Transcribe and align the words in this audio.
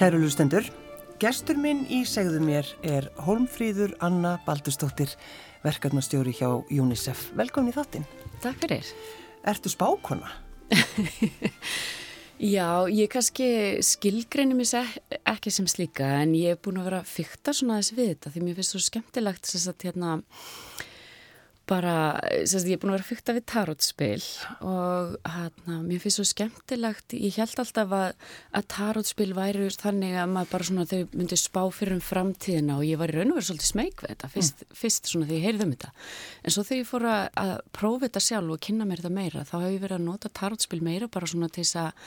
Kæru 0.00 0.16
lustendur, 0.16 0.64
gestur 1.20 1.58
minn 1.60 1.82
í 1.92 1.98
segðu 2.08 2.38
mér 2.40 2.64
er 2.88 3.10
Holmfríður 3.20 3.90
Anna 4.00 4.38
Baldustóttir, 4.46 5.10
verkefnastjóri 5.60 6.32
hjá 6.38 6.46
UNICEF. 6.72 7.26
Velkomin 7.36 7.68
í 7.68 7.74
þáttinn. 7.74 8.06
Takk 8.40 8.62
fyrir. 8.62 8.88
Ertu 9.52 9.68
spákona? 9.68 10.30
Já, 12.54 12.88
ég 12.88 13.12
kannski 13.12 13.50
skilgreinu 13.84 14.56
mér 14.56 14.88
ekki 15.28 15.52
sem 15.52 15.68
slíka 15.68 16.08
en 16.22 16.32
ég 16.32 16.56
er 16.56 16.62
búin 16.64 16.80
að 16.80 16.88
vera 16.88 17.02
að 17.04 17.12
fykta 17.18 17.52
svona 17.52 17.82
þess 17.82 17.98
við 17.98 18.14
þetta 18.14 18.32
því 18.32 18.46
mér 18.46 18.56
finnst 18.56 18.72
svo 18.78 18.80
skemmtilegt 18.86 19.52
þess 19.52 19.68
að 19.68 19.90
hérna 19.90 20.14
bara, 21.70 21.94
sérst, 22.48 22.66
ég 22.68 22.76
er 22.76 22.80
búin 22.82 22.92
að 22.92 22.98
vera 22.98 23.06
fyrta 23.06 23.34
við 23.36 23.44
tarotspil 23.52 24.24
og 24.66 25.12
hérna, 25.30 25.76
mér 25.84 26.02
finnst 26.02 26.18
svo 26.18 26.26
skemmtilegt, 26.28 27.14
ég 27.14 27.38
held 27.38 27.62
alltaf 27.62 27.94
að, 27.94 28.26
að 28.58 28.66
tarotspil 28.74 29.30
væri 29.36 29.68
þannig 29.70 30.16
að 30.18 30.32
maður 30.34 30.52
bara 30.54 30.68
svona, 30.68 30.86
þau 30.90 31.14
myndi 31.14 31.38
spá 31.40 31.62
fyrir 31.74 31.96
um 31.96 32.02
framtíðina 32.04 32.80
og 32.80 32.84
ég 32.88 33.00
var 33.00 33.12
í 33.12 33.16
raun 33.16 33.32
og 33.32 33.38
verið 33.38 33.48
svolítið 33.52 33.70
smeg 33.70 33.94
við 34.02 34.12
þetta, 34.14 34.32
fyrst, 34.34 34.66
mm. 34.66 34.76
fyrst 34.82 35.12
svona 35.12 35.30
þegar 35.30 35.38
ég 35.38 35.48
heyrði 35.48 35.66
um 35.66 35.74
þetta 35.76 35.92
en 36.42 36.56
svo 36.56 36.66
þegar 36.66 36.82
ég 36.82 36.90
fór 36.90 37.08
að, 37.14 37.24
að 37.44 37.54
prófa 37.78 38.04
þetta 38.06 38.24
sjálf 38.26 38.54
og 38.56 38.62
kynna 38.66 38.90
mér 38.90 39.02
þetta 39.02 39.16
meira, 39.20 39.46
þá 39.46 39.56
hef 39.60 39.70
ég 39.70 39.82
verið 39.86 39.98
að 40.00 40.06
nota 40.10 40.34
tarotspil 40.40 40.82
meira 40.84 41.10
bara 41.12 41.30
svona 41.30 41.50
til 41.50 41.64
þess 41.64 41.80
að 41.86 42.06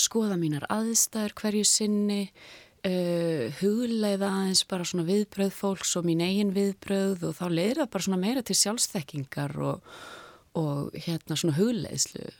skoða 0.00 0.40
mínar 0.40 0.68
aðstæður 0.70 1.36
hverju 1.40 1.66
sinni 1.68 2.22
Uh, 2.80 3.50
hugleiða 3.58 4.30
aðeins 4.30 4.62
bara 4.64 4.86
svona 4.88 5.04
viðbröð 5.04 5.50
fólks 5.52 5.90
og 6.00 6.06
mín 6.08 6.22
eigin 6.24 6.54
viðbröð 6.56 7.26
og 7.28 7.34
þá 7.36 7.42
leiðir 7.52 7.82
það 7.82 7.90
bara 7.92 8.06
svona 8.06 8.20
meira 8.22 8.42
til 8.46 8.56
sjálfsþekkingar 8.56 9.56
og, 9.68 9.90
og 10.56 10.96
hérna 10.96 11.36
svona 11.36 11.58
hugleiðslu 11.58 12.30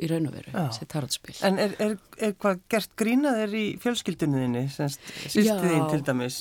í 0.00 0.08
raun 0.12 0.28
og 0.30 0.36
veru, 0.36 0.52
þessi 0.54 0.86
tarotspil 0.94 1.34
En 1.48 1.58
er, 1.60 1.74
er, 1.82 1.96
er 2.22 2.36
hvað 2.38 2.62
gert 2.70 2.94
grínaðir 3.02 3.56
í 3.58 3.66
fjölskyldunniðinni, 3.82 4.64
sýstiðinn 4.70 5.90
til 5.90 6.02
dæmis? 6.06 6.38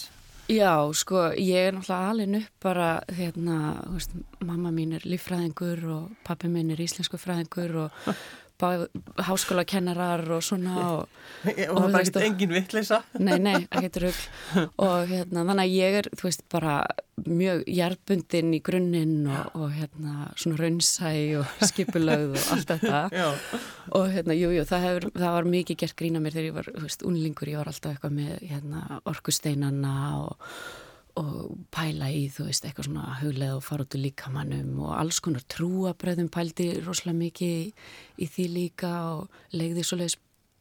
Já, 0.49 0.73
sko, 0.97 1.27
ég 1.37 1.67
er 1.69 1.75
náttúrulega 1.75 2.09
alveg 2.09 2.37
upp 2.39 2.63
bara, 2.63 2.87
hérna, 3.13 3.57
veist, 3.93 4.15
mamma 4.41 4.71
mín 4.73 4.95
er 4.97 5.03
líffræðingur 5.05 5.83
og 5.93 6.15
pappi 6.25 6.49
mín 6.49 6.71
er 6.73 6.81
íslensku 6.81 7.19
fræðingur 7.21 7.75
og 7.83 7.99
háskóla 8.59 9.63
kennarar 9.67 10.23
og 10.35 10.43
svona 10.43 10.75
og, 10.93 11.19
og 11.45 11.51
það 11.53 11.93
er 11.93 11.99
ekkert 12.01 12.23
engin 12.25 12.55
vittleisa 12.55 13.01
Nei, 13.27 13.37
nei, 13.41 13.61
ekkert 13.67 14.01
rögl 14.03 14.23
og 14.85 15.11
hérna, 15.11 15.45
þannig 15.45 15.63
að 15.63 15.75
ég 15.75 15.99
er, 16.01 16.09
þú 16.15 16.27
veist, 16.27 16.43
bara 16.51 16.81
mjög 17.27 17.63
hjartbundin 17.67 18.51
í 18.55 18.61
grunninn 18.63 19.27
og, 19.27 19.55
og 19.59 19.71
hérna, 19.75 20.29
svona 20.39 20.59
raunsæ 20.59 21.13
og 21.41 21.65
skipulögð 21.67 22.37
og 22.39 22.51
allt 22.55 22.73
þetta. 22.73 23.01
Já. 23.11 23.27
og 23.99 24.11
hérna, 24.13 24.37
jújú, 24.37 24.59
jú, 24.59 24.67
það, 24.69 24.85
hefur, 24.87 25.09
það 25.15 25.35
var 25.37 25.49
mikið 25.55 25.81
gert 25.83 25.97
grína 25.99 26.23
mér 26.23 26.37
þegar 26.37 26.49
ég 26.49 26.59
var, 26.59 26.69
þú 26.75 26.85
veist, 26.85 27.07
unlingur 27.09 27.51
ég 27.51 27.59
var 27.59 27.71
alltaf 27.71 27.95
eitthvað 27.95 28.15
með, 28.21 28.37
hérna, 28.53 29.01
orkusteinana 29.09 29.97
og 30.21 30.53
og 31.19 31.57
pæla 31.73 32.09
í, 32.13 32.23
þú 32.31 32.47
veist, 32.47 32.65
eitthvað 32.65 32.89
svona 32.89 33.17
huglega 33.19 33.57
og 33.57 33.65
fara 33.65 33.85
út 33.85 33.95
úr 33.97 34.03
líkamannum 34.05 34.79
og 34.85 34.95
alls 34.95 35.19
konar 35.23 35.45
trúabröðum 35.51 36.29
pældi 36.33 36.71
rosalega 36.85 37.19
mikið 37.19 37.53
í, 37.55 37.69
í 38.23 38.29
því 38.29 38.47
líka 38.55 38.91
og 39.11 39.55
legði 39.55 39.85
svoleiðis 39.87 40.19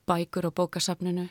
bækur 0.09 0.49
á 0.49 0.51
bókasafninu 0.61 1.29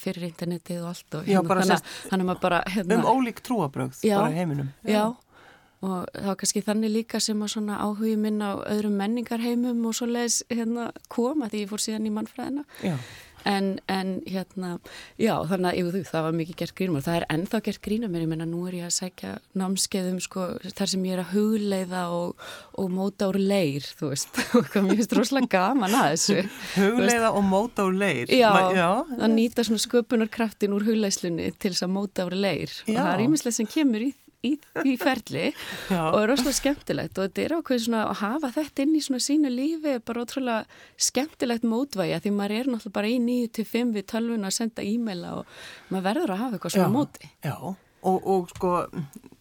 fyrir 0.00 0.28
internetið 0.30 0.82
og 0.82 0.90
allt 0.94 1.16
og 1.18 1.26
hérna, 1.28 1.40
já, 1.44 1.62
þannig, 1.68 1.94
þannig 2.10 2.30
að 2.32 2.44
bara 2.44 2.60
hérna, 2.72 2.98
um 2.98 3.08
ólík 3.12 3.42
trúabröð 3.44 3.98
bara 4.00 4.30
heiminum. 4.32 4.70
já. 4.82 4.94
já, 4.94 5.04
og 5.84 5.96
það 6.14 6.28
var 6.30 6.38
kannski 6.40 6.62
þannig 6.64 6.94
líka 6.94 7.20
sem 7.20 7.42
að 7.44 7.52
svona 7.52 7.80
áhugi 7.84 8.16
minn 8.18 8.40
á 8.40 8.56
öðrum 8.64 8.96
menningarheimum 8.98 9.84
og 9.90 9.98
svoleiðis 9.98 10.40
hérna, 10.48 10.88
koma 11.12 11.50
því 11.52 11.66
ég 11.66 11.72
fór 11.72 11.84
síðan 11.84 12.08
í 12.08 12.14
mannfræðina. 12.16 12.64
Já 12.82 12.96
En, 13.46 13.78
en 13.86 14.14
hérna, 14.26 14.78
já, 15.20 15.34
þannig 15.48 15.68
að 15.70 15.78
yfir, 15.80 16.06
það 16.08 16.24
var 16.26 16.36
mikið 16.38 16.58
gert 16.62 16.74
grínum 16.78 16.98
og 16.98 17.04
það 17.06 17.18
er 17.18 17.26
ennþá 17.34 17.60
gert 17.68 17.82
grínum 17.84 18.12
mér, 18.12 18.24
ég 18.24 18.30
menna 18.32 18.48
nú 18.48 18.64
er 18.68 18.78
ég 18.80 18.88
að 18.88 18.94
sækja 18.96 19.34
námskeiðum 19.58 20.20
sko 20.24 20.46
þar 20.66 20.92
sem 20.92 21.06
ég 21.06 21.16
er 21.16 21.22
að 21.22 21.32
hugleiða 21.36 22.04
og, 22.16 22.46
og 22.82 22.92
móta 22.92 23.30
úr 23.30 23.40
leir, 23.40 23.86
þú 23.98 24.12
veist, 24.12 24.40
og 24.58 24.70
mér 24.84 25.00
finnst 25.00 25.16
rosalega 25.18 25.52
gaman 25.54 25.98
að 25.98 26.12
þessu. 26.14 26.38
Hugleiða 26.76 27.32
og 27.32 27.44
móta 27.46 27.88
úr 27.88 27.98
leir? 28.02 28.32
Já, 28.32 28.52
já, 28.74 28.88
það 29.14 29.34
nýta 29.36 29.66
svona 29.68 29.84
sköpunarkraftin 29.86 30.76
úr 30.76 30.88
hugleiðslunni 30.88 31.52
til 31.56 31.74
þess 31.74 31.86
að 31.86 31.94
móta 31.94 32.28
úr 32.28 32.38
leir 32.38 32.72
já. 32.72 32.96
og 32.96 33.04
það 33.04 33.12
er 33.14 33.28
ímislega 33.28 33.60
sem 33.60 33.70
kemur 33.70 34.10
í 34.10 34.14
í 34.46 34.52
því 34.76 34.92
ferli 35.00 35.44
Já. 35.90 36.02
og 36.12 36.18
er 36.20 36.32
ótrúlega 36.34 36.58
skemmtilegt 36.60 37.18
og 37.18 37.26
þetta 37.26 37.42
er 37.42 37.54
ákveð 37.58 37.80
svona 37.84 38.02
að 38.06 38.20
hafa 38.20 38.50
þetta 38.54 38.84
inn 38.84 38.94
í 38.94 39.02
svona 39.02 39.24
sínu 39.24 39.50
lífi 39.50 39.94
er 39.96 40.04
bara 40.06 40.22
ótrúlega 40.22 40.84
skemmtilegt 41.08 41.66
mótvægi 41.66 42.20
því 42.22 42.34
maður 42.36 42.56
er 42.60 42.70
náttúrulega 42.70 42.96
bara 43.00 43.10
í 43.10 43.18
9-5 43.24 43.92
við 43.96 44.06
tölvun 44.14 44.46
að 44.46 44.56
senda 44.60 44.86
e-maila 44.86 45.34
og 45.40 45.58
maður 45.90 46.06
verður 46.10 46.34
að 46.36 46.42
hafa 46.44 46.58
eitthvað 46.58 46.76
svona 46.76 46.88
Já. 46.88 46.94
móti 46.94 47.32
Já, 47.42 47.56
og, 48.02 48.26
og 48.26 48.52
sko 48.54 48.74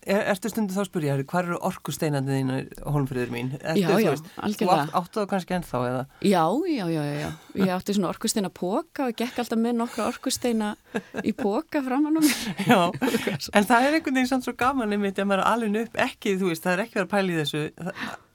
Er, 0.07 0.21
ertu 0.31 0.47
stundu 0.47 0.71
þá 0.71 0.81
að 0.85 0.87
spyrja, 0.87 1.15
hvað 1.27 1.49
eru 1.49 1.57
orkusteinandi 1.67 2.35
þínu 2.37 2.57
holmfriður 2.93 3.31
mín? 3.33 3.49
Ertu, 3.57 3.81
já, 3.81 3.89
já, 3.99 4.11
algjörlega. 4.45 4.85
Þú 4.87 4.99
áttu 4.99 5.19
það 5.19 5.25
kannski 5.33 5.55
ennþá 5.57 5.81
eða? 5.83 6.03
Já, 6.23 6.43
já, 6.71 6.83
já, 6.93 7.01
já. 7.17 7.27
Ég 7.59 7.71
átti 7.75 7.95
svona 7.97 8.11
orkusteina 8.13 8.51
póka 8.55 9.09
og 9.09 9.17
gekk 9.19 9.41
alltaf 9.43 9.59
með 9.59 9.75
nokkra 9.81 10.05
orkusteina 10.07 10.69
í 11.27 11.33
póka 11.35 11.81
framann 11.83 12.15
á 12.15 12.23
mér. 12.23 12.37
Já, 12.71 12.79
en 13.59 13.67
það 13.67 13.87
er 13.89 13.97
einhvern 13.97 14.19
veginn 14.21 14.31
sann 14.31 14.45
svo 14.45 14.53
gaman 14.55 14.95
einmitt 14.95 15.19
að 15.19 15.27
maður 15.27 15.43
alveg 15.49 15.81
upp 15.81 15.99
ekki, 16.07 16.37
þú 16.39 16.53
veist, 16.53 16.63
það 16.63 16.77
er 16.77 16.83
ekki 16.85 16.99
verið 16.99 17.07
að 17.09 17.13
pæli 17.17 17.37
þessu, 17.41 17.65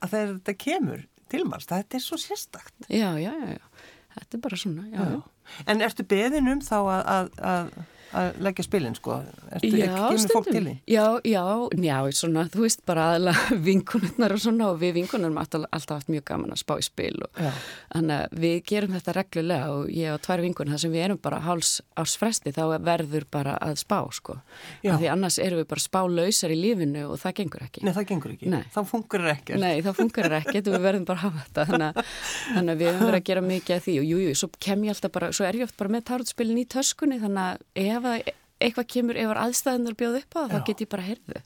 að 0.05 0.13
þetta 0.13 0.55
kemur 0.67 1.05
til 1.33 1.41
maður, 1.47 1.69
þetta 1.71 1.97
er 1.97 2.05
svo 2.05 2.21
sérstakt. 2.21 2.75
Já, 2.85 3.09
já, 3.17 3.31
já, 3.33 3.57
já. 3.57 3.89
Þetta 4.13 4.37
er 4.37 4.45
bara 4.45 4.61
svona, 4.61 4.85
já. 4.93 5.09
já. 5.09 5.57
En 5.73 5.81
ertu 5.81 6.05
beðin 6.05 6.53
um 6.53 6.61
þá 6.61 6.77
að, 6.77 7.01
að, 7.01 7.33
að 7.49 7.73
að 8.19 8.39
leggja 8.47 8.65
spilin 8.67 8.97
sko 8.97 9.19
Ertu 9.53 9.71
já, 9.73 9.85
ekki 9.87 10.01
kemur 10.01 10.33
fólk 10.33 10.49
til 10.49 10.63
því? 10.63 10.75
Já, 10.89 11.05
já, 11.27 11.43
já, 11.87 11.97
svona, 12.19 12.45
þú 12.53 12.65
veist 12.65 12.83
bara 12.89 13.07
aðalega 13.11 13.57
vinkunarnar 13.67 14.35
og 14.35 14.43
svona 14.43 14.69
og 14.71 14.79
við 14.81 14.95
vinkunarum 14.99 15.39
alltaf, 15.41 15.67
alltaf 15.69 16.01
haft 16.01 16.11
mjög 16.13 16.25
gaman 16.31 16.55
að 16.55 16.61
spá 16.63 16.75
í 16.77 16.85
spil 16.85 17.15
og 17.25 17.41
þannig 17.41 18.15
að 18.17 18.37
við 18.45 18.57
gerum 18.71 18.97
þetta 18.97 19.17
reglulega 19.19 19.71
og 19.77 19.91
ég 19.93 20.15
og 20.15 20.23
tvær 20.25 20.45
vinkunar 20.45 20.75
þar 20.75 20.83
sem 20.85 20.95
við 20.95 21.05
erum 21.07 21.21
bara 21.23 21.41
háls 21.47 21.73
ás 21.99 22.15
fresti 22.19 22.53
þá 22.55 22.63
verður 22.83 23.27
bara 23.31 23.57
að 23.61 23.77
spá 23.83 23.99
sko 24.13 24.39
af 24.83 24.99
því 25.01 25.09
annars 25.11 25.39
erum 25.41 25.61
við 25.61 25.69
bara 25.73 25.83
spálausar 25.83 26.53
í 26.53 26.57
lífinu 26.59 27.05
og 27.09 27.19
það 27.21 27.35
gengur 27.39 27.65
ekki. 27.65 27.83
Nei, 27.85 27.91
það 27.95 28.07
gengur 28.11 28.33
ekki. 28.33 28.49
Nei. 28.51 28.61
Þá 28.73 28.79
funkur 28.89 29.23
það 29.23 29.33
ekkert. 29.33 29.61
Nei, 29.63 29.81
þá 29.83 29.89
funkur 29.97 30.29
það 30.29 30.37
ekkert 30.39 30.69
og 30.69 30.75
við 30.75 30.85
verðum 30.87 31.07
bara 31.09 31.19
að 31.19 31.25
hafa 31.25 31.43
þetta 31.47 31.65
þannig 31.71 31.87
að, 31.87 32.11
þannig 32.49 32.73
að 32.73 32.83
við 32.83 32.99
verið 33.01 33.19
að 33.19 33.25
gera 33.29 33.43
mikið 33.47 33.75
af 33.75 33.85
því 33.87 33.95
og 33.99 34.07
jújú, 34.09 34.27
jú, 34.27 34.37
svo 34.39 34.49
kem 34.67 34.85
ég 34.87 34.95
alltaf 34.95 35.13
bara, 35.17 35.31
svo 35.35 35.47
er 35.47 35.59
ég 35.59 35.67
oft 35.67 35.77
bara 35.79 35.93
með 35.93 36.05
tarotspilin 36.09 36.61
í 36.61 36.65
töskunni 36.73 37.19
þannig 37.23 37.43
að 37.43 37.83
ef 37.83 38.02
ef 38.09 38.33
eitthvað 38.63 38.89
kemur, 38.95 39.17
ef 39.19 39.31
aðstæðunar 39.43 39.95
bjóð 39.99 40.19
upp 40.21 40.35
á 40.35 40.39
það, 40.39 40.51
þá 40.53 40.67
get 40.69 40.83
ég 40.83 40.91
bara 40.93 41.07
heyrðu 41.07 41.41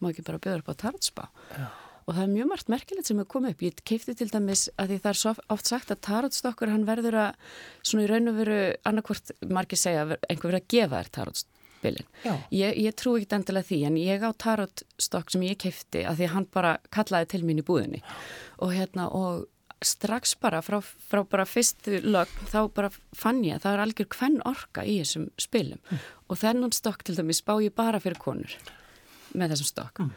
má 0.00 0.10
ekki 0.10 0.24
bara 0.26 0.40
bjóða 0.42 0.62
upp 0.62 0.72
á 0.72 0.80
tarotspá 0.84 1.28
og 2.08 2.16
það 2.16 2.24
er 2.24 2.32
mjög 2.32 2.50
margt 2.50 2.72
merkilegt 2.72 3.06
sem 3.06 3.18
hefur 3.20 3.30
komið 3.36 3.52
upp. 3.54 3.62
Ég 3.62 3.80
keipti 3.86 4.14
til 4.18 4.26
dæmis 4.32 4.64
að 4.80 4.90
því 4.90 4.98
það 5.04 5.10
er 5.12 5.18
svo 5.20 5.32
oft 5.54 5.70
sagt 5.70 5.92
að 5.94 6.00
tarotstokkur 6.08 6.72
hann 6.72 6.86
verður 6.88 7.18
að 7.22 7.54
svona 7.86 8.06
í 8.06 8.08
raun 8.10 8.32
og 8.32 8.38
veru 8.40 8.58
annarkvort 8.88 9.32
margir 9.46 9.78
segja 9.78 10.06
einhver 10.16 10.50
verið 10.50 10.60
að 10.62 10.68
gefa 10.74 11.02
þér 11.02 11.12
tarotspilin. 11.18 12.08
Ég, 12.56 12.80
ég 12.82 12.96
trú 12.98 13.14
ekki 13.20 13.36
endilega 13.36 13.68
því 13.68 13.80
en 13.86 14.00
ég 14.00 14.26
á 14.26 14.30
tarotstokk 14.46 15.30
sem 15.30 15.46
ég 15.46 15.60
keipti 15.62 16.02
að 16.08 16.22
því 16.22 16.32
hann 16.34 16.48
bara 16.56 16.74
kallaði 16.90 17.30
til 17.36 17.42
mín 17.46 17.62
í 17.62 17.66
búðinni. 17.68 18.02
Og 18.58 18.74
hérna 18.74 19.06
og 19.14 19.46
strax 19.84 20.34
bara 20.40 20.60
frá, 20.64 20.78
frá 20.80 21.22
bara 21.24 21.46
fyrstu 21.48 22.00
lögn 22.04 22.50
þá 22.50 22.60
bara 22.76 22.90
fann 23.16 23.42
ég 23.46 23.56
að 23.56 23.66
það 23.66 23.76
er 23.76 23.82
algjör 23.86 24.10
hvern 24.16 24.38
orka 24.48 24.84
í 24.84 24.98
þessum 25.00 25.28
spilum 25.40 25.80
mm. 25.80 26.06
og 26.28 26.40
þennan 26.42 26.76
stokk 26.76 27.04
til 27.06 27.16
dæmis 27.18 27.42
spá 27.42 27.54
ég 27.64 27.74
bara 27.76 28.00
fyrir 28.02 28.20
konur 28.20 28.56
með 29.32 29.54
þessum 29.54 29.70
stokk 29.70 30.02
mm. 30.04 30.10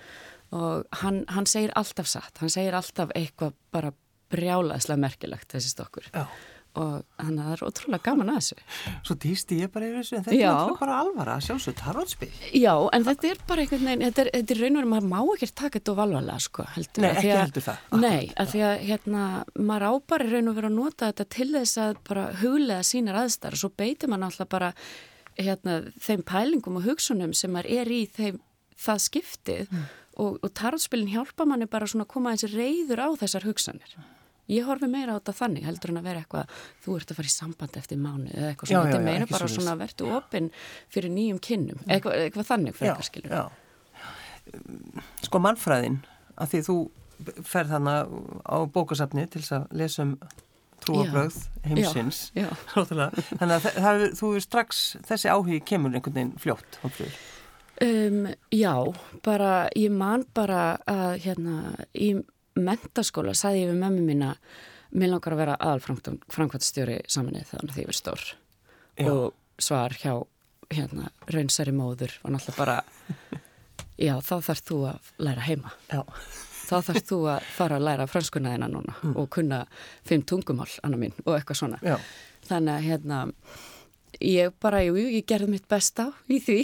og 0.59 0.99
hann, 1.03 1.23
hann 1.31 1.49
segir 1.49 1.75
alltaf 1.79 2.09
satt, 2.11 2.41
hann 2.43 2.51
segir 2.51 2.75
alltaf 2.75 3.13
eitthvað 3.15 3.55
bara 3.73 3.93
brjálaðslega 4.33 5.05
merkilegt 5.05 5.55
þessi 5.55 5.75
stokkur 5.75 6.11
Já 6.11 6.27
og 6.73 7.03
að 7.21 7.31
það 7.37 7.49
er 7.53 7.61
ótrúlega 7.67 8.05
gaman 8.07 8.31
að 8.33 8.37
þessu. 8.39 8.55
Svo 9.05 9.15
týsti 9.21 9.57
ég 9.59 9.71
bara 9.73 9.89
yfir 9.89 9.99
þessu 9.99 10.15
en 10.17 10.23
þetta 10.25 10.37
Já. 10.39 10.51
er 10.53 10.77
bara 10.79 10.95
alvara 11.03 11.35
að 11.37 11.45
sjálfsög 11.47 11.75
tarotspil. 11.77 12.29
Já, 12.57 12.73
en 12.97 13.05
þetta 13.05 13.29
er 13.29 13.41
bara 13.49 13.63
einhvern 13.63 13.89
veginn 13.89 14.05
þetta 14.07 14.23
er, 14.23 14.29
þetta 14.33 14.55
er 14.55 14.61
raun 14.63 14.73
og 14.73 14.79
verið, 14.81 14.91
maður 14.93 15.09
má 15.11 15.35
ekki 15.35 15.49
taka 15.53 15.79
þetta 15.79 15.93
of 15.93 16.01
alvarlega 16.05 16.45
sko, 16.47 16.67
heldur. 16.73 17.05
Nei, 17.05 17.09
ekki 17.11 17.29
að, 17.29 17.41
heldur 17.43 17.65
það. 17.67 17.83
Nei, 18.03 18.21
af 18.41 18.51
því 18.53 18.63
að 18.69 18.85
hérna, 18.89 19.25
maður 19.59 19.87
ábari 19.91 20.29
raun 20.31 20.49
og 20.49 20.57
verið 20.57 20.71
að 20.71 20.77
nota 20.79 21.11
þetta 21.11 21.27
til 21.37 21.49
þess 21.53 21.81
að 21.83 21.99
bara 22.09 22.25
huglega 22.41 22.87
sínar 22.89 23.19
aðstæðar 23.21 23.59
og 23.59 23.63
svo 23.63 23.71
beitir 23.83 24.13
maður 24.13 24.29
alltaf 24.31 24.51
bara 24.55 24.71
hérna, 25.37 25.77
þeim 26.01 26.25
pælingum 26.29 26.81
og 26.81 26.87
hugsunum 26.87 27.37
sem 27.37 27.53
maður 27.53 27.83
er 27.83 27.93
í 27.93 28.01
þeim, 28.17 28.41
það 28.81 29.05
skiptið. 29.05 29.69
Mm. 29.69 29.85
og, 30.21 30.35
og 30.45 30.51
tarotspilin 30.53 31.09
hjálpa 31.09 31.45
manni 31.49 31.65
bara 31.65 31.87
svona 31.89 32.05
að 32.05 32.11
koma 32.13 32.33
eins 32.33 32.43
reyður 32.51 33.01
á 33.01 33.09
þessar 33.17 33.47
hugsanir 33.47 33.95
Ég 34.51 34.65
horfi 34.67 34.89
meira 34.91 35.15
á 35.15 35.17
þetta 35.19 35.35
þannig 35.37 35.67
heldur 35.67 35.93
en 35.93 35.99
að 36.01 36.07
vera 36.09 36.23
eitthvað 36.23 36.55
þú 36.83 36.95
ert 36.99 37.11
að 37.13 37.19
fara 37.19 37.29
í 37.29 37.33
samband 37.33 37.77
eftir 37.79 37.99
mánu 38.01 38.31
eða 38.33 38.49
eitthvað 38.51 38.71
svona, 38.73 38.87
þetta 38.89 38.97
er 38.99 39.05
meira 39.07 39.27
bara 39.29 39.51
svona 39.53 39.75
að 39.75 39.83
verðu 39.85 40.09
opinn 40.17 40.49
fyrir 40.91 41.13
nýjum 41.13 41.39
kynnum, 41.47 41.83
eitthvað, 41.87 42.17
eitthvað 42.25 42.49
þannig 42.49 42.75
fyrir 42.75 42.91
eitthvað 42.91 43.09
skilur. 43.09 43.37
Já, 43.37 43.43
sko 45.23 45.39
mannfræðin, 45.43 46.01
að 46.35 46.53
því 46.53 46.63
þú 46.67 46.77
ferð 47.47 47.75
þannig 47.77 48.17
á 48.43 48.57
bókasafni 48.75 49.27
til 49.31 49.43
þess 49.43 49.55
að 49.61 49.77
lesa 49.79 50.07
um 50.07 50.17
trúabröð 50.83 51.37
heimsins. 51.63 52.25
Já, 52.35 52.49
já. 52.75 53.07
Þannig 53.39 53.53
að 53.55 53.69
það, 53.69 54.03
þú 54.19 54.33
er 54.35 54.43
strax, 54.43 54.83
þessi 55.07 55.31
áhugi 55.31 55.61
kemur 55.63 55.95
einhvern 55.95 56.17
veginn 56.19 56.35
fljótt, 56.43 56.79
hóflur. 56.83 57.15
Um, 57.83 58.27
já, 58.53 58.75
bara, 59.25 59.53
ég 59.79 59.93
man 59.95 60.27
bara 60.35 60.77
að 60.89 61.15
hérna 61.23 61.55
í 61.95 62.11
mentaskóla 62.59 63.33
sagði 63.37 63.63
ég 63.63 63.73
við 63.73 63.81
mömmu 63.81 64.05
mína 64.07 64.35
mér 64.93 65.13
langar 65.15 65.35
að 65.35 65.41
vera 65.43 65.57
aðalframkvæmstjóri 65.57 66.99
saminnið 67.09 67.49
þannig 67.49 67.71
að 67.71 67.75
því 67.75 67.83
ég 67.83 67.89
verð 67.89 67.99
stór 67.99 68.25
já. 68.29 69.09
og 69.09 69.61
svar 69.61 69.97
hjá 69.97 70.13
hérna 70.73 71.11
raunsari 71.29 71.73
móður 71.75 72.17
var 72.23 72.35
náttúrulega 72.35 72.59
bara 72.59 73.41
já, 73.97 74.15
þá 74.21 74.35
þarf 74.49 74.65
þú 74.69 74.79
að 74.93 75.13
læra 75.25 75.47
heima. 75.47 75.73
Já 75.89 76.01
þá 76.63 76.75
þarfst 76.87 77.11
þú 77.11 77.19
að 77.33 77.47
fara 77.53 77.77
að 77.77 77.85
læra 77.87 78.07
franskunnaðina 78.09 78.69
núna 78.71 78.95
mm. 78.95 79.15
og 79.19 79.29
kunna 79.33 79.63
fimm 80.07 80.23
tungumál, 80.27 80.69
annar 80.85 81.01
mín, 81.01 81.15
og 81.25 81.35
eitthvað 81.35 81.59
svona. 81.59 81.79
Já. 81.83 81.97
Þannig 82.47 82.73
að 82.73 82.87
hérna, 82.87 83.19
ég 84.23 84.55
bara, 84.63 84.83
jú, 84.85 84.95
ég 84.99 85.27
gerði 85.29 85.51
mitt 85.53 85.67
besta 85.71 86.09
í 86.31 86.39
því, 86.43 86.59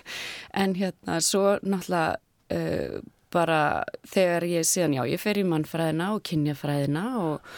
en 0.62 0.76
hérna, 0.78 1.20
svo 1.24 1.56
náttúrulega 1.62 2.18
uh, 2.56 3.00
bara 3.32 3.84
þegar 4.10 4.46
ég 4.50 4.66
síðan, 4.68 4.96
já, 5.00 5.04
ég 5.14 5.22
fer 5.22 5.40
í 5.40 5.44
mannfræðina 5.46 6.14
og 6.16 6.24
kynjafræðina 6.26 7.04
og 7.20 7.52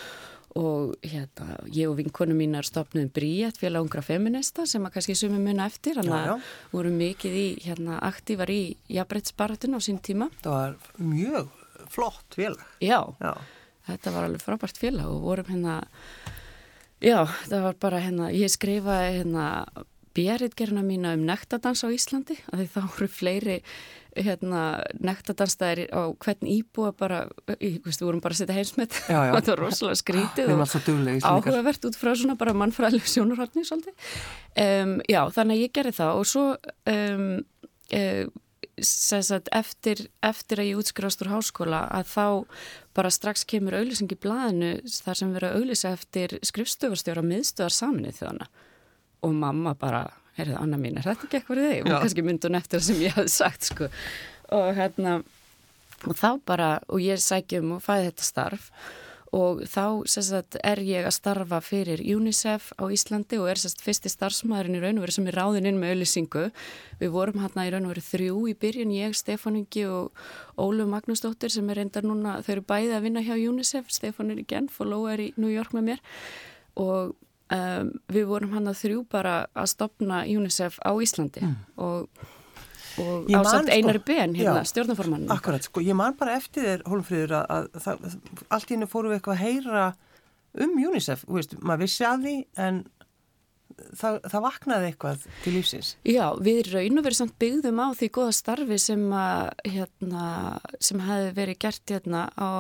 og 0.58 0.96
hérna, 1.00 1.56
ég 1.72 1.88
og 1.88 1.96
vinkonum 1.96 2.36
mín 2.36 2.56
er 2.58 2.66
stopnum 2.68 3.08
Bríett 3.12 3.56
félag 3.60 3.86
ungra 3.86 4.02
feminista 4.04 4.66
sem 4.68 4.84
að 4.84 4.98
kannski 4.98 5.16
sumi 5.16 5.40
munna 5.40 5.64
eftir. 5.70 5.96
Þannig 5.96 6.12
að 6.18 6.50
voru 6.74 6.92
mikið 6.92 7.38
í, 7.38 7.46
hérna, 7.64 7.96
aktívar 8.04 8.52
í 8.52 8.76
jafnbrettsbaratun 8.92 9.78
á 9.78 9.80
sín 9.80 10.00
tíma. 10.04 10.28
Það 10.44 10.58
var 10.58 10.76
mjög 11.00 11.48
flott 11.92 12.36
félag. 12.36 12.66
Já, 12.84 13.00
já, 13.22 13.32
þetta 13.88 14.14
var 14.14 14.28
alveg 14.28 14.44
frábært 14.44 14.82
félag 14.82 15.08
og 15.08 15.24
vorum 15.24 15.48
hérna, 15.54 15.78
já, 17.00 17.18
það 17.48 17.66
var 17.70 17.80
bara 17.86 18.04
hérna, 18.04 18.28
ég 18.36 18.52
skrifaði 18.52 19.16
hérna 19.22 19.48
björritgerna 20.12 20.84
mína 20.84 21.14
um 21.16 21.24
nektadans 21.24 21.80
á 21.80 21.88
Íslandi, 21.88 22.36
af 22.52 22.60
því 22.60 22.68
þá 22.74 22.80
voru 22.82 23.08
fleiri 23.08 23.58
hérna 24.16 24.62
nektadansstæðir 25.00 25.88
á 25.92 26.02
hvern 26.12 26.48
íbúa 26.52 26.92
bara, 26.96 27.24
við 27.48 27.80
vorum 28.02 28.22
bara 28.24 28.36
að 28.36 28.42
setja 28.42 28.56
heimsmet. 28.58 28.98
Og 29.08 29.34
þetta 29.38 29.54
var 29.54 29.62
rosalega 29.64 30.00
skrítið 30.02 30.52
og 30.52 30.62
áhugavert 31.24 31.88
út 31.88 31.98
frá 31.98 32.12
svona 32.12 32.38
bara 32.40 32.56
mannfræðileg 32.56 33.08
sjónurhaldni 33.08 33.66
svolítið. 33.68 34.14
Um, 34.52 34.96
já, 35.08 35.22
þannig 35.34 35.58
að 35.58 35.64
ég 35.64 35.74
gerði 35.78 35.96
það 35.98 36.20
og 36.20 36.30
svo 36.32 36.46
um, 36.92 37.28
um, 37.98 38.32
sagt, 38.80 39.50
eftir, 39.52 40.06
eftir 40.24 40.62
að 40.62 40.70
ég 40.70 40.80
útskrifast 40.80 41.22
úr 41.24 41.32
háskóla 41.34 41.84
að 41.92 42.10
þá 42.12 42.26
bara 42.96 43.12
strax 43.12 43.44
kemur 43.48 43.76
auðlýsing 43.78 44.12
í 44.12 44.18
blæðinu 44.20 44.72
þar 44.88 45.18
sem 45.18 45.32
verið 45.34 45.48
að 45.48 45.58
auðlýsa 45.60 45.92
eftir 45.96 46.36
skrifstöfarstjóra 46.44 47.24
miðstöðar 47.26 47.76
saminnið 47.76 48.20
þjóðana 48.20 48.48
og 49.22 49.34
mamma 49.38 49.74
bara, 49.78 50.06
heyrðu 50.38 50.58
Anna 50.60 50.80
mín, 50.80 50.98
er 50.98 51.06
þetta 51.06 51.28
ekki 51.28 51.40
eitthvað 51.40 51.62
þig? 51.66 51.84
Og 51.84 51.94
kannski 51.94 52.26
myndi 52.26 52.48
hún 52.48 52.58
eftir 52.58 52.80
það 52.80 52.88
sem 52.88 53.04
ég 53.04 53.16
hafði 53.16 53.36
sagt 53.36 53.70
sko. 53.70 53.92
Og 54.52 54.68
hérna 54.76 55.20
og 56.08 56.18
þá 56.18 56.28
bara, 56.46 56.74
og 56.90 57.02
ég 57.02 57.22
sækjum 57.22 57.76
og 57.76 57.82
fæði 57.84 58.10
þetta 58.10 58.26
starf. 58.26 58.68
Og 59.32 59.62
þá 59.64 60.04
sagt, 60.12 60.58
er 60.60 60.82
ég 60.84 61.06
að 61.08 61.14
starfa 61.16 61.62
fyrir 61.64 62.02
UNICEF 62.04 62.66
á 62.76 62.84
Íslandi 62.92 63.38
og 63.40 63.48
er 63.48 63.60
sagt, 63.62 63.80
fyrsti 63.80 64.10
starfsmæðurinn 64.12 64.76
í 64.76 64.82
raun 64.82 65.00
og 65.00 65.06
veru 65.06 65.14
sem 65.16 65.30
er 65.30 65.38
ráðinn 65.40 65.70
inn 65.70 65.78
með 65.80 65.94
auðlisingu. 65.94 66.42
Við 67.00 67.14
vorum 67.14 67.40
hérna 67.40 67.64
í 67.64 67.72
raun 67.72 67.88
og 67.88 67.94
veru 67.94 68.04
þrjú 68.10 68.42
í 68.52 68.54
byrjun, 68.60 68.92
ég, 68.92 69.16
Stefaningi 69.16 69.86
og 69.88 70.20
Ólu 70.60 70.84
Magnúsdóttir 70.90 71.54
sem 71.54 71.72
er 71.72 71.80
reyndar 71.80 72.04
núna, 72.04 72.42
þau 72.44 72.58
eru 72.58 72.66
bæði 72.74 72.92
að 72.98 73.08
vinna 73.08 73.24
hjá 73.24 73.32
UNICEF, 73.38 73.88
Stefan 73.88 74.34
er 74.34 74.42
í 74.42 74.46
Genf 74.52 74.76
og 74.84 74.92
Lóa 74.92 75.14
er 75.14 75.24
í 75.24 75.32
New 75.40 75.54
York 75.54 75.72
með 75.72 75.88
mér. 75.94 76.04
Og 76.82 77.16
um, 77.56 77.90
við 78.12 78.28
vorum 78.30 78.54
hann 78.56 78.70
að 78.70 78.78
þrjú 78.84 79.02
bara 79.12 79.34
að 79.52 79.72
stopna 79.74 80.22
UNICEF 80.28 80.78
á 80.82 80.92
Íslandi 80.96 81.44
mm. 81.46 81.58
og 81.82 82.30
og 83.00 83.30
ásamt 83.32 83.70
sko, 83.70 83.76
einari 83.76 84.00
ben 84.04 84.34
hérna, 84.36 84.64
stjórnaformann 84.68 85.30
Akkurat, 85.32 85.64
sko, 85.64 85.80
ég 85.80 85.96
man 85.96 86.16
bara 86.18 86.36
eftir 86.36 86.66
þér 86.66 86.82
Hólmfríður 86.88 87.36
að, 87.38 87.68
að, 87.78 87.86
að 87.88 88.16
allt 88.52 88.68
í 88.68 88.76
hennu 88.76 88.88
fóru 88.90 89.12
við 89.12 89.20
eitthvað 89.20 89.38
að 89.38 89.44
heyra 89.46 89.84
um 90.60 90.74
UNICEF, 90.76 91.24
veist, 91.24 91.56
maður 91.64 91.86
vissi 91.86 92.04
að 92.04 92.26
því 92.26 92.34
en 92.60 92.82
það, 93.96 94.18
það 94.28 94.44
vaknaði 94.46 94.88
eitthvað 94.90 95.26
til 95.44 95.54
lífsins 95.56 95.92
Já, 96.04 96.24
við 96.44 96.62
raun 96.72 97.00
og 97.00 97.06
verið 97.06 97.20
samt 97.22 97.36
byggðum 97.42 97.82
á 97.82 97.88
því 97.98 98.10
goða 98.18 98.36
starfi 98.36 98.80
sem 98.82 99.04
að 99.16 99.42
hérna, 99.72 100.28
sem 100.80 101.04
hefði 101.06 101.34
verið 101.40 101.60
gert 101.64 101.94
hérna 101.96 102.26
á 102.36 102.50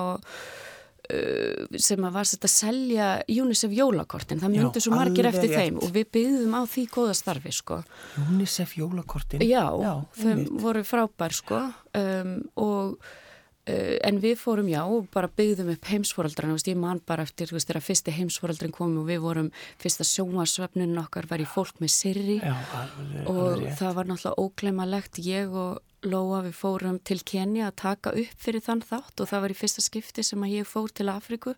sem 1.88 2.06
að 2.06 2.14
var 2.18 2.28
sett 2.28 2.46
að 2.46 2.54
selja 2.54 3.08
UNICEF 3.28 3.74
jólakortin, 3.76 4.40
það 4.42 4.54
myndi 4.56 4.84
svo 4.84 4.94
margir 4.94 5.28
eftir 5.28 5.50
rétt. 5.50 5.58
þeim 5.58 5.80
og 5.82 5.92
við 5.96 6.12
byggðum 6.16 6.56
á 6.56 6.62
því 6.74 6.86
góða 6.94 7.16
starfi 7.18 7.52
sko. 7.56 7.82
UNICEF 8.28 8.76
jólakortin? 8.80 9.44
Já, 9.46 9.66
já 9.82 9.92
þau 10.22 10.46
voru 10.62 10.84
frábær 10.86 11.36
sko 11.36 11.60
um, 11.98 12.38
og 12.60 12.96
uh, 12.96 13.20
en 13.66 14.16
við 14.18 14.40
fórum 14.40 14.66
já 14.66 14.80
og 14.82 15.06
bara 15.14 15.28
byggðum 15.30 15.68
upp 15.76 15.86
heimsforaldrarna, 15.86 16.58
ég 16.66 16.78
man 16.78 17.00
bara 17.06 17.22
eftir 17.22 17.52
veist 17.54 17.68
þegar 17.68 17.84
fyrsti 17.86 18.14
heimsforaldrin 18.16 18.74
kom 18.74 18.96
og 18.98 19.06
við 19.06 19.22
vorum 19.22 19.50
fyrsta 19.78 20.06
sjónvarsvefnun 20.08 20.98
okkar 21.04 21.28
var 21.30 21.44
í 21.44 21.46
fólk 21.46 21.78
með 21.78 21.92
sirri. 21.94 22.40
Já, 22.42 22.56
alveg, 22.80 23.30
og 23.30 23.40
alveg 23.52 23.78
það 23.78 23.94
var 24.00 24.10
náttúrulega 24.10 24.46
óglemalegt 24.46 25.22
ég 25.22 25.54
og 25.54 25.80
Lóa 26.02 26.40
við 26.42 26.56
fórum 26.58 26.96
til 27.06 27.20
Kenya 27.22 27.68
að 27.68 27.76
taka 27.78 28.10
upp 28.18 28.40
fyrir 28.42 28.64
þann 28.64 28.82
þátt 28.82 29.22
og 29.22 29.28
það 29.30 29.44
var 29.44 29.52
í 29.54 29.58
fyrsta 29.60 29.84
skipti 29.84 30.24
sem 30.26 30.42
að 30.42 30.56
ég 30.56 30.66
fór 30.66 30.90
til 30.90 31.06
Afriku. 31.12 31.54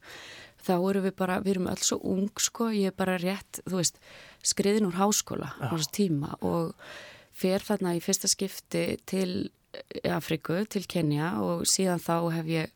Þá 0.61 0.75
erum 0.77 1.07
við 1.07 1.15
bara, 1.17 1.39
við 1.41 1.55
erum 1.55 1.71
alls 1.73 1.89
svo 1.89 1.97
ung 2.05 2.29
sko, 2.37 2.69
ég 2.77 2.93
er 2.93 2.97
bara 2.97 3.17
rétt, 3.21 3.63
þú 3.65 3.81
veist, 3.81 3.97
skriðin 4.45 4.91
úr 4.91 5.01
háskóla 5.01 5.55
á 5.57 5.73
þessu 5.73 5.93
tíma 5.97 6.37
og 6.45 6.77
fer 7.33 7.65
þarna 7.65 7.97
í 7.97 8.05
fyrsta 8.05 8.29
skipti 8.29 8.85
til 9.09 9.49
Afriku, 10.11 10.59
til 10.71 10.87
Kenya 10.91 11.35
og 11.43 11.65
síðan 11.69 12.03
þá 12.03 12.15
hef 12.37 12.51
ég, 12.53 12.71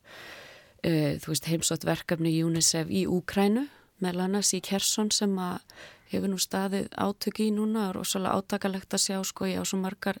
uh, 0.85 1.15
veist, 1.25 1.49
heimsótt 1.49 1.87
verkefni 1.87 2.33
UNICEF 2.43 2.91
í 2.91 3.05
Úkrænu, 3.09 3.67
meðal 4.03 4.27
annars 4.27 4.53
í 4.55 4.61
Kersson 4.63 5.11
sem 5.11 5.33
að 5.41 5.59
hefur 6.09 6.31
nú 6.31 6.39
staðið 6.41 6.87
átöki 6.97 7.49
í 7.49 7.55
núna. 7.55 7.89
Og 7.89 7.99
rosalega 7.99 8.39
átakalegt 8.39 8.95
að 8.95 9.03
sjá 9.03 9.19
sko 9.27 9.49
ég 9.49 9.61
á 9.61 9.65
svo 9.67 9.77
margar 9.81 10.17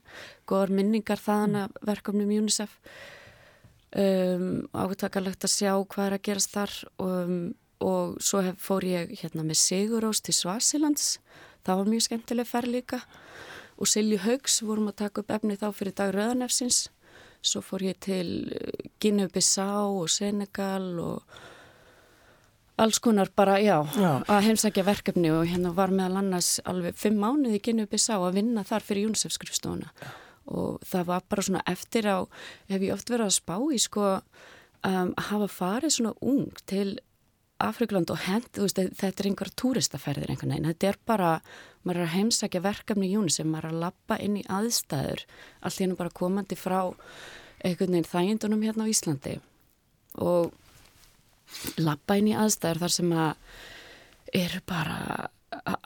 góðar 0.49 0.75
minningar 0.77 1.21
þaðan 1.21 1.63
að 1.63 1.79
verkefnum 1.89 2.35
UNICEF. 2.41 2.75
Um, 3.89 4.67
átakalegt 4.77 5.47
að 5.47 5.55
sjá 5.55 5.71
hvað 5.73 6.05
er 6.05 6.17
að 6.19 6.25
gerast 6.27 6.53
þar 6.53 6.75
um, 7.01 7.39
og 7.81 8.19
svo 8.21 8.43
hef, 8.45 8.59
fór 8.61 8.85
ég 8.85 9.15
hérna 9.21 9.45
með 9.47 9.61
Sigurós 9.63 10.21
til 10.21 10.35
Svasilands 10.35 11.15
það 11.65 11.81
var 11.81 11.91
mjög 11.93 12.05
skemmtileg 12.07 12.49
ferð 12.49 12.73
líka 12.75 12.99
og 13.79 13.87
Silju 13.87 14.19
Haugs 14.25 14.59
vorum 14.65 14.89
að 14.91 14.99
taka 15.05 15.23
upp 15.23 15.31
efni 15.31 15.57
þá 15.59 15.69
fyrir 15.75 15.95
dag 15.95 16.11
Röðanefsins 16.15 16.87
svo 17.39 17.61
fór 17.63 17.85
ég 17.87 17.99
til 18.03 18.51
Guinea-Bissá 18.99 19.69
og 19.87 20.09
Senegal 20.11 20.91
og 20.99 21.39
alls 22.79 22.99
konar 23.03 23.31
bara, 23.35 23.57
já, 23.59 23.83
já. 23.95 24.23
að 24.23 24.45
heimsækja 24.47 24.85
verkefni 24.87 25.31
og 25.35 25.47
hérna 25.47 25.73
var 25.75 25.91
meðal 25.91 26.21
annars 26.21 26.59
alveg 26.67 26.95
fimm 26.99 27.19
mánuði 27.19 27.59
í 27.59 27.63
Gynubis 27.63 28.07
á 28.11 28.19
að 28.19 28.39
vinna 28.39 28.63
þar 28.67 28.85
fyrir 28.87 29.09
UNICEF 29.09 29.35
skrifstofuna 29.35 29.91
og 30.49 30.79
það 30.87 31.09
var 31.11 31.25
bara 31.29 31.45
svona 31.45 31.65
eftir 31.69 32.07
á, 32.09 32.17
hef 32.71 32.81
ég 32.81 32.95
oft 32.95 33.11
verið 33.11 33.27
að 33.27 33.35
spá 33.35 33.55
í 33.59 33.79
sko 33.81 34.05
um, 34.15 35.11
að 35.11 35.27
hafa 35.29 35.49
farið 35.51 35.95
svona 35.95 36.15
ung 36.25 36.63
til 36.69 36.97
Afrikland 37.59 38.11
og 38.13 38.21
hend, 38.23 38.47
veist, 38.55 38.79
þetta 38.79 39.23
er 39.23 39.29
einhver 39.29 39.51
túristaferðir 39.59 40.31
einhvern 40.31 40.53
veginn, 40.53 40.69
þetta 40.71 40.91
er 40.91 40.99
bara 41.09 41.31
maður 41.83 42.01
er 42.01 42.07
að 42.07 42.15
heimsækja 42.15 42.61
verkefni 42.63 43.09
í 43.09 43.17
UNICEF, 43.19 43.47
maður 43.49 43.69
er 43.69 43.73
að 43.73 43.83
lappa 43.83 44.19
inn 44.23 44.37
í 44.39 44.45
aðstæður, 44.47 45.25
allt 45.59 45.81
hérna 45.83 45.99
bara 45.99 46.15
komandi 46.21 46.57
frá 46.59 46.79
einhvern 47.59 47.97
veginn 47.97 48.07
þægindunum 48.07 48.63
hérna 48.63 48.87
á 48.87 48.91
Íslandi 48.91 49.35
og 50.19 50.53
lappa 51.81 52.19
inn 52.19 52.31
í 52.31 52.37
aðstæður 52.37 52.83
þar 52.85 52.95
sem 52.95 53.11
að 53.15 54.39
eru 54.39 54.61
bara 54.69 55.29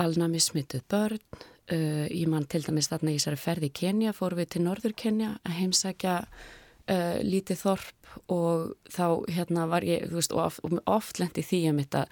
alnami 0.01 0.41
smituð 0.43 0.85
börn. 0.91 1.25
Uh, 1.71 2.09
ég 2.11 2.27
man 2.27 2.43
til 2.51 2.59
dæmis 2.65 2.89
þarna 2.91 3.13
í 3.13 3.15
þessari 3.15 3.39
ferði 3.39 3.69
í 3.69 3.75
Kenya 3.79 4.11
fóru 4.11 4.35
við 4.41 4.49
til 4.51 4.61
Norður 4.65 4.93
Kenya 4.99 5.29
að 5.47 5.61
heimsækja 5.61 6.15
uh, 6.91 7.19
lítið 7.23 7.61
þorp 7.63 8.17
og 8.33 8.73
þá 8.93 9.05
hérna 9.31 9.67
var 9.71 9.85
ég 9.87 10.09
veist, 10.11 10.33
oft, 10.33 10.61
oft 10.85 11.21
lendi 11.21 11.45
því 11.45 11.61
mitt 11.77 11.95
að 11.97 12.11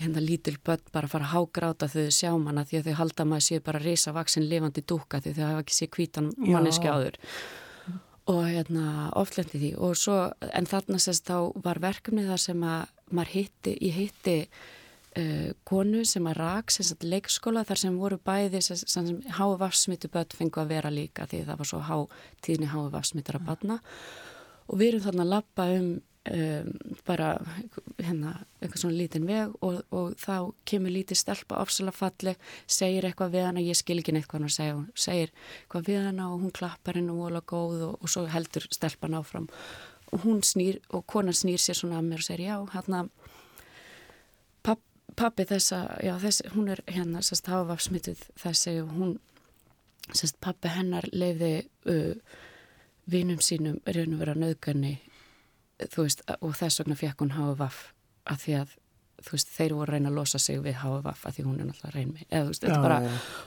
hérna 0.00 0.22
lítil 0.24 0.56
börn 0.64 0.82
bara 0.94 1.08
fara 1.10 1.26
að 1.28 1.34
hágráta 1.34 1.88
þau 1.90 2.06
sjá 2.14 2.30
manna 2.40 2.64
því 2.64 2.80
að 2.80 2.86
þau 2.88 2.98
halda 3.00 3.26
maður 3.28 3.46
séu 3.46 3.64
bara 3.64 3.82
reysa 3.82 4.14
vaksin 4.16 4.46
lifandi 4.48 4.84
dúka 4.88 5.20
því 5.20 5.34
þau 5.36 5.44
hafa 5.46 5.64
ekki 5.64 5.76
séð 5.76 5.90
kvítan 5.96 6.30
manneski 6.40 6.88
áður. 6.88 7.18
Og 8.30 8.44
hérna 8.46 9.10
oflendi 9.18 9.58
því. 9.58 9.70
Og 9.82 9.96
svo 9.98 10.16
en 10.46 10.68
þarna 10.70 11.00
sérst 11.02 11.28
þá 11.28 11.50
var 11.64 11.80
verkefni 11.82 12.24
þar 12.28 12.40
sem 12.40 12.64
að 12.64 12.92
maður 13.10 13.32
hitti, 13.34 13.74
ég 13.82 13.96
hitti 13.96 14.36
uh, 15.20 15.52
konu 15.68 16.02
sem 16.08 16.26
að 16.30 16.38
rak 16.40 16.74
sérst 16.74 17.06
leikskóla 17.06 17.64
þar 17.68 17.82
sem 17.84 18.00
voru 18.00 18.18
bæði 18.24 18.62
hái 19.36 19.50
vaffsmittu 19.60 20.10
börn 20.12 20.36
fengu 20.36 20.62
að 20.62 20.74
vera 20.74 20.92
líka 20.92 21.28
því 21.30 21.44
það 21.48 21.62
var 21.62 21.70
svo 21.72 21.82
há 21.86 21.96
tíðni 22.46 22.70
hái 22.72 22.84
vaffsmittur 22.94 23.40
að 23.40 23.48
batna. 23.52 23.80
Og 24.70 24.78
við 24.80 24.94
erum 24.94 25.04
þarna 25.08 25.26
að 25.26 25.34
lappa 25.34 25.66
um 25.76 25.90
um, 26.28 26.72
bara 27.06 27.30
hérna, 28.00 28.34
eitthvað 28.60 28.82
svona 28.82 28.98
lítinn 28.98 29.28
veg 29.28 29.54
og, 29.64 29.80
og 29.94 30.16
þá 30.20 30.52
kemur 30.68 30.94
lítið 30.94 31.20
stelpa 31.20 31.60
ofsalega 31.62 31.96
falleg, 31.96 32.50
segir 32.70 33.06
eitthvað 33.08 33.36
við 33.36 33.46
hana 33.48 33.64
ég 33.64 33.78
skil 33.78 34.00
ekki 34.00 34.14
neitt 34.14 34.28
hvað 34.30 34.44
hann 34.44 34.56
segja 34.56 34.76
hún 34.76 34.90
segir 34.94 35.32
eitthvað 35.62 35.88
við 35.88 36.02
hana 36.08 36.28
og 36.32 36.44
hún 36.44 36.56
klappar 36.56 37.00
henni 37.00 37.14
og 37.14 37.24
vola 37.24 37.40
góð 37.40 37.86
og, 37.88 37.96
og 38.00 38.12
svo 38.12 38.26
heldur 38.30 38.68
stelpan 38.70 39.16
áfram. 39.18 39.48
Og 40.10 40.24
hún 40.24 40.40
snýr 40.42 40.80
og 40.90 41.04
konan 41.06 41.36
snýr 41.36 41.60
sér 41.62 41.78
svona 41.78 42.00
að 42.00 42.08
mér 42.10 42.22
og 42.24 42.26
segir 42.26 42.48
já, 42.48 42.56
hérna 42.74 43.04
pappi 45.16 45.46
þessa, 45.48 45.80
já 46.04 46.14
þessi, 46.20 46.50
hún 46.54 46.70
er 46.74 46.82
hérna 46.86 47.22
sérst 47.24 47.50
hafa 47.50 47.76
smittuð 47.80 48.22
þessi 48.40 48.76
og 48.82 48.92
hún 48.96 49.16
sérst 50.12 50.38
pappi 50.42 50.70
hennar 50.72 51.06
leiði 51.12 51.54
uh, 51.90 52.14
vinum 53.10 53.40
sínum 53.42 53.80
og 53.84 54.20
vera 54.20 54.36
nöðganni 54.38 54.98
þú 55.88 56.04
veist, 56.04 56.22
og 56.40 56.54
þess 56.58 56.82
vegna 56.82 56.98
fekk 56.98 57.24
hún 57.24 57.34
HVF 57.36 57.80
að 58.30 58.44
því 58.44 58.56
að 58.60 58.76
þú 59.20 59.34
veist, 59.36 59.50
þeir 59.52 59.74
voru 59.76 59.84
að 59.84 59.94
reyna 59.94 60.10
að 60.10 60.18
losa 60.18 60.40
sig 60.40 60.60
við 60.64 60.78
HVF 60.80 61.24
að 61.28 61.36
því 61.36 61.46
hún 61.46 61.58
er 61.58 61.68
náttúrulega 61.68 61.94
reyn 61.96 62.12
mig 62.14 62.26
eða 62.28 62.44
þú 62.44 62.52
veist, 62.52 62.64
þetta 62.64 62.82
bara, 62.84 63.00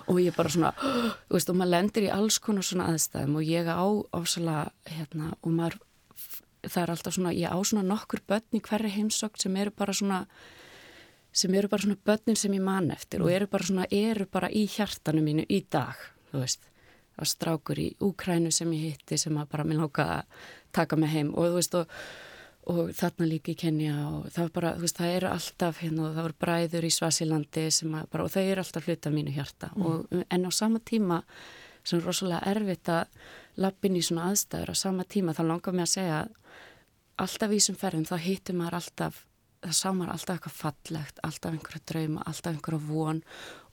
og 0.07 0.19
ég 0.21 0.37
bara 0.37 0.53
svona 0.55 0.73
þú 1.27 1.37
veist, 1.37 1.53
og 1.53 1.59
maður 1.59 1.73
lendir 1.73 2.07
í 2.07 2.11
alls 2.13 2.39
konar 2.43 2.67
svona 2.67 2.89
aðstæðum 2.91 3.39
og 3.39 3.47
ég 3.49 3.69
á 3.69 3.85
ásala 4.13 4.57
hérna, 4.89 5.31
og 5.41 5.55
maður, 5.55 5.79
það 6.67 6.81
er 6.83 6.93
alltaf 6.95 7.17
svona 7.17 7.37
ég 7.37 7.53
á 7.53 7.57
svona 7.61 7.85
nokkur 7.87 8.23
börn 8.29 8.59
í 8.59 8.63
hverju 8.63 8.93
heimsókt 8.97 9.45
sem 9.45 9.57
eru 9.61 9.73
bara 9.75 9.97
svona 9.97 10.23
sem 11.33 11.53
eru 11.57 11.69
bara 11.71 11.81
svona 11.81 11.97
börnin 12.05 12.37
sem 12.37 12.53
ég 12.53 12.61
man 12.63 12.91
eftir 12.93 13.23
og 13.23 13.31
eru 13.33 13.47
bara 13.49 13.65
svona, 13.65 13.87
eru 13.91 14.27
bara 14.31 14.51
í 14.53 14.67
hjartanu 14.69 15.23
mínu 15.25 15.47
í 15.49 15.63
dag, 15.71 15.97
þú 16.31 16.43
veist 16.43 16.69
að 17.17 17.29
strákur 17.29 17.79
í 17.81 17.87
Úkrænu 18.01 18.51
sem 18.53 18.69
ég 18.73 18.93
hitti 18.93 19.17
sem 19.21 19.35
að 19.37 19.49
bara 19.51 19.65
mér 19.67 19.83
lóka 19.83 20.05
að 20.19 20.45
taka 20.73 20.97
mig 20.97 21.11
heim 21.13 21.33
og 21.33 21.51
þú 21.51 21.57
veist 21.59 21.75
og, 21.77 21.97
og 22.73 22.93
þarna 22.97 23.27
líka 23.29 23.53
í 23.53 23.57
Kenya 23.59 23.97
og 24.09 24.29
það 24.33 24.47
var 24.47 24.53
bara, 24.57 24.71
þú 24.77 24.85
veist, 24.85 25.01
það 25.01 25.17
eru 25.17 25.29
alltaf 25.29 25.81
hérna 25.83 26.07
og 26.07 26.15
það 26.15 26.27
voru 26.27 26.39
bræður 26.45 26.87
í 26.87 26.93
Svasilandi 26.93 27.65
sem 27.77 27.99
að 27.99 28.07
bara, 28.13 28.25
og 28.25 28.33
þau 28.33 28.43
eru 28.43 28.63
alltaf 28.65 28.89
hluta 28.89 29.13
mínu 29.13 29.35
hjarta 29.35 29.69
mm. 29.73 29.85
og 29.85 30.25
en 30.25 30.49
á 30.49 30.51
sama 30.53 30.81
tíma 30.81 31.21
sem 31.83 31.99
er 31.99 32.07
rosalega 32.07 32.53
erfitt 32.53 32.89
að 32.89 33.29
lappin 33.61 33.99
í 33.99 34.01
svona 34.01 34.31
aðstæður 34.31 34.73
á 34.73 34.75
sama 34.79 35.05
tíma 35.05 35.35
þá 35.37 35.43
langar 35.45 35.75
mér 35.75 35.85
að 35.85 35.93
segja 35.93 36.23
að 36.23 36.33
alltaf 37.23 37.53
í 37.53 37.59
þessum 37.59 37.77
ferðum 37.77 38.09
þá 38.09 38.15
hittum 38.23 38.61
maður 38.61 38.79
alltaf 38.79 39.21
það 39.63 39.77
sá 39.79 39.87
maður 39.91 40.13
alltaf 40.15 40.35
eitthvað 40.37 40.57
fallegt 40.59 41.21
alltaf 41.23 41.55
einhverja 41.55 41.85
drauma, 41.91 42.25
alltaf 42.29 42.51
einhverja 42.53 42.87
von 42.87 43.21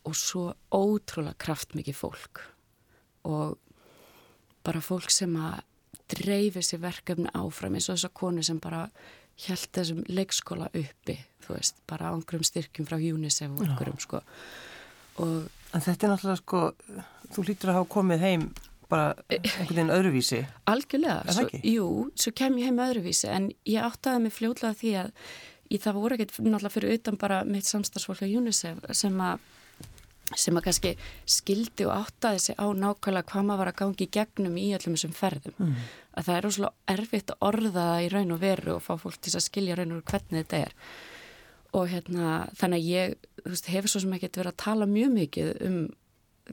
og 0.08 0.16
svo 0.16 0.44
ótrúlega 0.72 1.38
kraftmikið 1.44 1.98
fólk. 1.98 2.44
Og 3.28 3.58
bara 4.64 4.82
fólk 4.84 5.12
sem 5.12 5.34
að 5.36 5.60
dreifi 6.10 6.62
sér 6.64 6.82
verkefni 6.82 7.30
áfram 7.38 7.76
eins 7.76 7.88
og 7.88 7.98
þessar 7.98 8.14
konu 8.18 8.42
sem 8.46 8.58
bara 8.62 8.86
held 9.40 9.68
þessum 9.76 10.02
leikskóla 10.10 10.68
uppi 10.76 11.16
þú 11.44 11.56
veist, 11.56 11.78
bara 11.88 12.10
á 12.10 12.14
einhverjum 12.14 12.46
styrkjum 12.46 12.88
frá 12.88 12.98
UNICEF 12.98 13.54
og 13.54 13.64
einhverjum 13.66 14.02
sko. 14.02 14.20
Og 15.22 15.48
En 15.70 15.84
þetta 15.84 16.06
er 16.06 16.12
náttúrulega 16.12 16.40
sko 16.40 16.60
þú 17.30 17.44
lítur 17.46 17.70
að 17.70 17.78
hafa 17.78 17.90
komið 17.92 18.24
heim 18.24 18.46
bara 18.90 19.12
einhvern 19.30 19.68
veginn 19.68 19.92
öðruvísi. 19.94 20.40
Algjörlega, 20.70 21.34
svo, 21.36 21.44
jú, 21.62 21.86
svo 22.18 22.32
kem 22.34 22.58
ég 22.58 22.70
heim 22.70 22.80
öðruvísi 22.82 23.30
en 23.30 23.52
ég 23.70 23.86
áttaði 23.86 24.24
mig 24.24 24.34
fljóðlega 24.34 24.78
því 24.80 24.94
að 25.04 25.12
ég, 25.70 25.80
það 25.80 26.00
voru 26.02 26.16
ekkert 26.16 26.36
náttúrulega 26.42 26.74
fyrir 26.74 26.98
utan 26.98 27.18
bara 27.20 27.40
mitt 27.46 27.68
samstagsfólk 27.68 28.24
á 28.24 28.28
UNICEF 28.28 28.84
sem 28.96 29.16
að 29.24 29.40
sem 30.38 30.54
að 30.54 30.66
kannski 30.66 30.90
skildi 31.28 31.86
og 31.88 32.04
áttaði 32.04 32.42
sig 32.44 32.58
á 32.58 32.66
nákvæmlega 32.70 33.26
hvað 33.32 33.46
maður 33.46 33.62
var 33.62 33.70
að 33.72 33.78
gangi 33.80 34.06
í 34.06 34.10
gegnum 34.14 34.58
í 34.60 34.66
öllum 34.76 34.96
þessum 34.96 35.14
ferðum. 35.16 35.56
Mm. 35.58 35.88
Að 36.14 36.28
það 36.28 36.36
er 36.36 36.48
óslulega 36.50 36.94
erfitt 36.94 37.32
að 37.34 37.46
orða 37.48 37.72
það 37.78 38.02
í 38.04 38.10
raun 38.14 38.34
og 38.34 38.42
veru 38.44 38.74
og 38.76 38.84
fá 38.84 38.92
fólk 39.00 39.18
til 39.18 39.34
að 39.34 39.46
skilja 39.46 39.78
raun 39.78 39.94
og 39.96 39.98
veru 39.98 40.12
hvernig 40.12 40.44
þetta 40.44 40.60
er. 40.60 40.76
Og 41.80 41.90
hérna 41.90 42.36
þannig 42.58 42.78
að 42.78 42.90
ég 42.90 43.16
veist, 43.46 43.72
hefur 43.74 43.92
svo 43.92 44.04
sem 44.04 44.14
ekki 44.14 44.32
verið 44.36 44.52
að 44.52 44.62
tala 44.64 44.90
mjög 44.90 45.12
mikið 45.18 45.52
um 45.66 45.80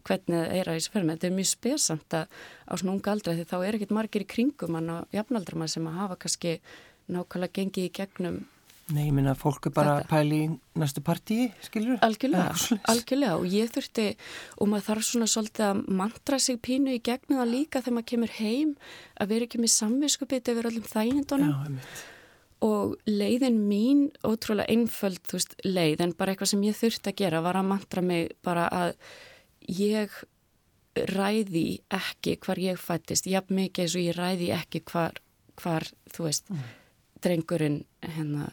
hvernig 0.05 0.35
það 0.37 0.57
er 0.57 0.67
að 0.67 0.77
þessu 0.77 0.93
ferðum. 0.93 1.13
Þetta 1.13 1.29
er 1.29 1.37
mjög 1.37 1.49
spesamt 1.53 2.17
að 2.17 2.35
á 2.69 2.73
svona 2.73 2.93
unga 2.97 3.13
aldra 3.13 3.37
því 3.37 3.47
þá 3.49 3.57
er 3.61 3.77
ekkit 3.77 3.97
margir 3.97 4.25
í 4.25 4.29
kringum 4.33 4.77
hann 4.77 4.93
og 4.93 5.15
jafnaldra 5.15 5.57
mann 5.57 5.73
sem 5.73 5.89
að 5.89 5.97
hafa 6.01 6.21
kannski 6.21 6.59
nákvæmlega 7.07 7.55
gengið 7.61 7.87
í 7.87 7.93
gegnum 7.97 8.45
Nei, 8.95 9.09
ég 9.09 9.15
minna 9.15 9.33
að 9.33 9.41
fólk 9.41 9.65
er 9.67 9.73
bara 9.75 9.93
að 9.97 10.05
pæli 10.07 10.37
í 10.45 10.51
næstu 10.79 11.01
partíi, 11.03 11.49
skilur? 11.65 11.97
Algjörlega, 12.05 12.53
algjörlega 12.87 13.35
og 13.35 13.47
ég 13.51 13.71
þurfti 13.73 14.05
og 14.55 14.69
maður 14.71 14.85
þarf 14.85 15.07
svona 15.07 15.25
svolítið 15.27 15.63
að 15.65 15.81
mantra 15.99 16.37
sig 16.39 16.59
pínu 16.63 16.93
í 16.95 17.01
gegnum 17.03 17.41
það 17.41 17.49
líka 17.51 17.81
þegar 17.81 17.97
maður 17.97 18.05
kemur 18.13 18.35
heim 18.37 18.69
að 19.19 19.33
vera 19.33 19.47
ekki 19.47 19.59
með 19.59 19.73
samvinskupið 19.73 20.51
yfir 20.53 20.69
öllum 20.69 20.85
þægindunum 20.87 21.81
og 22.63 22.93
leiðin 23.11 23.57
mín, 23.67 24.05
ótrúlega 24.23 24.71
einföld 24.71 25.19
þú 25.27 25.35
veist, 25.35 25.57
leið 25.67 26.03
en 26.05 26.13
bara 26.15 26.31
eitthvað 26.33 26.51
sem 26.53 26.63
ég 26.63 26.77
þurfti 26.79 27.11
að 27.11 27.19
gera 27.19 27.41
var 27.43 27.59
að 27.59 27.67
mantra 27.73 28.03
mig 28.05 28.31
bara 28.47 28.69
að 28.71 28.93
ég 29.67 30.15
ræði 31.11 31.65
ekki 31.93 32.37
hvar 32.45 32.63
ég 32.63 32.79
fættist, 32.79 33.27
jafn 33.27 33.59
mikið 33.59 33.83
eins 33.83 33.97
og 33.99 34.07
ég 34.07 34.15
ræði 34.15 34.47
ekki 34.55 34.81
hvar, 34.87 35.19
hvar 35.59 35.85
þú 36.15 36.29
veist, 36.29 36.47
mm. 36.55 36.63
drengurinn 37.27 37.77
hérna 38.15 38.47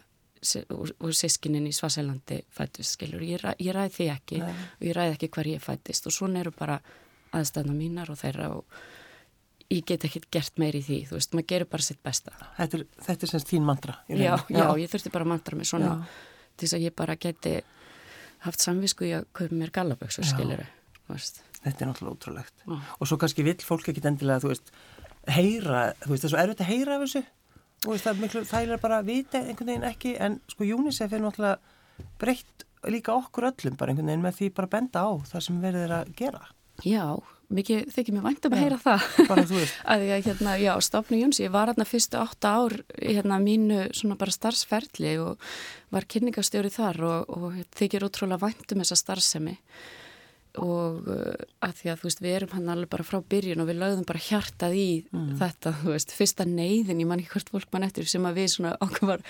og 0.74 1.14
sískinin 1.16 1.68
í 1.68 1.72
Svaselandi 1.74 2.40
fættist, 2.54 2.96
skilur, 2.96 3.22
ég, 3.24 3.40
ræ, 3.42 3.54
ég 3.62 3.74
ræð 3.74 3.96
því 3.96 4.10
ekki 4.14 4.42
Nei. 4.42 4.50
og 4.52 4.84
ég 4.88 4.96
ræð 4.96 5.14
ekki 5.14 5.30
hver 5.36 5.50
ég 5.54 5.64
fættist 5.64 6.08
og 6.10 6.14
svona 6.16 6.42
eru 6.42 6.52
bara 6.54 6.80
aðstæðna 7.34 7.74
mínar 7.76 8.12
og 8.12 8.20
þeirra 8.20 8.50
og 8.54 8.78
ég 9.72 9.84
get 9.88 10.04
ekki 10.06 10.22
gert 10.32 10.60
meir 10.60 10.76
í 10.78 10.82
því, 10.84 10.98
þú 11.08 11.18
veist, 11.18 11.34
maður 11.34 11.48
gerur 11.52 11.70
bara 11.72 11.86
sitt 11.86 12.00
besta. 12.04 12.34
Þetta 12.58 12.78
er, 12.78 12.84
þetta 13.06 13.26
er 13.26 13.32
semst 13.32 13.50
þín 13.50 13.66
mantra? 13.66 13.96
Já, 14.10 14.18
já, 14.20 14.34
já, 14.52 14.66
ég 14.82 14.92
þurfti 14.92 15.12
bara 15.14 15.28
mantra 15.28 15.58
mig 15.58 15.68
svona 15.70 15.90
já. 15.90 16.18
til 16.54 16.68
þess 16.68 16.78
að 16.78 16.86
ég 16.86 16.96
bara 17.00 17.16
geti 17.20 17.54
haft 18.44 18.64
samvisku 18.64 19.08
í 19.08 19.14
að 19.16 19.28
kaupa 19.36 19.58
mér 19.58 19.72
gallaböksu, 19.74 20.26
skilur 20.28 20.66
Þetta 21.04 21.80
er 21.80 21.88
náttúrulega 21.88 22.12
ótrúlegt 22.12 22.66
já. 22.66 22.76
og 22.76 23.08
svo 23.08 23.16
kannski 23.20 23.44
vill 23.46 23.60
fólk 23.64 23.88
ekki 23.88 24.04
endilega, 24.04 24.42
þú 24.44 24.52
veist 24.52 24.70
heyra, 25.32 25.86
þú 26.04 26.12
veist, 26.12 26.24
það 26.24 26.28
er 26.28 26.34
svo 26.34 26.42
erfitt 26.42 26.62
að 26.64 26.70
heyra 26.70 26.96
af 26.98 27.04
þessu 27.06 27.22
og 27.84 28.00
það 28.00 28.10
er 28.12 28.20
miklu 28.22 28.42
þægilega 28.48 28.82
bara 28.82 28.98
að 29.00 29.10
vita 29.10 29.40
einhvern 29.40 29.70
veginn 29.70 29.88
ekki 29.88 30.16
en 30.22 30.40
sko 30.50 30.66
UNICEF 30.76 31.12
er 31.12 31.22
náttúrulega 31.24 32.04
breytt 32.20 32.66
líka 32.90 33.14
okkur 33.14 33.50
öllum 33.50 33.78
bara 33.78 33.92
einhvern 33.92 34.10
veginn 34.10 34.24
með 34.24 34.40
því 34.40 34.50
bara 34.58 34.72
benda 34.74 35.06
á 35.06 35.10
það 35.30 35.46
sem 35.46 35.62
verður 35.62 35.96
að 36.00 36.12
gera. 36.18 36.42
Já, 36.82 37.06
mikið 37.54 37.90
þykir 37.94 38.16
mér 38.16 38.24
vænt 38.26 38.46
um 38.48 38.56
að 38.56 38.62
heyra 38.64 38.78
það. 38.82 39.08
Bara 39.30 39.46
þú 39.46 39.58
veist. 39.60 39.80
að 39.94 40.06
ég, 40.08 40.24
hérna, 40.28 40.54
já, 40.60 40.72
stofnu 40.82 41.20
Jóns, 41.20 41.40
ég 41.42 41.52
var 41.54 41.70
hérna 41.70 41.86
fyrstu 41.88 42.20
átta 42.20 42.54
ár 42.58 42.78
hérna 42.98 43.40
mínu 43.42 43.82
svona 43.94 44.18
bara 44.20 44.34
starfsferðli 44.34 45.16
og 45.22 45.52
var 45.94 46.08
kynningastjóri 46.10 46.72
þar 46.74 47.02
og, 47.08 47.36
og 47.36 47.60
þykir 47.78 48.08
ótrúlega 48.08 48.42
vænt 48.48 48.74
um 48.74 48.82
þessa 48.82 48.98
starfsemi 48.98 49.58
og 50.62 51.08
uh, 51.10 51.34
að 51.66 51.76
því 51.80 51.90
að 51.90 52.00
þú 52.00 52.08
veist 52.08 52.22
við 52.22 52.36
erum 52.38 52.54
hann 52.54 52.72
alveg 52.74 52.90
bara 52.92 53.06
frá 53.06 53.18
byrjun 53.34 53.62
og 53.64 53.68
við 53.70 53.80
lögðum 53.80 54.08
bara 54.08 54.22
hjartað 54.22 54.76
í 54.78 54.88
mm. 55.10 55.30
þetta 55.40 55.74
þú 55.80 55.94
veist, 55.94 56.14
fyrsta 56.14 56.46
neyðin, 56.48 57.00
ég 57.02 57.10
man 57.10 57.22
ekki 57.22 57.34
hvort 57.34 57.54
fólk 57.56 57.72
mann 57.74 57.86
eftir 57.88 58.06
sem 58.10 58.28
að 58.28 58.38
við 58.38 58.50
svona 58.54 58.74
okkur 58.84 59.10
var 59.10 59.24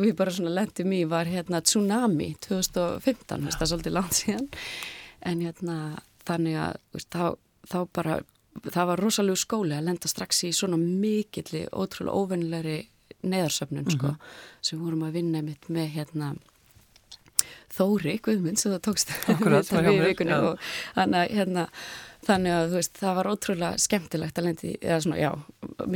við 0.00 0.14
bara 0.18 0.34
svona 0.34 0.54
lendum 0.56 0.94
í 0.96 1.02
var 1.10 1.28
hérna 1.30 1.60
tsunami 1.62 2.32
2015, 2.46 3.44
veist, 3.44 3.58
það 3.58 3.66
er 3.66 3.72
svolítið 3.72 3.96
langt 3.98 4.16
síðan 4.18 4.48
en 5.24 5.44
hérna 5.44 5.76
þannig 6.24 6.58
að 6.64 6.80
veist, 6.96 7.12
þá, 7.12 7.26
þá 7.70 7.78
bara 7.94 8.18
það 8.64 8.90
var 8.90 9.04
rosalega 9.04 9.42
skóli 9.44 9.76
að 9.76 9.86
lenda 9.90 10.10
strax 10.10 10.44
í 10.48 10.52
svona 10.54 10.78
mikilli, 10.80 11.66
ótrúlega 11.74 12.16
óvennilegri 12.16 12.80
neðarsöfnun 13.24 13.84
mm 13.84 13.86
-hmm. 13.88 13.98
sko, 13.98 14.06
mhm. 14.06 14.18
sem 14.60 14.80
vorum 14.80 15.06
að 15.06 15.16
vinna 15.20 15.42
mitt 15.42 15.68
með 15.68 15.88
hérna 15.98 16.34
Þóri 17.74 18.16
Guðmund 18.24 18.60
sem 18.60 18.74
það 18.74 18.82
tókst 18.88 19.14
Akkurat, 19.34 19.72
við 19.74 20.02
vikunni 20.08 20.36
og 20.36 20.68
hana, 20.98 21.24
hérna, 21.30 21.66
þannig 22.26 22.58
að 22.58 22.76
veist, 22.78 23.00
það 23.00 23.18
var 23.20 23.32
ótrúlega 23.32 23.82
skemmtilegt 23.84 24.38
að 24.40 24.48
lendi 24.50 24.76
eða 24.80 25.00
svona, 25.06 25.20
já, 25.20 25.30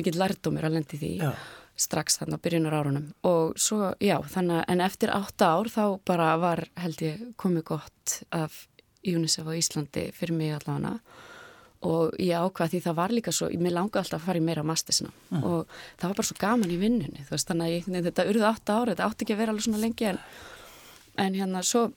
mikið 0.01 0.21
lærdómir 0.23 0.69
að 0.69 0.79
lendi 0.79 1.01
því 1.01 1.13
já. 1.23 1.31
strax 1.79 2.19
þannig 2.21 2.39
að 2.39 2.45
byrjunar 2.47 2.79
árunum 2.81 3.07
og 3.29 3.55
svo, 3.61 3.93
já, 4.03 4.17
þannig 4.35 4.61
að 4.61 4.75
en 4.75 4.85
eftir 4.89 5.15
átta 5.15 5.53
ár 5.55 5.71
þá 5.73 5.85
bara 6.09 6.33
var 6.43 6.67
held 6.83 7.07
ég 7.07 7.23
komið 7.41 7.71
gott 7.73 8.19
af 8.35 8.67
UNICEF 9.07 9.47
á 9.47 9.53
Íslandi 9.55 10.11
fyrir 10.15 10.37
mig 10.37 10.55
allavega. 10.57 10.99
Og 11.87 12.17
ég 12.19 12.35
ákvað 12.35 12.73
því 12.73 12.79
það 12.83 12.95
var 12.99 13.13
líka 13.15 13.33
svo, 13.35 13.49
mér 13.55 13.77
langaði 13.77 14.01
alltaf 14.01 14.19
að 14.19 14.25
fara 14.27 14.41
í 14.41 14.43
meira 14.43 14.65
mastisina 14.67 15.13
mm. 15.31 15.45
og 15.47 15.77
það 16.01 16.09
var 16.09 16.17
bara 16.19 16.27
svo 16.27 16.37
gaman 16.41 16.73
í 16.75 16.79
vinnunni, 16.81 17.27
þannig 17.31 17.69
að 17.69 17.75
ég, 17.77 17.85
þetta 18.09 18.25
urði 18.33 18.47
átta 18.49 18.79
ára, 18.81 18.89
þetta 18.91 19.07
átti 19.07 19.25
ekki 19.25 19.37
að 19.37 19.43
vera 19.45 19.55
alveg 19.55 19.67
svona 19.69 19.83
lengi 19.85 20.09
en 20.11 20.19
en 21.19 21.37
hérna 21.39 21.65
svo 21.67 21.89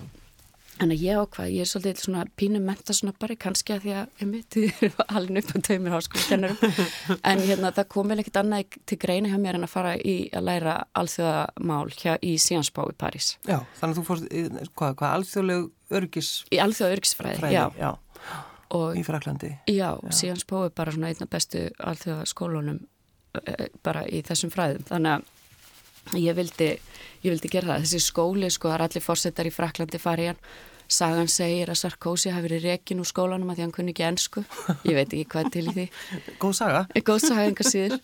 Þannig 0.81 0.97
að 0.97 1.03
ég 1.05 1.19
ákvað, 1.21 1.49
ég 1.53 1.61
er 1.61 1.69
svolítið 1.69 1.99
svona 2.01 2.21
pínum 2.41 2.63
mentasnöppari 2.65 3.35
kannski 3.37 3.75
að 3.75 3.83
því 3.83 3.91
að 3.99 4.13
ég 4.21 4.29
myndi 4.31 4.63
alveg 5.13 5.41
upp 5.43 5.51
á 5.53 5.57
taumir 5.67 5.93
háskóla 5.93 6.49
en 7.29 7.43
hérna 7.45 7.69
það 7.75 7.89
kom 7.93 8.09
vel 8.09 8.17
ekkert 8.23 8.39
annað 8.41 8.77
til 8.89 8.97
greina 9.03 9.29
hjá 9.29 9.37
mér 9.43 9.59
en 9.59 9.67
að 9.67 9.73
fara 9.75 9.91
í 9.99 10.15
að 10.33 10.47
læra 10.47 10.77
alþjóðamál 10.97 11.91
hjá 11.93 12.15
í 12.25 12.31
Síansbá 12.41 12.87
í 12.89 12.95
París. 12.97 13.35
Já, 13.45 13.59
þannig 13.77 13.91
að 13.91 13.99
þú 13.99 14.05
fórst, 14.07 14.31
hvað, 14.73 14.95
hvað 15.03 15.17
alþjóðleg 15.19 15.99
örgis? 15.99 16.31
Í 16.49 16.61
alþjóða 16.65 16.95
örgisfræði, 16.97 17.41
Fræði, 17.43 17.59
já. 17.59 17.65
já. 17.77 18.39
Og, 18.71 18.87
í 18.97 19.03
Fraklandi? 19.05 19.51
Já, 19.69 19.89
já. 20.01 20.15
Síansbá 20.17 20.63
er 20.65 20.73
bara 20.81 20.95
svona 20.95 21.11
einna 21.13 21.29
bestu 21.29 21.67
alþjóðaskólunum 21.91 22.81
eh, 23.43 23.67
bara 23.85 24.07
í 24.09 24.23
þessum 24.25 24.53
fræðum, 24.55 24.87
þannig 24.89 25.19
að 25.19 25.29
ég 26.17 26.35
vildi, 26.37 26.73
ég 27.21 27.29
vildi 27.29 27.51
gera 27.51 27.73
það 27.75 27.85
þessi 27.85 28.03
skóli 28.07 28.51
sko, 28.51 28.71
það 28.71 28.77
er 28.77 28.85
allir 28.87 29.05
fórsetar 29.05 29.49
í 29.49 29.55
Fraklandi 29.55 30.01
farið 30.01 30.33
hann 30.33 30.43
Sagan 30.91 31.29
segir 31.31 31.69
að 31.71 31.77
Sarkozy 31.79 32.33
hafi 32.33 32.49
verið 32.49 32.65
rekin 32.67 32.99
úr 32.99 33.07
skólanum 33.07 33.51
að 33.53 33.59
því 33.59 33.63
hann 33.63 33.73
kunni 33.77 33.93
ekki 33.93 34.03
ennsku. 34.09 34.41
Ég 34.89 34.97
veit 34.97 35.05
ekki 35.07 35.27
hvað 35.31 35.49
til 35.53 35.63
í 35.63 35.75
því. 35.77 35.85
Góð 36.41 36.55
saga. 36.57 36.81
Góð 37.07 37.19
saga 37.23 37.45
enga 37.47 37.65
síður. 37.67 37.95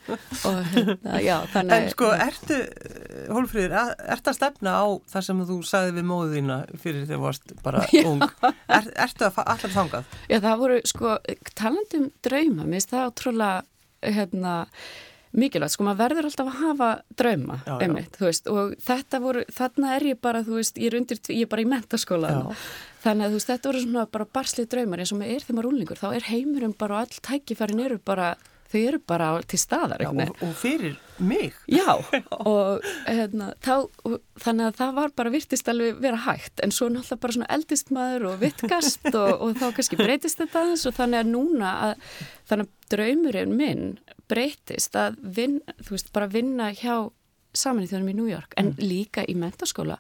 Og, 0.48 0.60
hérna, 0.72 1.18
já, 1.26 1.34
þannig, 1.52 1.74
en 1.76 1.90
sko, 1.92 2.12
ertu, 2.28 2.60
Hólfríður, 3.36 3.76
ertu 4.16 4.32
að 4.32 4.38
stefna 4.40 4.78
á 4.80 4.86
þar 5.12 5.28
sem 5.28 5.44
þú 5.50 5.58
sagði 5.68 5.98
við 5.98 6.08
móðu 6.14 6.38
þína 6.38 6.58
fyrir 6.78 7.04
þegar 7.04 7.12
þú 7.12 7.26
varst 7.26 7.54
bara 7.66 7.84
ung? 8.06 8.24
Er, 8.78 8.90
ertu 9.08 9.28
að 9.28 9.42
allar 9.44 9.76
þangað? 9.76 10.16
Já, 10.32 10.38
það 10.48 10.64
voru, 10.64 10.80
sko, 10.94 11.18
talandum 11.60 12.10
drauma, 12.24 12.64
mér 12.64 12.80
finnst 12.80 12.96
það 12.96 13.12
ótrúlega, 13.12 13.62
hérna, 14.16 14.56
mikilvægt, 15.38 15.76
sko 15.76 15.88
maður 15.88 16.04
verður 16.04 16.30
alltaf 16.30 16.52
að 16.52 16.60
hafa 16.64 16.90
drauma, 17.22 17.60
já, 17.66 17.74
einmitt, 17.86 18.12
já. 18.12 18.18
þú 18.18 18.28
veist 18.28 18.52
og 18.52 18.76
þetta 18.90 19.22
voru, 19.24 19.46
þarna 19.60 19.96
er 19.96 20.08
ég 20.12 20.22
bara, 20.28 20.44
þú 20.48 20.60
veist 20.60 20.82
ég 20.82 20.92
er 20.92 21.00
undir, 21.00 21.24
ég 21.34 21.46
er 21.46 21.52
bara 21.52 21.66
í 21.66 21.70
mentaskóla 21.70 22.36
þannig 23.06 23.28
að 23.28 23.32
þú 23.32 23.40
veist, 23.40 23.54
þetta 23.54 23.72
voru 23.72 23.86
svona 23.86 24.06
bara 24.18 24.30
barslið 24.40 24.70
draumar 24.74 25.04
eins 25.04 25.14
og 25.14 25.22
maður 25.22 25.36
er 25.38 25.48
þegar 25.48 25.60
maður 25.60 25.70
er 25.70 25.74
úlingur, 25.74 26.02
þá 26.02 26.08
er 26.12 26.30
heimurum 26.32 26.78
bara 26.78 26.98
og 26.98 27.06
all 27.06 27.26
tækifærin 27.30 27.84
eru 27.86 28.00
bara 28.04 28.36
þau 28.68 28.80
eru 28.82 29.00
bara 29.08 29.28
til 29.48 29.60
staðar 29.62 30.02
já, 30.04 30.10
og, 30.12 30.42
og 30.44 30.54
fyrir 30.60 30.98
mig. 31.24 31.56
Já, 31.72 31.96
og 32.52 32.84
hérna, 33.08 33.52
þá, 33.64 33.88
og, 34.08 34.18
þannig 34.44 34.70
að 34.70 34.80
það 34.82 34.94
var 35.00 35.14
bara 35.22 35.34
virtist 35.34 35.72
alveg 35.72 36.02
vera 36.04 36.20
hægt 36.28 36.64
en 36.64 36.74
svo 36.76 36.90
náttúrulega 36.92 37.24
bara 37.24 37.38
svona 37.38 37.50
eldist 37.58 37.94
maður 37.96 38.28
og 38.32 38.42
vitkast 38.44 39.08
og, 39.14 39.32
og 39.46 39.56
þá 39.62 39.68
kannski 39.78 40.00
breytist 40.00 40.44
þetta 40.44 40.66
aðeins 40.66 40.86
og 40.90 40.98
þannig 41.00 41.24
að 41.24 41.32
núna 41.32 41.74
að, 41.88 42.06
þannig 42.52 42.68
að 42.68 42.92
draumurinn 42.96 43.58
minn 43.58 43.86
breytist 44.32 44.96
að 45.00 45.20
vin, 45.38 45.62
veist, 45.90 46.12
bara 46.16 46.30
vinna 46.32 46.72
hjá 46.76 47.08
saman 47.58 47.86
í 47.86 47.90
þjónum 47.90 48.12
í 48.12 48.18
New 48.18 48.30
York 48.30 48.54
en 48.60 48.74
mm. 48.74 48.84
líka 48.84 49.24
í 49.26 49.36
mentaskóla 49.40 49.98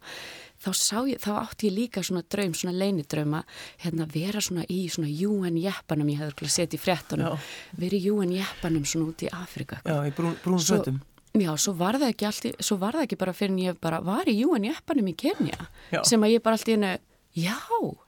þá, 0.61 0.71
ég, 1.09 1.19
þá 1.21 1.31
átti 1.41 1.69
ég 1.69 1.75
líka 1.75 2.03
svona 2.05 2.23
draum, 2.29 2.53
svona 2.57 2.75
leinidrauma 2.77 3.43
hérna 3.83 4.07
vera 4.11 4.41
svona 4.43 4.65
í 4.69 4.83
svona 4.93 5.09
UN-jeppanum, 5.09 6.09
ég 6.13 6.23
hefði 6.23 6.49
sett 6.53 6.75
í 6.75 6.81
frettunum 6.81 7.37
verið 7.79 8.09
í 8.09 8.15
UN-jeppanum 8.15 8.87
svona 8.87 9.11
út 9.11 9.25
í 9.25 9.31
Afrika 9.33 9.81
Já, 9.83 9.99
í 10.07 10.13
brún, 10.17 10.35
brún 10.43 10.63
sötum 10.63 10.99
Já, 11.37 11.51
svo 11.61 11.75
var 11.77 11.99
það 11.99 12.11
ekki 12.13 12.25
alltaf, 12.25 12.65
svo 12.65 12.79
var 12.81 12.97
það 12.97 13.05
ekki 13.05 13.19
bara 13.21 13.35
fyrir 13.37 13.53
en 13.53 13.61
ég 13.61 13.79
bara 13.83 14.01
var 14.05 14.29
í 14.29 14.37
UN-jeppanum 14.41 15.11
í 15.11 15.15
Kenya 15.19 15.57
já. 15.91 16.01
sem 16.07 16.23
að 16.23 16.37
ég 16.37 16.43
bara 16.45 16.57
alltaf 16.57 16.73
innu 16.73 16.93
já, 17.37 17.57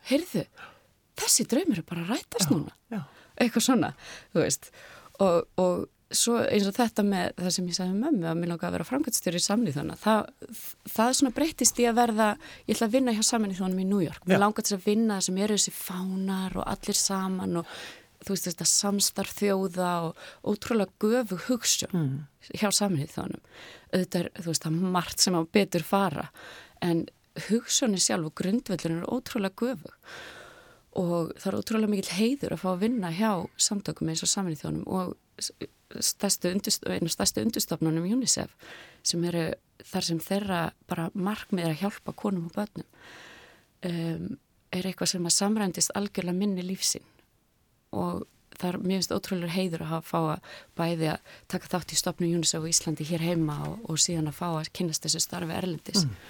heyrðu 0.09 0.45
þessi 1.19 1.45
draumur 1.51 1.81
er 1.81 1.87
bara 1.87 2.07
rætast 2.09 2.47
já, 2.47 2.53
núna 2.55 2.73
já. 2.89 3.03
eitthvað 3.37 3.65
svona, 3.67 3.93
þú 4.33 4.45
veist 4.45 4.71
og, 5.19 5.45
og 5.61 5.87
svo 6.09 6.39
eins 6.41 6.65
og 6.65 6.73
þetta 6.73 7.05
með 7.05 7.35
það 7.37 7.53
sem 7.53 7.69
ég 7.69 7.77
sagði 7.77 7.93
með 7.93 8.03
mömmu 8.05 8.29
að 8.29 8.39
mér 8.39 8.51
langar 8.51 8.69
að 8.69 8.75
vera 8.77 8.87
framkvæmstjóri 8.89 9.39
í 9.39 9.45
samlið 9.45 9.77
þannig 9.77 10.01
það, 10.01 10.31
það 10.95 11.11
svona 11.19 11.35
breytist 11.35 11.81
í 11.81 11.85
að 11.85 11.99
verða 11.99 12.29
ég 12.65 12.73
ætla 12.73 12.87
að 12.89 12.95
vinna 12.97 13.13
hjá 13.13 13.21
saman 13.27 13.53
í 13.53 13.57
þónum 13.59 13.83
í 13.83 13.87
New 13.89 14.01
York. 14.01 14.25
Mér 14.25 14.41
langar 14.41 14.65
til 14.65 14.77
að 14.79 14.87
vinna 14.87 15.19
sem 15.21 15.37
eru 15.37 15.57
þessi 15.59 15.75
fánar 15.75 16.57
og 16.57 16.65
allir 16.65 16.97
saman 16.97 17.61
og 17.61 17.77
þú 18.25 18.33
veist 18.33 18.49
þetta 18.49 18.67
samstarf 18.67 19.37
þjóða 19.37 19.91
og 20.07 20.25
ótrúlega 20.49 20.97
göfu 21.05 21.39
hugssjón 21.45 21.95
mm. 21.95 22.17
hjá 22.57 22.67
saman 22.75 23.05
í 23.05 23.07
þónum 23.09 23.45
auðvitað 23.93 24.19
er 24.19 24.29
þú 24.41 24.49
veist 24.49 24.65
það 24.65 24.81
margt 24.97 25.23
sem 25.23 25.37
á 25.39 25.41
betur 25.45 25.85
fara 25.87 26.27
en 26.83 27.05
hugssjóni 27.47 28.01
sjálf 28.01 28.31
og 28.31 28.35
grundvöldin 28.41 28.97
eru 28.97 29.15
ótrúlega 29.15 29.55
göfu 29.61 29.93
og 30.99 31.33
það 31.37 31.51
er 31.51 31.59
ótrúlega 31.61 31.93
mikil 31.93 32.17
heiður 32.17 32.55
að 32.55 32.63
fá 32.63 32.69
að 32.73 32.83
vinna 32.83 33.11
hjá 33.15 33.31
samtökum 33.61 34.11
eins 34.11 34.25
og 34.25 34.31
saman 34.31 34.57
í 34.57 34.59
þónum 34.59 34.87
og 34.89 35.15
stærstu, 35.99 36.51
einu 36.89 37.09
stærstu 37.09 37.43
undurstofnunum 37.43 38.05
UNICEF 38.05 38.53
sem 39.03 39.23
eru 39.25 39.45
þar 39.89 40.05
sem 40.05 40.19
þeirra 40.23 40.63
bara 40.89 41.09
markmið 41.13 41.65
er 41.65 41.75
að 41.75 41.83
hjálpa 41.83 42.15
konum 42.17 42.49
og 42.49 42.57
börnum 42.57 42.89
um, 43.87 44.27
er 44.69 44.85
eitthvað 44.85 45.13
sem 45.13 45.25
að 45.25 45.37
samrændist 45.37 45.95
algjörlega 45.97 46.37
minni 46.37 46.65
lífsinn 46.65 47.07
og 47.95 48.27
það 48.59 48.73
er 48.73 48.77
mjög 48.91 49.15
ótrúlega 49.15 49.55
heiður 49.55 49.85
að 49.85 49.93
hafa 49.93 50.09
fá 50.09 50.19
að 50.35 50.51
bæði 50.77 51.09
að 51.13 51.33
taka 51.53 51.71
þátt 51.73 51.95
í 51.95 51.99
stopnu 52.01 52.29
UNICEF 52.35 52.61
og 52.61 52.69
Íslandi 52.69 53.07
hér 53.07 53.23
heima 53.23 53.57
og, 53.69 53.79
og 53.89 54.01
síðan 54.03 54.29
að 54.29 54.39
fá 54.41 54.47
að 54.51 54.71
kynast 54.75 55.07
þessu 55.07 55.23
starfi 55.25 55.57
erlendis 55.57 56.05
mm. 56.05 56.21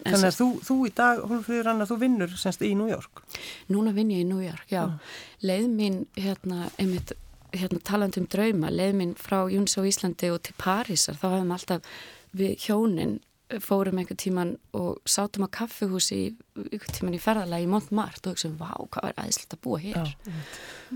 Þannig 0.00 0.30
að 0.30 0.36
þú, 0.38 0.46
þú 0.64 0.74
í 0.88 0.90
dag, 0.96 1.18
Hólfríður 1.28 1.66
Anna, 1.74 1.84
þú 1.84 1.96
vinnur 2.00 2.30
semst 2.40 2.62
í 2.64 2.70
New 2.72 2.88
York 2.88 3.20
Núna 3.68 3.92
vinn 3.92 4.12
ég 4.14 4.22
í 4.24 4.28
New 4.28 4.40
York, 4.40 4.64
já 4.72 4.86
mm. 4.86 5.10
Leið 5.44 5.66
mín 5.74 5.98
hérna, 6.16 6.70
einmitt 6.80 7.12
hérna, 7.56 7.80
talandum 7.86 8.28
drauma, 8.30 8.70
leið 8.70 8.94
minn 8.98 9.16
frá 9.18 9.42
Júns 9.50 9.76
á 9.78 9.82
Íslandi 9.86 10.30
og 10.32 10.42
til 10.46 10.54
Parísar, 10.60 11.18
þá 11.18 11.26
hafðum 11.34 11.54
alltaf 11.56 11.90
við 12.36 12.56
hjónin 12.66 13.18
fórum 13.58 13.98
einhver 13.98 14.18
tíman 14.18 14.54
og 14.76 15.00
sátum 15.10 15.46
á 15.46 15.48
kaffihúsi 15.50 16.36
einhver 16.54 16.92
tíman 16.94 17.16
í 17.16 17.22
ferðalagi 17.22 17.66
í 17.66 17.70
Montmartre 17.70 18.30
og 18.30 18.36
hugsaum, 18.36 18.54
vá, 18.60 18.70
hvað 18.78 19.08
er 19.08 19.18
aðeinslega 19.18 19.56
að 19.56 19.62
búa 19.64 19.80
hér 19.82 19.98
Já. 19.98 20.38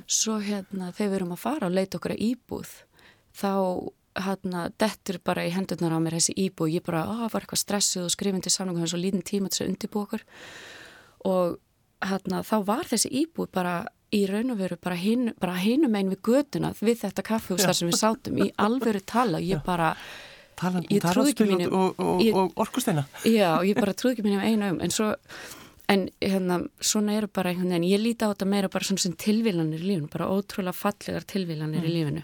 svo 0.07 0.39
hérna, 0.39 0.93
þegar 0.95 1.11
við 1.11 1.19
erum 1.19 1.35
að 1.35 1.43
fara 1.43 1.71
og 1.71 1.75
leita 1.75 1.99
okkar 1.99 2.15
að 2.15 2.25
íbúð 2.29 2.73
þá 3.35 3.53
hérna, 4.25 4.69
dettur 4.79 5.19
bara 5.27 5.47
í 5.49 5.51
hendurnar 5.55 5.97
á 5.97 5.99
mér 5.99 6.19
þessi 6.21 6.37
íbúð, 6.45 6.77
ég 6.77 6.87
bara, 6.87 7.03
á, 7.11 7.27
var 7.27 7.43
eitthvað 7.43 7.65
stressuð 7.65 8.07
og 8.07 8.15
skrifindi 8.15 8.53
samlingum, 8.53 8.85
þannig 8.85 8.93
að 8.93 8.95
svo 8.95 9.03
lítinn 9.03 9.27
tíma 9.27 9.51
til 9.51 9.59
þess 9.59 9.65
að 9.65 9.73
undirbú 9.73 10.05
okkur 10.05 10.27
og 11.27 11.59
hérna, 12.05 12.45
þá 12.47 12.57
var 12.69 12.91
þessi 12.93 13.11
íbúð 13.25 13.51
bara 13.55 13.77
í 14.15 14.21
raun 14.31 14.55
og 14.55 14.61
veru 14.61 14.79
bara, 14.81 14.99
hin, 14.99 15.33
bara 15.41 15.57
hinum 15.59 15.97
einn 15.99 16.13
við 16.13 16.23
göduna 16.29 16.75
við 16.79 17.03
þetta 17.03 17.27
kaffehús 17.27 17.67
þar 17.67 17.81
sem 17.81 17.91
við 17.91 17.99
sátum 18.01 18.39
í 18.45 18.53
alveru 18.63 19.03
tala. 19.05 19.43
Ég 19.43 19.65
bara 19.67 19.95
Talan, 20.55 20.85
ég 20.87 21.03
trúði 21.03 21.33
ekki 21.33 21.49
mínum 21.49 21.73
og, 21.75 21.97
og, 21.99 22.21
og, 22.23 22.37
og 22.39 22.61
orkusteina. 22.63 23.03
Já, 23.27 23.59
ég 23.67 23.75
bara 23.75 23.95
trúði 23.99 24.15
ekki 24.15 24.27
mínum 24.29 24.45
einu 24.45 24.69
um 24.71 24.77
en 24.85 24.93
svo 24.95 25.09
en 25.91 26.07
hérna, 26.23 26.61
svona 26.81 27.17
eru 27.19 27.29
bara 27.29 27.51
einhvern 27.53 27.75
veginn, 27.75 27.91
ég 27.91 28.01
líti 28.01 28.25
á 28.25 28.33
þetta 28.33 28.49
meira 28.49 28.71
bara 28.73 28.87
svona 28.89 29.03
sem 29.05 29.17
tilvílanir 29.21 29.83
í 29.83 29.89
lífinu, 29.91 30.09
bara 30.13 30.31
ótrúlega 30.33 30.77
fallegar 30.77 31.27
tilvílanir 31.29 31.83
mm. 31.83 31.89
í 31.89 31.93
lífinu. 31.93 32.23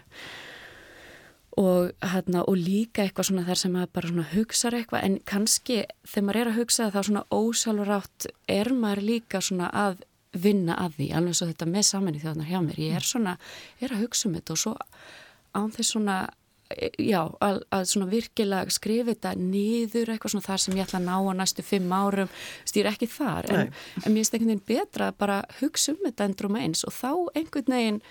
Og 1.61 1.91
hérna, 2.13 2.45
og 2.47 2.57
líka 2.57 3.03
eitthvað 3.03 3.27
svona 3.27 3.45
þar 3.45 3.59
sem 3.59 3.75
maður 3.75 3.91
bara 3.97 4.11
svona 4.13 4.27
hugsaður 4.31 4.77
eitthvað. 4.79 5.03
En 5.05 5.17
kannski 5.27 5.81
þegar 6.07 6.25
maður 6.27 6.41
er 6.41 6.51
að 6.51 6.59
hugsa 6.61 6.85
það 6.85 6.95
þá 6.95 7.09
svona 7.09 7.23
ósálfurátt 7.37 8.29
er 8.55 8.71
maður 8.73 9.03
líka 9.09 9.43
svona 9.43 9.67
að 9.83 10.05
vinna 10.31 10.77
að 10.79 10.99
því, 10.99 11.07
alveg 11.17 11.37
svo 11.37 11.49
þetta 11.49 11.67
með 11.67 11.87
saminni 11.87 12.21
þjóðnar 12.21 12.51
hjá 12.51 12.59
mér, 12.63 12.79
ég 12.79 12.99
er 12.99 13.07
svona 13.07 13.37
er 13.81 13.95
að 13.95 14.05
hugsa 14.05 14.29
um 14.29 14.37
þetta 14.37 14.55
og 14.55 14.61
svo 14.61 14.75
án 15.51 15.73
þess 15.75 15.95
svona 15.95 16.19
já, 16.99 17.21
að, 17.43 17.61
að 17.73 17.85
svona 17.91 18.07
virkilega 18.11 18.73
skrifa 18.73 19.11
þetta 19.11 19.33
niður 19.39 20.13
eitthvað 20.13 20.35
svona 20.35 20.47
þar 20.47 20.63
sem 20.63 20.77
ég 20.77 20.87
ætla 20.87 20.99
að 21.01 21.07
ná 21.07 21.15
á 21.17 21.31
næstu 21.41 21.65
fimm 21.65 21.93
árum, 21.95 22.33
stýr 22.69 22.89
ekki 22.91 23.09
þar. 23.11 23.49
En, 23.51 23.71
en 24.01 24.07
mér 24.07 24.21
finnst 24.21 24.35
einhvern 24.37 24.53
veginn 24.53 24.67
betra 24.71 25.11
að 25.11 25.21
bara 25.21 25.39
hugsa 25.59 25.95
um 25.95 26.03
þetta 26.05 26.27
endrum 26.29 26.59
eins 26.59 26.85
og 26.87 26.95
þá 26.95 27.11
einhvern 27.39 27.75
veginn 27.75 28.01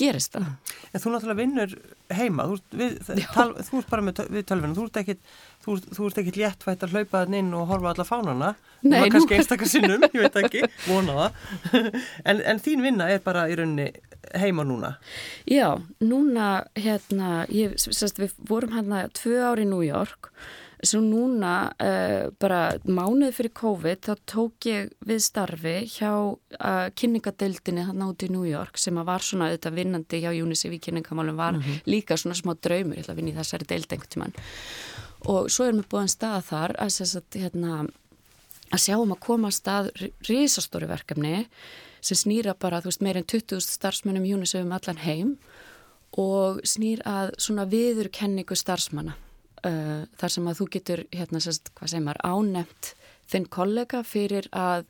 gerist 0.00 0.34
það. 0.34 0.48
En 0.90 1.02
þú 1.02 1.12
náttúrulega 1.12 1.40
vinnur 1.42 1.74
heima, 2.16 2.48
þú 2.48 2.58
ert, 2.58 2.76
við, 2.80 3.24
tal, 3.34 3.48
þú 3.60 3.80
ert 3.82 3.90
bara 3.92 4.06
með, 4.06 4.22
við 4.32 4.46
tölvinu, 4.48 4.78
þú 4.78 4.86
ert 4.88 5.02
ekkit 5.02 5.34
þú, 5.64 5.76
þú 5.96 6.08
ert 6.08 6.22
ekkit 6.22 6.40
léttvægt 6.40 6.86
að 6.86 6.96
hlaupa 6.96 7.24
þann 7.24 7.38
inn 7.40 7.52
og 7.58 7.68
horfa 7.70 7.92
alla 7.92 8.06
fánana, 8.08 8.54
Nei, 8.82 8.96
það 8.96 9.04
var 9.04 9.12
kannski 9.16 9.38
einstakar 9.38 9.70
sinnum, 9.70 10.08
ég 10.08 10.24
veit 10.24 10.40
ekki, 10.42 10.64
vona 10.90 11.18
það 11.18 11.76
en, 12.32 12.42
en 12.54 12.64
þín 12.64 12.86
vinna 12.86 13.10
er 13.12 13.22
bara 13.24 13.46
í 13.50 13.58
rauninni 13.58 13.90
heima 14.38 14.64
núna? 14.66 14.96
Já, 15.50 15.76
núna 16.00 16.50
hérna, 16.78 17.44
ég, 17.52 17.76
sérst, 17.78 18.20
við 18.22 18.34
vorum 18.48 18.74
hérna 18.76 19.06
tvö 19.14 19.40
ári 19.52 19.66
í 19.66 19.70
New 19.70 19.84
York 19.86 20.32
Svo 20.82 20.98
núna, 20.98 21.70
uh, 21.78 22.32
bara 22.42 22.72
mánuð 22.82 23.36
fyrir 23.36 23.52
COVID, 23.54 24.00
þá 24.02 24.22
tók 24.26 24.66
ég 24.66 24.88
við 25.06 25.20
starfi 25.22 25.74
hjá 25.86 26.10
uh, 26.10 26.88
kynningadeildinni 26.98 27.84
hann 27.86 28.02
áti 28.02 28.26
í 28.26 28.32
New 28.34 28.42
York 28.48 28.80
sem 28.82 28.98
var 28.98 29.22
svona 29.22 29.52
auðvitað 29.52 29.76
vinnandi 29.78 30.22
hjá 30.24 30.32
UNICEF 30.34 30.74
í 30.74 30.80
kynningamálum 30.82 31.38
var 31.38 31.54
mm 31.54 31.62
-hmm. 31.62 31.86
líka 31.86 32.18
svona 32.18 32.34
smá 32.34 32.56
draumur, 32.58 32.98
ég 32.98 33.06
ætla 33.06 33.14
að 33.14 33.20
vinna 33.20 33.30
í 33.30 33.38
þessari 33.38 33.68
deild 33.70 33.92
einhvern 33.92 34.10
tíman. 34.10 34.34
Og 35.30 35.50
svo 35.52 35.68
erum 35.68 35.82
við 35.82 35.90
búin 35.92 36.10
stað 36.10 36.48
þar 36.48 36.74
að, 36.82 36.96
að, 37.04 37.38
hérna, 37.38 37.82
að 38.72 38.84
sjá 38.84 38.96
um 38.98 39.14
að 39.14 39.22
koma 39.22 39.52
stað 39.54 39.90
risastóri 40.26 40.88
verkefni 40.90 41.44
sem 42.02 42.18
snýra 42.18 42.56
bara, 42.58 42.80
þú 42.82 42.90
veist, 42.90 43.04
meirinn 43.06 43.28
20 43.30 43.62
starfsmennum 43.62 44.26
UNICEF 44.26 44.64
um 44.64 44.72
allan 44.74 45.02
heim 45.04 45.36
og 46.18 46.58
snýr 46.66 47.04
að 47.08 47.30
svona 47.40 47.68
viðurkenningu 47.70 48.56
starfsmanna. 48.58 49.14
Uh, 49.62 50.08
þar 50.18 50.32
sem 50.34 50.48
að 50.50 50.58
þú 50.58 50.64
getur, 50.74 51.04
hérna, 51.14 51.38
sérst, 51.38 51.70
hvað 51.78 51.92
segir 51.92 52.02
maður, 52.08 52.24
ánefnt 52.26 52.88
þinn 53.30 53.46
kollega 53.46 54.00
fyrir 54.02 54.48
að 54.50 54.88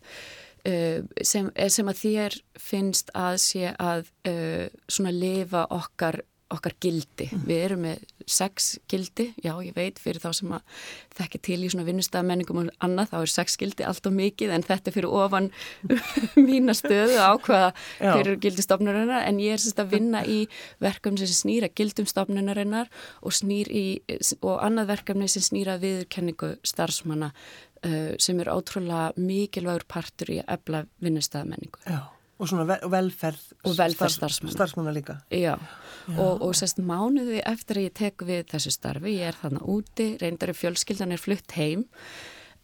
uh, 0.64 1.05
sem, 1.21 1.51
sem 1.53 1.90
að 1.92 2.01
þér 2.01 2.38
finnst 2.57 3.12
að 3.18 3.37
sé 3.45 3.75
að 3.77 4.09
uh, 4.31 4.73
svona 4.88 5.12
lifa 5.12 5.66
okkar 5.77 6.23
okkar 6.53 6.75
gildi. 6.83 7.29
Mm. 7.33 7.45
Við 7.49 7.62
erum 7.67 7.83
með 7.87 8.03
sex 8.31 8.69
gildi, 8.91 9.29
já 9.43 9.53
ég 9.65 9.75
veit 9.77 9.99
fyrir 10.01 10.23
þá 10.23 10.29
sem 10.37 10.53
að 10.55 10.85
þekki 11.19 11.41
til 11.49 11.59
í 11.59 11.71
svona 11.73 11.87
vinnustafmenningum 11.88 12.61
og 12.62 12.71
annað, 12.85 13.11
þá 13.12 13.17
er 13.19 13.33
sex 13.33 13.59
gildi 13.61 13.87
allt 13.88 14.07
og 14.09 14.15
mikið 14.17 14.55
en 14.57 14.67
þetta 14.67 14.91
er 14.91 14.97
fyrir 14.97 15.17
ofan 15.23 15.51
mína 16.49 16.77
stöðu 16.79 17.19
ákvaða 17.19 17.73
fyrir 17.99 18.38
gildi 18.45 18.67
stofnurinnar 18.67 19.27
en 19.27 19.43
ég 19.43 19.57
er 19.57 19.62
sérst 19.62 19.83
að 19.83 19.97
vinna 19.97 20.23
í 20.29 20.45
verkefni 20.83 21.27
sem 21.27 21.41
snýra 21.43 21.73
gildum 21.75 22.09
stofnurinnar 22.11 22.93
og, 23.21 23.35
og 23.35 24.57
annað 24.62 24.95
verkefni 24.95 25.29
sem 25.33 25.45
snýra 25.45 25.79
viðurkenningu 25.83 26.55
starfsmanna 26.73 27.33
uh, 27.35 28.15
sem 28.23 28.41
er 28.43 28.55
ótrúlega 28.55 29.12
mikilvægur 29.19 29.87
partur 29.91 30.37
í 30.37 30.43
að 30.43 30.59
ebla 30.59 30.85
vinnustafmenningu. 31.03 31.87
Já 31.88 32.03
og 32.43 32.51
svona 32.51 32.79
velferð 32.91 33.47
og 33.63 33.79
velferð 33.79 34.17
starfsmanna. 34.17 34.55
starfsmanna 34.57 34.95
líka. 34.97 35.21
Já, 35.31 35.55
já. 35.55 36.19
Og, 36.19 36.43
og 36.43 36.55
sérst 36.59 36.83
mánuði 36.83 37.41
eftir 37.47 37.79
að 37.79 37.89
ég 37.89 37.97
tek 37.99 38.27
við 38.27 38.45
þessu 38.51 38.75
starfi 38.75 39.17
ég 39.21 39.31
er 39.31 39.39
þannig 39.39 39.67
úti, 39.71 40.09
reyndar 40.19 40.51
í 40.51 40.57
fjölskyldan 40.59 41.15
er 41.15 41.23
flutt 41.23 41.55
heim 41.55 41.87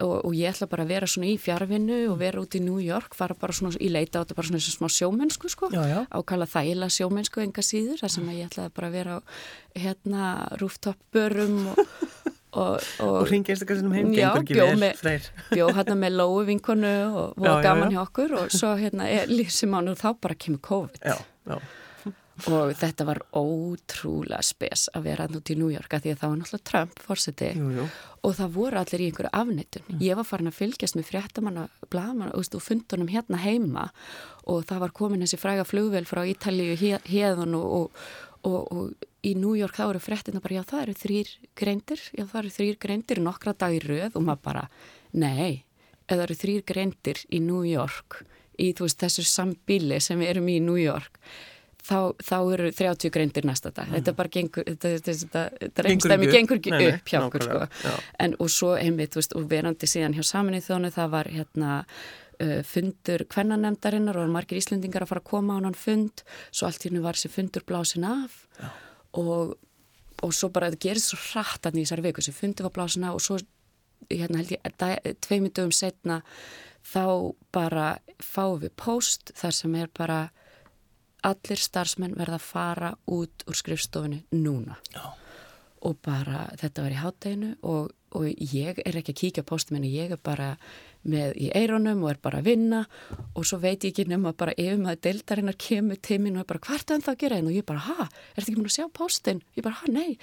og, 0.03 0.25
og 0.27 0.35
ég 0.35 0.51
ætla 0.51 0.69
bara 0.71 0.85
að 0.87 0.93
vera 0.95 1.09
svona 1.11 1.31
í 1.31 1.37
fjárvinnu 1.43 2.01
og 2.11 2.19
vera 2.21 2.43
út 2.43 2.57
í 2.59 2.63
New 2.63 2.79
York, 2.83 3.15
fara 3.19 3.37
bara 3.39 3.55
svona 3.55 3.79
í 3.83 3.91
leita 3.91 4.19
á 4.19 4.23
þetta 4.23 4.39
bara 4.39 4.51
svona 4.51 4.63
smá 4.63 4.89
sjómennsku 4.95 5.51
sko. 5.55 5.71
Ákala 5.75 6.51
þægila 6.51 6.91
sjómennsku 6.93 7.43
enga 7.43 7.65
síður 7.67 8.03
þar 8.03 8.15
sem 8.15 8.31
ég 8.35 8.51
ætla 8.51 8.69
bara 8.75 8.91
að 8.91 8.99
vera 8.99 9.19
á 9.19 9.21
hérna 9.79 10.33
rooftop 10.59 10.99
börum 11.15 11.73
og 11.73 11.83
og, 12.53 12.85
og, 13.05 13.09
og 13.09 13.27
ringi 13.29 13.53
einstaklega 13.53 13.83
sem 13.83 13.97
heim 13.97 14.13
vel 14.15 14.85
freyr. 14.97 15.27
bjó 15.51 15.69
hérna 15.77 15.97
með 16.01 16.21
lóu 16.21 16.39
vinkonu 16.49 16.95
og 17.09 17.35
voru 17.37 17.59
gaman 17.65 17.93
hjá 17.93 18.05
okkur 18.07 18.37
og 18.43 18.55
svo 18.55 18.73
hérna 18.81 19.09
er 19.13 19.29
lífsimánu 19.33 19.93
og 19.93 20.01
þá 20.01 20.09
bara 20.23 20.39
kemur 20.39 20.63
COVID. 20.65 21.03
Já, 21.05 21.19
já. 21.51 21.59
og 22.47 22.73
þetta 22.79 23.07
var 23.09 23.21
ótrúlega 23.37 24.41
spes 24.47 24.87
að 24.95 25.09
vera 25.09 25.27
hann 25.27 25.39
út 25.41 25.51
í 25.51 25.57
New 25.59 25.73
York 25.73 25.97
að 25.97 26.05
því 26.05 26.13
að 26.13 26.21
það 26.21 26.31
var 26.31 26.39
náttúrulega 26.41 26.69
Trump 26.71 27.03
fórseti 27.03 27.51
og 27.59 28.37
það 28.39 28.55
voru 28.55 28.79
allir 28.79 29.03
í 29.03 29.09
einhverju 29.11 29.33
afnettun 29.41 29.87
mm. 29.89 30.05
ég 30.07 30.19
var 30.19 30.29
farin 30.29 30.51
að 30.51 30.59
fylgjast 30.61 30.99
með 30.99 31.09
fréttamanna 31.11 31.67
blaman 31.91 32.33
og 32.33 32.63
fundunum 32.63 33.11
hérna 33.11 33.43
heima 33.43 33.89
og 34.49 34.65
það 34.69 34.85
var 34.87 34.95
komin 34.97 35.25
þessi 35.25 35.41
fræga 35.41 35.67
flugvel 35.67 36.07
frá 36.09 36.23
Ítalíu 36.31 36.79
hérðun 36.79 37.59
og, 37.59 37.75
og, 37.81 38.09
og, 38.49 38.73
og 38.73 39.09
í 39.27 39.35
New 39.39 39.55
York 39.59 39.77
þá 39.79 39.85
eru 39.89 40.03
frettina 40.03 40.43
bara 40.43 40.61
já 40.61 40.65
það 40.71 40.83
eru 40.87 40.97
þrýr 41.03 41.35
greindir, 41.59 42.03
já 42.15 42.25
það 42.25 42.41
eru 42.43 42.55
þrýr 42.57 42.81
greindir 42.85 43.23
nokkra 43.25 43.55
dagir 43.59 43.89
rauð 43.91 44.19
og 44.19 44.27
maður 44.29 44.45
bara 44.47 44.65
nei, 45.13 45.65
eða 46.09 46.27
eru 46.29 46.39
þrýr 46.43 46.67
greindir 46.69 47.23
í 47.29 47.43
New 47.45 47.65
York 47.67 48.23
í 48.59 48.73
veist, 48.79 48.99
þessu 49.01 49.25
sambíli 49.27 50.01
sem 50.03 50.19
við 50.21 50.35
erum 50.35 50.51
í 50.51 50.59
New 50.63 50.79
York 50.81 51.21
þá, 51.89 52.15
þá 52.21 52.37
eru 52.55 52.71
30 52.75 53.13
greindir 53.15 53.49
næsta 53.49 53.73
dag, 53.75 53.91
þetta 53.95 54.15
bara 54.19 54.33
gengur 54.35 54.67
þetta, 54.67 54.95
þetta, 55.09 55.45
þetta 55.65 55.87
reynstæmi 55.87 56.31
gengur 56.33 56.61
ekki 56.61 56.79
upp. 56.93 57.11
hjá 57.13 57.21
okkur 57.25 57.47
sko. 57.47 57.93
en 58.25 58.39
og 58.39 58.53
svo 58.53 58.73
einmitt, 58.79 59.19
veist, 59.19 59.37
og 59.39 59.49
verandi 59.51 59.91
síðan 59.91 60.17
hjá 60.19 60.25
saminni 60.27 60.63
þónu 60.65 60.93
það 60.95 61.13
var 61.15 61.31
hérna 61.33 61.83
fundur 62.67 63.25
kvennanemdarinnar 63.31 64.21
og 64.21 64.31
margir 64.31 64.61
íslendingar 64.61 65.05
að 65.05 65.13
fara 65.13 65.25
að 65.25 65.31
koma 65.31 65.57
á 65.59 65.65
hann 65.65 65.79
fund, 65.79 66.23
svo 66.51 66.69
allt 66.69 66.85
í 66.85 66.91
hennu 66.91 67.03
var 67.03 67.19
þessi 67.19 67.33
fundur 67.35 67.65
blásin 67.67 68.07
af. 68.07 68.45
Já. 68.61 68.69
Og, 69.19 69.57
og 70.23 70.35
svo 70.35 70.51
bara 70.55 70.69
þetta 70.71 70.85
gerist 70.87 71.13
svo 71.13 71.19
hratt 71.33 71.67
að 71.67 71.79
nýjasari 71.79 72.05
viku. 72.07 72.23
Sem 72.23 72.37
fundi 72.37 72.67
var 72.67 72.75
blásina 72.77 73.15
og 73.15 73.23
svo 73.25 73.39
hérna 74.11 74.43
held 74.43 74.55
ég 74.55 75.21
tveimur 75.25 75.53
dögum 75.55 75.75
setna 75.75 76.23
þá 76.87 77.35
bara 77.53 77.89
fáum 78.23 78.61
við 78.63 78.75
post 78.79 79.33
þar 79.37 79.57
sem 79.57 79.75
er 79.79 79.91
bara 79.95 80.19
allir 81.27 81.61
starfsmenn 81.61 82.17
verða 82.17 82.39
að 82.39 82.47
fara 82.47 82.91
út 83.11 83.45
úr 83.49 83.59
skrifstofinu 83.59 84.23
núna. 84.39 84.79
Já. 84.95 85.15
og 85.79 85.95
bara 86.03 86.49
þetta 86.59 86.83
var 86.83 86.91
í 86.91 86.99
hátteginu 86.99 87.49
og, 87.63 87.93
og 88.19 88.25
ég 88.27 88.81
er 88.83 88.97
ekki 88.99 89.13
að 89.15 89.21
kíkja 89.21 89.45
postum 89.47 89.77
en 89.79 89.85
ég 89.87 90.11
er 90.11 90.19
bara 90.19 90.57
með 91.09 91.39
í 91.39 91.49
eironum 91.57 92.03
og 92.05 92.13
er 92.13 92.21
bara 92.23 92.43
að 92.43 92.51
vinna 92.51 92.83
og 93.35 93.47
svo 93.47 93.61
veit 93.63 93.85
ég 93.87 93.93
ekki 93.93 94.09
nema 94.11 94.35
bara 94.37 94.55
ef 94.59 94.79
maður 94.81 95.03
deildarinnar 95.07 95.59
kemur 95.61 96.01
tímin 96.03 96.37
og 96.37 96.45
er 96.45 96.51
bara 96.53 96.65
hvert 96.67 96.91
er 96.91 97.03
það 97.05 97.15
að 97.15 97.23
gera 97.23 97.39
einn 97.39 97.51
og 97.51 97.57
ég 97.57 97.67
bara 97.69 97.85
ha, 97.87 98.07
er 98.09 98.39
þetta 98.39 98.47
ekki 98.47 98.61
múin 98.61 98.71
að 98.71 98.77
sjá 98.77 98.87
postin? 98.99 99.43
Ég 99.57 99.67
bara 99.67 99.81
ha, 99.81 99.91
nei. 99.93 100.19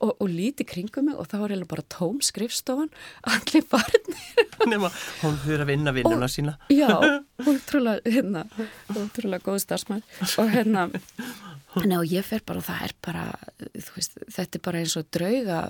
Og, 0.00 0.14
og 0.16 0.30
líti 0.32 0.64
kringum 0.64 1.10
mig 1.10 1.18
og 1.20 1.28
þá 1.28 1.42
er 1.42 1.64
bara 1.68 1.84
tóm 1.92 2.22
skrifstofan, 2.24 2.88
allir 3.34 3.66
barnir 3.68 4.46
Nefna, 4.70 4.90
hún 5.22 5.36
fyrir 5.40 5.64
að 5.64 5.70
vinna 5.72 5.92
vinnuna 5.96 6.28
og, 6.28 6.32
sína. 6.32 6.56
Já, 6.72 6.88
hún 7.46 7.60
trúlega 7.68 8.16
hérna, 8.16 8.46
hún 8.94 9.12
trúlega 9.16 9.44
góð 9.44 9.60
starfsmæl 9.66 10.02
og 10.40 10.52
hérna 10.52 10.88
og 11.74 12.08
ég 12.08 12.24
fer 12.26 12.42
bara 12.46 12.60
og 12.60 12.66
það 12.66 12.82
er 12.86 12.96
bara 13.04 13.24
veist, 13.94 14.18
þetta 14.26 14.58
er 14.58 14.64
bara 14.64 14.82
eins 14.82 14.96
og 14.98 15.08
drauga 15.12 15.60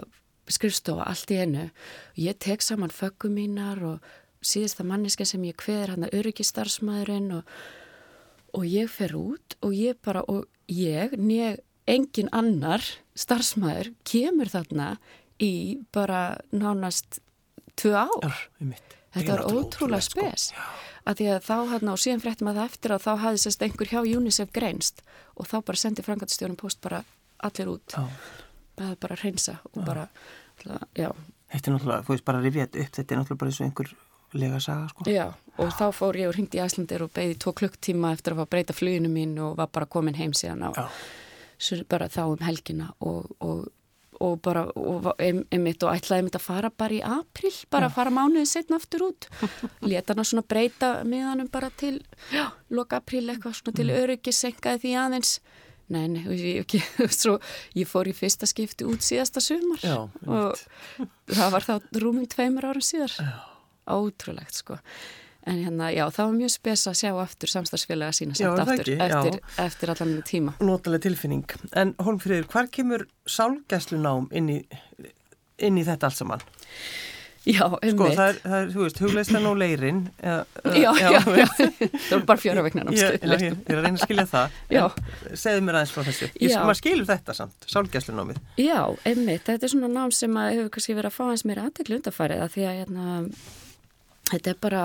skrifstofa 0.51 1.07
allt 1.07 1.31
í 1.35 1.39
enu 1.45 1.67
og 1.67 2.21
ég 2.21 2.39
tek 2.43 2.65
saman 2.65 2.93
föggum 2.95 3.37
mínar 3.37 3.83
og 3.87 4.11
síðasta 4.41 4.87
manniska 4.87 5.27
sem 5.29 5.43
ég 5.45 5.59
hveður 5.61 5.95
hann 5.95 6.07
að 6.09 6.17
öryggistarfsmæðurinn 6.21 7.33
og, 7.39 7.57
og 8.57 8.69
ég 8.69 8.91
fer 8.93 9.17
út 9.19 9.57
og 9.61 9.75
ég 9.77 9.99
bara, 10.05 10.25
og 10.27 10.47
ég, 10.71 11.17
nýg 11.19 11.61
engin 11.91 12.31
annar 12.37 12.85
starfsmæður 13.19 13.93
kemur 14.07 14.51
þarna 14.53 14.95
í 15.43 15.81
bara 15.95 16.39
nánast 16.53 17.21
tvö 17.81 17.97
ár. 17.97 18.37
Já, 18.61 18.77
Þetta 19.11 19.35
var 19.35 19.45
ótrúlega 19.51 20.07
sko. 20.07 20.23
spes. 20.23 20.51
Að 21.09 21.19
því 21.19 21.29
að 21.35 21.47
þá 21.49 21.55
hann 21.73 21.91
á 21.91 21.95
síðan 21.99 22.23
fréttum 22.23 22.51
að 22.51 22.61
það 22.61 22.69
eftir 22.71 22.95
að 22.95 23.05
þá 23.07 23.13
hafði 23.25 23.41
sérst 23.43 23.65
einhver 23.65 23.91
hjá 23.91 24.01
UNICEF 24.05 24.53
greinst 24.55 25.03
og 25.35 25.49
þá 25.51 25.57
bara 25.67 25.81
sendi 25.81 26.05
frangatstjórnum 26.07 26.61
post 26.61 26.81
bara 26.85 27.01
allir 27.43 27.73
út. 27.73 27.97
Það 27.97 28.93
er 28.93 29.01
bara 29.03 29.17
að 29.17 29.25
reynsa 29.25 29.57
og 29.73 29.81
já. 29.81 29.87
bara, 29.89 30.07
já. 30.95 31.11
Þetta 31.51 31.71
er 31.71 31.75
náttúrulega, 31.75 32.05
þú 32.07 32.15
veist 32.15 32.29
bara 32.29 32.39
að 32.39 32.47
rifja 32.47 32.67
þetta 32.69 32.85
upp, 32.85 32.95
þetta 32.99 33.15
er 33.15 33.21
náttúrulega 33.21 33.41
bara 33.43 33.51
eins 33.51 33.61
og 33.61 33.67
einhver 33.67 33.93
lega 34.35 34.61
saga 34.63 34.91
sko. 34.91 35.07
Já, 35.11 35.27
og 35.59 35.73
þá 35.77 35.87
fór 35.97 36.19
ég 36.21 36.31
og 36.31 36.37
ringdi 36.37 36.61
í 36.61 36.63
Æslandir 36.65 37.03
og 37.05 37.13
beði 37.17 37.39
tvo 37.41 37.55
klukktíma 37.57 38.13
eftir 38.15 38.35
að 38.37 38.45
fá 38.45 38.55
breyta 38.55 38.77
fluginu 38.77 39.11
mín 39.13 39.35
og 39.43 39.57
var 39.59 39.71
bara 39.73 39.91
komin 39.91 40.19
heim 40.19 40.35
síðan 40.37 40.71
á 40.71 40.71
bara 41.89 42.09
þá 42.09 42.23
um 42.31 42.43
helgina 42.45 42.91
og, 43.05 43.29
og, 43.45 43.67
og 44.21 44.37
bara 44.45 44.65
og, 44.73 45.11
einmitt 45.21 45.83
og 45.85 45.93
ætlaði 45.93 46.23
einmitt 46.23 46.39
að 46.39 46.47
fara 46.47 46.71
bara 46.71 46.97
í 46.97 47.01
april 47.05 47.53
bara 47.73 47.91
að 47.91 47.97
fara 47.99 48.15
mánuðið 48.15 48.49
setna 48.49 48.79
aftur 48.81 49.11
út. 49.11 49.29
Leta 49.91 50.15
hana 50.15 50.25
svona 50.25 50.47
breyta 50.47 50.93
miðanum 51.05 51.51
bara 51.53 51.71
til 51.77 51.99
já, 52.33 52.47
loka 52.71 53.01
april 53.01 53.27
eitthvað 53.29 53.59
svona 53.61 53.77
til 53.77 53.91
mm. 53.91 53.99
öryggi 54.05 54.37
senkaði 54.37 54.85
því 54.87 54.97
aðeins. 55.05 55.35
Nei, 55.91 56.05
nei, 56.07 56.23
ég, 56.39 56.63
ekki, 56.63 56.81
svo, 57.21 57.41
ég 57.75 57.89
fór 57.91 58.09
í 58.09 58.15
fyrsta 58.15 58.47
skipti 58.47 58.87
út 58.87 59.03
síðasta 59.03 59.43
sumar 59.43 59.83
Já, 59.83 59.97
og 60.07 60.61
það 61.27 61.57
var 61.57 61.67
þá 61.67 61.75
rúmum 61.99 62.29
tveimur 62.31 62.71
árum 62.71 62.85
síðar. 62.85 63.17
Já 63.19 63.50
ótrúlegt 63.89 64.61
sko. 64.61 64.79
En 65.49 65.57
hérna, 65.57 65.89
já, 65.89 66.05
það 66.13 66.27
var 66.27 66.35
mjög 66.37 66.51
spes 66.53 66.83
að 66.91 66.97
sjá 67.01 67.11
aftur 67.23 67.51
samstagsfélaga 67.51 68.13
sína 68.13 68.37
samt 68.37 68.61
aftur 68.61 68.83
ekki, 68.85 68.97
eftir, 69.01 69.39
eftir 69.65 69.93
allan 69.95 70.19
tíma. 70.29 70.53
Nótalega 70.61 71.07
tilfinning. 71.07 71.47
En 71.81 71.95
Holmfríður, 71.97 72.49
hvar 72.53 72.69
kemur 72.73 73.07
sálgæslunám 73.25 74.29
inn 74.37 74.51
í, 74.53 74.59
inn 75.65 75.81
í 75.81 75.87
þetta 75.87 76.11
allt 76.11 76.21
saman? 76.21 76.45
Já, 77.49 77.65
um 77.73 77.79
sko, 77.95 78.11
það 78.13 78.27
er, 78.27 78.39
það 78.43 78.57
er, 78.59 78.67
þú 78.75 78.83
veist, 78.85 78.99
hugleistan 79.01 79.47
og 79.49 79.55
leirin 79.57 80.01
já, 80.21 80.35
já, 80.77 80.91
já, 81.01 81.07
já, 81.17 81.47
það 82.11 82.17
er 82.19 82.25
bara 82.29 82.43
fjöra 82.43 82.65
vegna 82.67 82.85
ég, 82.93 83.15
er 83.17 83.33
að 83.33 83.45
reyna 83.71 83.95
að 83.95 84.03
skilja 84.03 84.27
það. 84.29 84.59
Segðu 85.41 85.63
mér 85.65 85.79
aðeins 85.81 85.95
frá 85.95 86.05
þessu. 86.11 86.29
Ég 86.37 86.53
sko, 86.53 86.67
maður 86.69 86.81
skilur 86.83 87.09
þetta 87.09 87.37
samt, 87.39 87.65
sálgæslunámið. 87.73 88.43
Já, 88.61 88.83
einmitt, 89.09 89.47
þetta 89.49 89.71
er 89.71 89.73
svona 89.73 89.89
nám 89.95 90.13
sem 90.13 90.37
að 90.37 90.53
hefur 90.59 90.71
kannski 90.77 90.99
verið 91.01 91.15
að 91.15 91.17
fá 91.17 91.25
hans 91.31 91.47
meira 91.49 91.65
aðteglu 91.65 91.97
undarfærið 92.03 92.45
að 92.45 92.55
því 92.59 92.69
að 92.69 92.79
hérna 92.83 93.17
þetta 94.31 94.53
er 94.53 94.59
bara, 94.63 94.83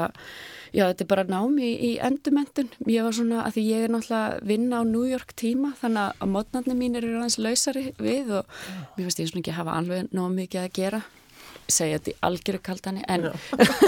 já 0.75 0.83
þetta 0.89 1.05
er 1.05 1.09
bara 1.11 1.25
námi 1.29 1.65
í, 1.65 1.73
í 1.89 1.91
endumendun, 2.03 2.71
ég 2.91 3.07
var 3.07 3.17
svona 3.17 3.43
að 3.45 3.57
því 3.57 3.65
ég 3.69 3.85
er 3.85 3.93
náttúrulega 3.95 4.23
að 4.35 4.47
vinna 4.51 4.81
á 4.81 4.83
New 4.89 5.05
York 5.09 5.35
tíma 5.39 5.73
þannig 5.81 6.23
að 6.25 6.33
mótnarnir 6.35 6.79
mín 6.79 6.99
eru 6.99 7.13
aðeins 7.19 7.39
lausari 7.41 7.85
við 7.99 8.33
og 8.41 8.57
mér 8.95 9.05
finnst 9.05 9.23
ég 9.23 9.31
svona 9.31 9.43
ekki 9.43 9.55
að 9.55 9.61
hafa 9.61 9.77
alveg 9.81 10.15
nóg 10.15 10.33
mikið 10.35 10.63
að 10.65 10.73
gera. 10.79 11.03
Segja 11.65 11.97
þetta 11.97 12.11
í 12.11 12.17
algjöru 12.27 12.61
kaldani 12.61 13.05
en 13.09 13.23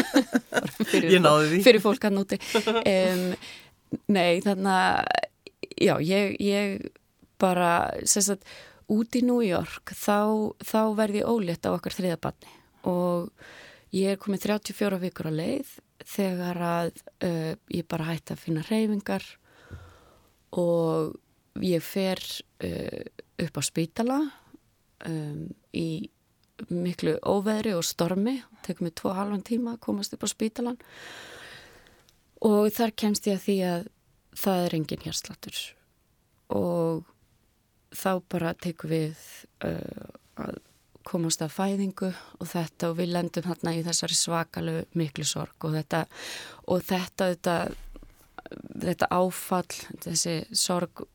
fyrir, 0.89 1.19
fyrir 1.61 1.81
fólk 1.83 2.07
að 2.09 2.15
núti 2.15 2.39
um, 2.57 3.27
nei 4.09 4.39
þannig 4.41 4.71
að 4.73 5.27
já 5.77 5.93
ég, 6.01 6.39
ég 6.41 6.87
bara 7.37 7.93
sagt, 8.09 8.45
út 8.89 9.15
í 9.17 9.23
New 9.25 9.43
York 9.45 9.93
þá, 9.93 10.53
þá 10.63 10.81
verði 10.97 11.23
ólétt 11.27 11.67
á 11.67 11.75
okkar 11.75 11.95
þriðabanni 11.95 12.53
og 12.87 13.29
Ég 13.95 14.11
er 14.11 14.19
komið 14.19 14.49
34 14.49 14.99
vikur 14.99 15.29
á 15.31 15.33
leið 15.33 15.69
þegar 16.07 16.59
að 16.59 16.89
uh, 17.23 17.53
ég 17.71 17.87
bara 17.87 18.09
hætti 18.09 18.35
að 18.35 18.43
finna 18.43 18.65
reyfingar 18.67 19.23
og 20.59 21.15
ég 21.63 21.83
fer 21.83 22.19
uh, 22.63 23.01
upp 23.47 23.59
á 23.59 23.63
spítala 23.63 24.19
um, 25.07 25.47
í 25.71 26.09
miklu 26.73 27.15
óveðri 27.21 27.75
og 27.77 27.85
stormi, 27.85 28.39
tekum 28.65 28.89
við 28.89 28.97
tvo 28.99 29.13
halvan 29.13 29.45
tíma 29.45 29.75
að 29.75 29.83
komast 29.85 30.15
upp 30.17 30.25
á 30.25 30.29
spítalan 30.31 30.79
og 32.43 32.69
þar 32.73 32.95
kemst 32.97 33.29
ég 33.29 33.37
að 33.37 33.45
því 33.45 33.57
að 33.71 33.87
það 34.37 34.63
er 34.65 34.77
engin 34.77 35.05
hérslatur 35.05 35.61
og 36.53 37.05
þá 37.95 38.11
bara 38.29 38.55
tekum 38.57 38.91
við 38.91 39.27
uh, 39.65 40.09
að 40.43 40.59
komast 41.07 41.43
að 41.43 41.55
fæðingu 41.55 42.11
og 42.11 42.49
þetta 42.51 42.91
og 42.91 42.99
við 42.99 43.13
lendum 43.15 43.47
hérna 43.47 43.73
í 43.77 43.83
þessari 43.85 44.17
svakalu 44.17 44.77
miklu 44.99 45.25
sorg 45.27 45.67
og 45.67 45.75
þetta 45.77 46.03
og 46.67 46.83
þetta, 46.87 47.29
þetta, 47.33 47.57
þetta 48.83 49.11
áfall, 49.15 49.81
þessi 50.03 50.37
sorg 50.51 51.05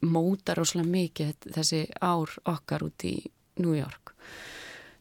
mótar 0.00 0.60
óslega 0.60 0.88
mikið 0.88 1.50
þessi 1.56 1.84
ár 2.00 2.32
okkar 2.48 2.86
út 2.86 3.04
í 3.08 3.16
New 3.60 3.76
York. 3.76 4.14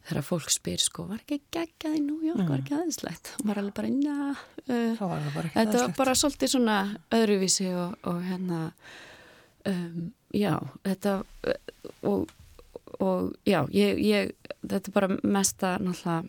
Þegar 0.09 0.25
fólk 0.25 0.49
spyr 0.49 0.81
sko, 0.81 1.05
var 1.05 1.19
ekki 1.21 1.37
geggjað 1.53 1.99
í 1.99 2.01
New 2.01 2.23
York, 2.25 2.41
mm. 2.41 2.49
var 2.49 2.63
ekki 2.63 2.75
aðeinslegt? 2.75 3.35
Og 3.37 3.45
maður 3.45 3.61
alveg 3.61 3.75
bara, 3.77 3.91
njá 3.93 4.15
uh, 4.33 5.51
þetta 5.53 5.83
var 5.83 5.93
bara 5.99 6.15
svolítið 6.17 6.53
svona 6.55 6.77
öðruvísi 7.13 7.69
og, 7.77 7.93
og 8.09 8.23
hérna 8.25 8.61
um, 9.69 10.09
já, 10.33 10.55
þetta 10.87 11.19
og 12.09 12.33
og 12.99 13.35
já, 13.47 13.63
ég, 13.71 13.99
ég, 14.03 14.33
þetta 14.63 14.91
er 14.91 14.95
bara 14.95 15.17
mesta 15.23 15.77
náttúrulega 15.79 16.27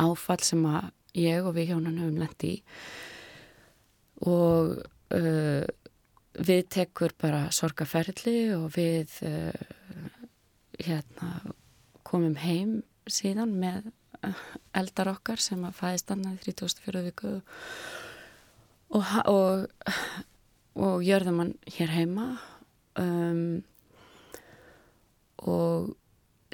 áfall 0.00 0.40
sem 0.44 0.64
að 0.68 0.88
ég 1.18 1.46
og 1.46 1.54
við 1.56 1.72
hjónan 1.72 2.00
höfum 2.00 2.20
lendi 2.22 2.54
í. 2.54 2.62
Og 4.28 4.74
uh, 5.14 5.64
við 6.38 6.64
tekur 6.72 7.14
bara 7.20 7.46
sorgaferðli 7.54 8.38
og 8.56 8.72
við 8.74 9.14
uh, 9.28 9.52
hérna 10.78 11.54
komum 12.08 12.36
heim 12.40 12.80
síðan 13.08 13.54
með 13.60 13.90
eldar 14.76 15.12
okkar 15.12 15.40
sem 15.42 15.62
að 15.66 15.76
fæðist 15.78 16.12
annað 16.14 16.40
34 16.48 17.02
viku. 17.06 17.32
Og, 18.88 19.10
og, 19.28 19.66
og 20.80 21.02
gjörðum 21.04 21.42
hann 21.44 21.56
hér 21.76 21.92
heima. 21.92 22.30
Um 22.98 23.60
og 25.46 25.94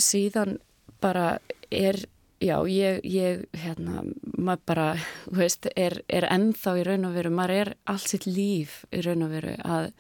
síðan 0.00 0.58
bara 1.02 1.38
er, 1.70 1.98
já, 2.42 2.56
ég, 2.68 3.00
ég 3.04 3.44
hérna, 3.64 4.04
maður 4.36 4.64
bara, 4.66 4.88
þú 5.30 5.38
veist, 5.42 5.68
er, 5.76 6.00
er 6.08 6.28
ennþá 6.30 6.78
í 6.80 6.86
raun 6.88 7.08
og 7.08 7.16
veru, 7.18 7.32
maður 7.34 7.60
er 7.60 7.74
allt 7.90 8.10
sitt 8.10 8.28
líf 8.28 8.82
í 8.92 9.04
raun 9.04 9.26
og 9.26 9.34
veru 9.34 9.56
að 9.64 9.90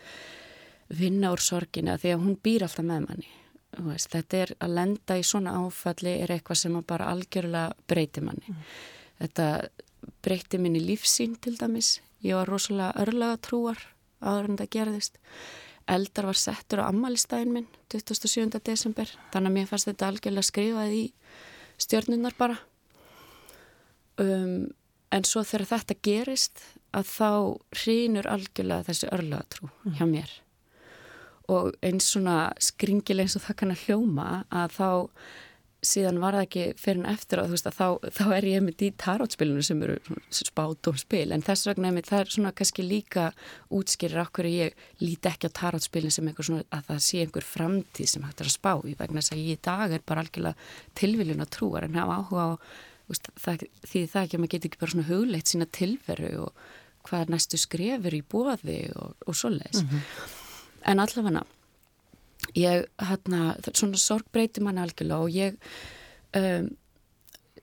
vinna 0.94 1.32
úr 1.32 1.42
sorgina 1.42 1.96
því 2.00 2.14
að 2.14 2.26
hún 2.26 2.36
býr 2.44 2.66
alltaf 2.66 2.86
með 2.86 3.08
manni. 3.08 3.30
Veist, 3.84 4.12
þetta 4.12 4.42
er 4.44 4.52
að 4.62 4.74
lenda 4.76 5.16
í 5.18 5.24
svona 5.26 5.56
áfalli 5.58 6.12
er 6.22 6.30
eitthvað 6.30 6.60
sem 6.60 6.76
bara 6.86 7.08
algjörlega 7.10 7.72
breyti 7.90 8.22
manni. 8.22 8.52
Mm. 8.52 8.60
Þetta 9.24 9.48
breyti 10.22 10.60
minni 10.62 10.82
lífsín 10.84 11.34
til 11.42 11.56
dæmis. 11.58 11.96
Ég 12.22 12.38
var 12.38 12.48
rosalega 12.48 12.94
örlaga 13.02 13.40
trúar 13.42 13.80
áður 14.24 14.50
en 14.52 14.60
það 14.60 14.70
gerðist 14.76 15.18
eldar 15.90 16.28
var 16.30 16.38
settur 16.38 16.82
á 16.82 16.88
ammælistæðin 16.88 17.52
minn 17.54 17.66
27. 17.92 18.48
desember 18.64 19.10
þannig 19.32 19.50
að 19.50 19.56
mér 19.56 19.68
fannst 19.70 19.90
þetta 19.90 20.08
algjörlega 20.08 20.48
skrifað 20.48 20.94
í 20.96 21.02
stjörnunar 21.84 22.36
bara 22.38 22.56
um, 24.22 24.70
en 25.14 25.28
svo 25.28 25.44
þegar 25.46 25.70
þetta 25.74 25.98
gerist 26.08 26.64
að 26.94 27.10
þá 27.10 27.30
hrýnur 27.82 28.30
algjörlega 28.30 28.88
þessi 28.88 29.10
örlaðatrú 29.12 29.68
mm. 29.70 29.96
hjá 29.98 30.06
mér 30.10 30.36
og 31.52 31.74
eins 31.84 32.08
svona 32.14 32.38
skringileg 32.62 33.28
eins 33.28 33.36
og 33.36 33.44
það 33.44 33.58
kann 33.60 33.74
að 33.74 33.82
hljóma 33.84 34.28
að 34.48 34.78
þá 34.78 34.88
síðan 35.86 36.20
var 36.22 36.36
það 36.36 36.46
ekki 36.46 36.64
fyrir 36.80 37.00
en 37.02 37.10
eftir 37.12 37.40
að, 37.42 37.52
veist, 37.54 37.68
að 37.68 37.76
þá, 37.78 38.10
þá 38.16 38.24
er 38.36 38.46
ég 38.48 38.64
með 38.64 38.84
í 38.86 38.90
tarotspilinu 39.04 39.64
sem 39.66 39.82
eru 39.86 39.96
spát 40.34 40.90
og 40.90 41.00
spil 41.00 41.26
en 41.34 41.44
þess 41.44 41.68
vegna 41.70 41.92
er 41.92 42.08
það 42.08 42.22
er 42.24 42.32
svona 42.36 42.54
kannski 42.56 42.86
líka 42.86 43.26
útskýrir 43.74 44.22
okkur 44.24 44.48
að 44.48 44.56
ég 44.58 44.86
líti 45.02 45.30
ekki 45.30 45.50
á 45.50 45.58
tarotspilinu 45.60 46.14
sem 46.14 46.30
einhver 46.30 46.48
svona 46.48 46.64
að 46.74 46.88
það 46.90 47.02
sé 47.08 47.22
einhver 47.24 47.48
framtíð 47.48 48.10
sem 48.14 48.26
hægt 48.26 48.42
er 48.42 48.50
að 48.50 48.56
spá 48.56 48.72
í 48.80 48.96
vegna 48.98 49.22
þess 49.22 49.36
að 49.36 49.44
ég 49.44 49.58
í 49.58 49.64
dag 49.68 49.94
er 49.94 50.06
bara 50.06 50.24
algjörlega 50.24 50.70
tilviljun 51.00 51.44
að 51.44 51.52
trúa 51.58 51.84
en 51.84 52.00
hafa 52.00 52.20
áhuga 52.20 52.46
á 52.48 52.52
veist, 53.10 53.28
það, 53.40 53.66
því 53.84 54.06
það 54.12 54.22
ekki 54.22 54.38
að 54.38 54.44
maður 54.44 54.54
geti 54.54 54.70
ekki 54.70 54.80
bara 54.80 54.94
svona 54.94 55.08
hugleitt 55.10 55.52
sína 55.52 55.68
tilveru 55.78 56.32
og 56.46 56.64
hvað 57.04 57.34
næstu 57.34 57.60
skrefur 57.60 58.16
í 58.16 58.22
bóði 58.24 58.78
og, 58.96 59.12
og 59.28 59.36
svoleiðis 59.36 59.82
mm 59.82 59.90
-hmm. 59.90 60.38
en 60.92 61.04
allavega 61.04 61.44
ég, 62.54 62.88
hérna, 63.00 63.56
svona 63.72 64.00
sorg 64.00 64.26
breyti 64.32 64.62
manni 64.64 64.82
algjörlega 64.84 65.20
og 65.20 65.30
ég 65.34 65.56
um, 66.36 66.70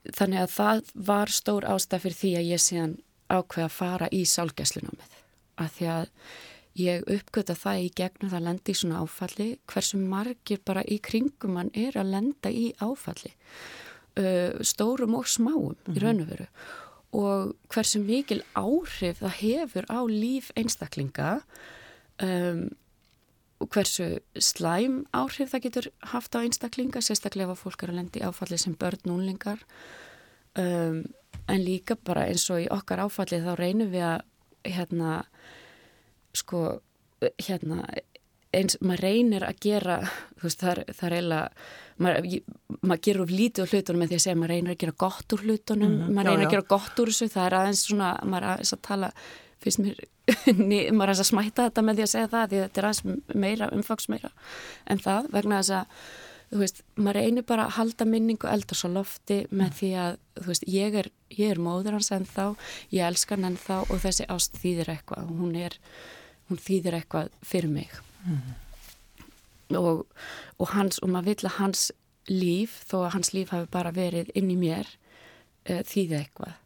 þannig 0.10 0.44
að 0.44 0.54
það 0.56 0.94
var 1.12 1.34
stór 1.34 1.68
ástæð 1.70 2.06
fyrir 2.06 2.20
því 2.22 2.32
að 2.38 2.50
ég 2.52 2.64
síðan 2.64 2.96
ákveða 3.32 3.68
að 3.68 3.76
fara 3.76 4.10
í 4.12 4.24
sálgæslunámið 4.28 5.20
að 5.62 5.76
því 5.78 5.90
að 5.96 6.08
ég 6.82 7.10
uppgötta 7.12 7.56
það 7.60 7.84
í 7.86 7.90
gegnum 8.00 8.32
það 8.32 8.46
lendi 8.48 8.74
í 8.74 8.80
svona 8.80 9.02
áfalli 9.04 9.50
hversu 9.70 10.00
margir 10.00 10.62
bara 10.66 10.84
í 10.88 10.98
kringum 11.04 11.58
mann 11.58 11.72
er 11.78 11.98
að 12.00 12.14
lenda 12.14 12.52
í 12.52 12.72
áfalli 12.80 13.34
uh, 13.34 14.56
stórum 14.64 15.18
og 15.20 15.28
smáum 15.28 15.76
mm 15.76 15.76
-hmm. 15.76 15.92
í 15.92 16.00
mhm. 16.00 16.04
raun 16.06 16.22
og 16.22 16.30
veru 16.32 16.48
og 17.12 17.56
hversu 17.68 18.00
mikil 18.00 18.42
áhrif 18.56 19.20
það 19.20 19.36
hefur 19.42 19.86
á 19.92 20.00
líf 20.08 20.52
einstaklinga 20.56 21.42
um, 22.24 22.70
hversu 23.70 24.08
slæm 24.40 25.02
áhrif 25.14 25.54
það 25.54 25.66
getur 25.68 25.90
haft 26.14 26.36
á 26.38 26.44
einstaklinga, 26.44 27.02
sérstaklega 27.04 27.54
ef 27.56 27.64
fólk 27.66 27.84
er 27.84 27.94
að 27.94 28.00
lendi 28.02 28.24
áfalli 28.26 28.60
sem 28.62 28.76
börn 28.80 29.04
núlingar 29.10 29.62
um, 30.58 31.04
en 31.48 31.66
líka 31.66 31.98
bara 31.98 32.28
eins 32.30 32.48
og 32.54 32.64
í 32.64 32.70
okkar 32.72 33.04
áfalli 33.06 33.42
þá 33.44 33.54
reynum 33.60 33.92
við 33.94 34.08
að 34.08 34.72
hérna 34.72 35.22
sko 36.38 36.80
hérna 37.42 37.84
eins, 38.56 38.78
maður 38.84 39.06
reynir 39.06 39.46
að 39.48 39.62
gera 39.64 40.00
þú 40.40 40.48
veist 40.48 40.64
það 40.64 40.72
er, 40.74 40.82
eiginlega 41.16 41.42
maður, 42.02 42.28
maður 42.82 43.04
gerur 43.08 43.26
of 43.26 43.34
lítið 43.36 43.64
á 43.64 43.72
hlutunum 43.72 44.04
en 44.04 44.12
því 44.12 44.18
að 44.18 44.26
segja 44.26 44.40
maður 44.40 44.54
reynir 44.56 44.74
að 44.74 44.82
gera 44.84 44.98
gott 45.06 45.36
úr 45.36 45.46
hlutunum. 45.46 45.94
Mm, 45.94 46.12
maður 46.16 46.30
reynir 46.32 46.42
já, 46.42 46.44
já. 46.44 46.50
að 46.50 46.56
gera 46.56 46.70
gott 46.74 47.02
úr 47.04 47.12
þessu, 47.12 47.30
það 47.32 47.48
er 47.48 47.58
aðeins 47.60 47.86
svona 47.88 48.12
maður 48.26 48.50
aðeins 48.52 48.76
að 48.76 48.84
tala 48.88 49.12
finnst 49.62 49.82
mér, 49.82 50.02
maður 50.98 51.14
er 51.14 51.22
að 51.22 51.30
smæta 51.30 51.68
þetta 51.68 51.86
með 51.86 52.00
því 52.00 52.06
að 52.06 52.12
segja 52.14 52.32
það 52.32 52.50
því 52.50 52.60
að 52.60 52.66
þetta 52.66 52.82
er 52.82 52.90
aðeins 52.90 53.38
meira, 53.44 53.70
umfags 53.76 54.10
meira 54.12 54.32
en 54.90 55.02
það 55.02 55.30
vegna 55.36 55.60
þess 55.62 55.74
að, 55.78 56.06
þú 56.52 56.62
veist, 56.62 56.82
maður 56.98 57.20
reynir 57.20 57.48
bara 57.52 57.68
að 57.68 57.76
halda 57.78 58.08
minningu 58.10 58.50
eldars 58.52 58.84
á 58.84 58.90
lofti 58.92 59.38
með 59.50 59.68
mm. 59.68 59.76
því 59.80 59.92
að, 60.06 60.18
þú 60.40 60.48
veist, 60.50 60.68
ég 60.72 60.98
er, 61.02 61.12
ég 61.38 61.54
er 61.54 61.64
móður 61.68 61.98
hans 61.98 62.12
en 62.16 62.28
þá, 62.30 62.46
ég 62.96 63.08
elskar 63.08 63.40
hann 63.40 63.52
en 63.52 63.62
þá 63.62 63.76
og 63.84 64.02
þessi 64.04 64.28
ást 64.34 64.58
þýðir 64.62 64.94
eitthvað, 64.96 65.32
hún 65.42 65.56
er, 65.60 65.78
hún 66.50 66.62
þýðir 66.62 67.00
eitthvað 67.00 67.32
fyrir 67.46 67.74
mig 67.74 67.98
mm. 68.26 69.76
og, 69.80 70.06
og 70.58 70.74
hans, 70.76 71.02
og 71.02 71.14
maður 71.14 71.32
vil 71.32 71.52
að 71.52 71.60
hans 71.60 71.90
líf, 72.30 72.82
þó 72.90 73.04
að 73.06 73.14
hans 73.18 73.34
líf 73.36 73.54
hafi 73.54 73.70
bara 73.72 73.94
verið 73.96 74.30
inn 74.38 74.52
í 74.54 74.58
mér, 74.60 74.90
uh, 75.70 75.82
þýði 75.88 76.20
eitthvað 76.24 76.58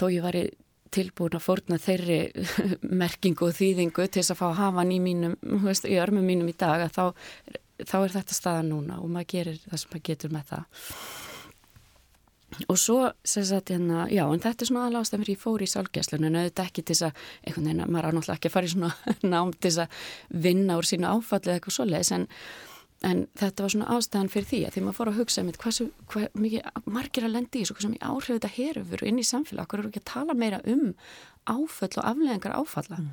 þó 0.00 0.08
ég 0.08 0.24
var 0.24 0.38
í 0.38 0.44
tilbúin 0.94 1.38
að 1.38 1.46
forna 1.46 1.78
þeirri 1.80 2.20
merkingu 3.02 3.48
og 3.48 3.56
þýðingu 3.56 4.06
til 4.06 4.20
þess 4.22 4.34
að 4.34 4.40
fá 4.42 4.46
að 4.50 4.60
hafa 4.60 4.82
hann 4.82 4.94
í 4.94 5.00
mínum, 5.02 5.38
veist, 5.64 5.88
í 5.88 5.98
örmum 6.02 6.26
mínum 6.26 6.50
í 6.50 6.56
dag 6.58 6.86
að 6.86 6.94
þá, 6.96 7.04
þá 7.86 7.96
er 8.02 8.14
þetta 8.18 8.38
staða 8.38 8.68
núna 8.68 9.00
og 9.00 9.10
maður 9.10 9.32
gerir 9.34 9.60
það 9.66 9.82
sem 9.82 9.92
maður 9.94 10.06
getur 10.10 10.34
með 10.36 10.54
það. 10.54 10.86
Og 12.66 12.78
svo 12.82 12.96
sem 13.24 13.44
sagt 13.46 13.70
hérna, 13.70 14.08
já 14.10 14.24
en 14.26 14.42
þetta 14.42 14.64
er 14.64 14.68
svona 14.68 14.88
aðlást 14.88 15.14
en 15.14 15.22
fyrir 15.22 15.36
ég 15.36 15.42
fór 15.44 15.62
í 15.62 15.68
sálgæslun 15.70 16.26
en 16.26 16.40
auðvitað 16.40 16.66
ekki 16.66 16.82
til 16.82 16.96
þess 16.96 17.06
að, 17.06 17.20
einhvern 17.46 17.68
veginn, 17.68 17.84
maður 17.86 18.08
er 18.08 18.16
náttúrulega 18.16 18.40
ekki 18.40 18.50
að 18.50 18.56
fara 18.56 18.70
í 18.70 18.72
svona 18.74 18.90
nám 19.34 19.52
til 19.54 19.70
þess 19.70 19.84
að 19.84 20.42
vinna 20.48 20.80
úr 20.80 20.88
sínu 20.90 21.08
áfallið 21.12 21.54
eitthvað 21.54 21.76
svoleiðis 21.76 22.12
en 22.16 22.26
en 23.06 23.22
þetta 23.38 23.64
var 23.64 23.72
svona 23.72 23.92
ástæðan 23.96 24.30
fyrir 24.32 24.48
því 24.50 24.58
að 24.66 24.74
því 24.74 24.82
maður 24.84 24.98
fór 24.98 25.10
að 25.10 25.20
hugsa 25.20 25.42
um 25.42 25.52
hvað, 25.62 25.78
hvað 26.12 26.40
mikið 26.44 26.88
margir 26.92 27.26
að 27.26 27.36
lendi 27.36 27.60
í 27.60 27.62
þessu, 27.64 27.84
sem 27.84 27.94
í 27.96 28.02
áhrif 28.04 28.34
þetta 28.34 28.50
herfur 28.56 29.04
inn 29.08 29.20
í 29.20 29.26
samfélag, 29.26 29.68
hvað 29.70 29.80
eru 29.80 29.92
ekki 29.92 30.02
að 30.02 30.10
tala 30.10 30.36
meira 30.36 30.60
um 30.68 30.90
áföll 31.48 31.94
og 31.94 32.10
afleðingar 32.10 32.58
áfalla 32.58 32.98
mm. 33.00 33.08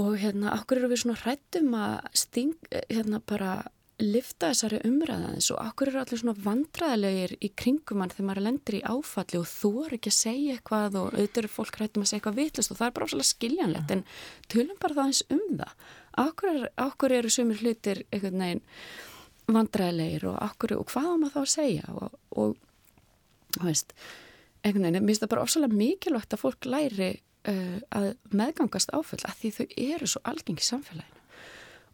og 0.00 0.16
hérna, 0.22 0.54
okkur 0.56 0.80
eru 0.80 0.90
við 0.94 1.02
svona 1.04 1.20
hrættum 1.20 1.76
að 1.76 1.98
sting, 2.22 2.56
hérna 2.88 3.20
bara 3.28 3.58
lifta 4.00 4.50
þessari 4.54 4.80
umræðans 4.88 5.50
og 5.52 5.60
okkur 5.60 5.90
eru 5.90 6.00
allir 6.00 6.20
svona 6.22 6.40
vandræðilegir 6.40 7.34
í 7.44 7.50
kringumann 7.60 8.12
þegar 8.12 8.28
maður 8.30 8.46
lendir 8.46 8.78
í 8.78 8.84
áfalli 8.88 9.40
og 9.40 9.48
þú 9.50 9.72
er 9.84 9.96
ekki 9.98 10.12
að 10.12 10.16
segja 10.16 10.54
eitthvað 10.56 10.96
og 11.02 11.10
auðvitað 11.12 11.42
eru 11.42 11.52
fólk 11.52 11.76
hrættum 11.76 12.04
að 12.06 12.08
segja 12.08 12.22
eitthvað 12.22 12.38
vitlust 12.40 12.72
og 12.72 12.80
það 12.80 12.86
er 12.86 12.94
bara 12.96 13.10
svolítið 13.12 13.30
skiljanlegt 13.34 13.92
mm. 13.92 13.98
en 13.98 14.54
tölum 14.54 14.80
bara 14.80 14.96
það 14.96 15.10
eins 15.10 15.22
um 15.36 15.44
það 15.60 15.74
Akkur, 16.18 16.66
akkur 16.80 17.14
eru 17.14 17.30
sumir 17.30 17.60
hlutir 17.62 18.04
einhvern 18.10 18.42
veginn 18.42 18.64
vandræðilegir 19.50 20.26
og, 20.30 20.36
akkur, 20.42 20.76
og 20.78 20.90
hvað 20.90 21.06
á 21.06 21.14
maður 21.20 21.34
þá 21.34 21.40
að 21.42 21.52
segja? 21.54 21.94
Og, 21.94 22.18
og 22.38 23.62
veist, 23.66 23.94
einhvern 24.64 24.88
veginn, 24.88 25.00
mér 25.04 25.12
finnst 25.12 25.24
það 25.24 25.32
bara 25.34 25.46
ofsalega 25.46 25.80
mikilvægt 25.80 26.36
að 26.36 26.42
fólk 26.42 26.68
læri 26.70 27.12
uh, 27.50 27.78
að 27.94 28.10
meðgangast 28.34 28.92
áföll 28.94 29.22
að 29.24 29.40
því 29.40 29.54
þau 29.56 29.64
eru 29.86 30.10
svo 30.10 30.22
algengi 30.32 30.66
samfélaginu. 30.66 31.16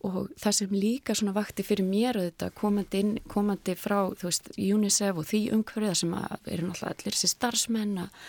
Og 0.07 0.19
það 0.39 0.57
sem 0.59 0.75
líka 0.77 1.15
svona 1.17 1.35
vakti 1.35 1.65
fyrir 1.67 1.87
mér 1.89 2.19
þetta 2.21 2.51
komandi, 2.55 3.01
inn, 3.03 3.15
komandi 3.33 3.75
frá 3.79 4.13
þú 4.13 4.29
veist 4.29 4.53
UNICEF 4.55 5.23
og 5.23 5.27
því 5.27 5.41
umhverfiða 5.57 5.97
sem 6.03 6.13
eru 6.15 6.69
náttúrulega 6.69 6.93
allir 6.93 7.17
þessi 7.17 7.33
starfsmenn 7.33 8.05
að 8.05 8.21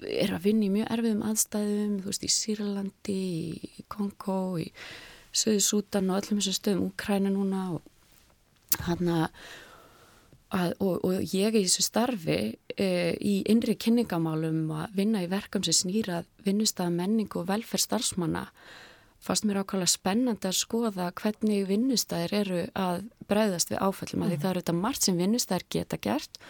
er 0.00 0.34
að 0.34 0.46
vinna 0.46 0.66
í 0.66 0.72
mjög 0.72 0.90
erfiðum 0.94 1.24
aðstæðum, 1.28 1.96
þú 2.00 2.10
veist, 2.10 2.24
í 2.24 2.30
Sýrlandi, 2.32 3.16
í 3.76 3.79
Kongo, 3.90 4.58
í 4.62 4.70
Söðu 5.30 5.62
Sútan 5.62 6.10
og 6.10 6.22
öllum 6.22 6.40
þessum 6.40 6.56
stöðum, 6.58 6.86
Úkræna 6.90 7.32
núna 7.34 7.66
og, 7.76 7.82
hann 8.86 9.10
að 9.14 9.28
og, 10.82 11.04
og 11.06 11.34
ég 11.34 11.54
í 11.54 11.62
þessu 11.62 11.84
starfi 11.86 12.38
e, 12.74 12.88
í 13.14 13.34
innri 13.50 13.76
kynningamálum 13.78 14.70
að 14.74 14.96
vinna 14.98 15.22
í 15.22 15.28
verkum 15.30 15.62
sem 15.66 15.76
snýra 15.76 16.24
vinnustæða 16.44 16.90
menningu 16.94 17.42
og 17.42 17.50
velferð 17.50 17.84
starfsmanna 17.84 18.48
fannst 19.22 19.46
mér 19.46 19.60
ákvæmlega 19.62 19.92
spennandi 19.92 20.48
að 20.48 20.58
skoða 20.58 21.10
hvernig 21.20 21.66
vinnustæðir 21.68 22.36
eru 22.40 22.60
að 22.74 23.04
breyðast 23.30 23.70
við 23.70 23.82
áfællum, 23.84 24.22
mm. 24.22 24.26
að 24.26 24.32
því 24.32 24.40
það 24.42 24.50
eru 24.50 24.62
þetta 24.64 24.76
margt 24.80 25.06
sem 25.06 25.20
vinnustæðir 25.20 25.66
geta 25.76 26.00
gert 26.00 26.40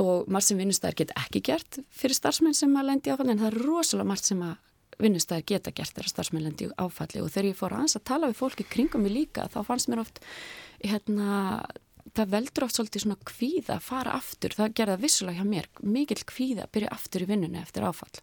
og 0.00 0.30
margt 0.30 0.48
sem 0.48 0.60
vinnustæðir 0.62 1.00
geta 1.02 1.18
ekki 1.24 1.42
gert 1.50 1.80
fyrir 1.90 2.16
starfsmenn 2.16 2.56
sem 2.56 2.78
að 2.78 2.92
lendi 2.92 3.12
áfalli 3.12 3.34
en 3.34 3.42
það 3.42 3.50
er 3.50 3.66
rosalega 3.66 4.08
margt 4.12 4.30
sem 4.30 4.46
að 4.46 4.56
vinnustæðir 5.02 5.46
geta 5.52 5.72
gert 5.76 5.96
þegar 5.96 6.10
starfsmenn 6.12 6.46
lendi 6.46 6.68
áfalli. 6.80 7.22
Og 7.22 7.32
þegar 7.32 7.50
ég 7.50 7.58
fór 7.58 7.76
aðeins 7.76 7.98
að 7.98 8.06
tala 8.10 8.30
við 8.30 8.40
fólki 8.40 8.66
kringum 8.70 9.04
mig 9.04 9.14
líka 9.14 9.48
þá 9.52 9.58
fannst 9.68 9.90
mér 9.92 10.02
oft 10.04 10.22
hérna, 10.84 11.64
það 12.16 12.32
veldur 12.36 12.66
oft 12.66 12.78
svolítið 12.78 13.04
svona 13.04 13.28
kvíða 13.28 13.76
að 13.76 13.86
fara 13.88 14.16
aftur, 14.16 14.56
það 14.56 14.76
gerða 14.80 15.00
vissulega 15.02 15.42
hjá 15.42 15.50
mér. 15.50 15.70
Mikil 15.82 16.20
kvíða 16.28 16.66
að 16.66 16.72
byrja 16.76 16.94
aftur 16.96 17.26
í 17.26 17.30
vinnunni 17.30 17.62
eftir 17.62 17.86
áfall. 17.86 18.20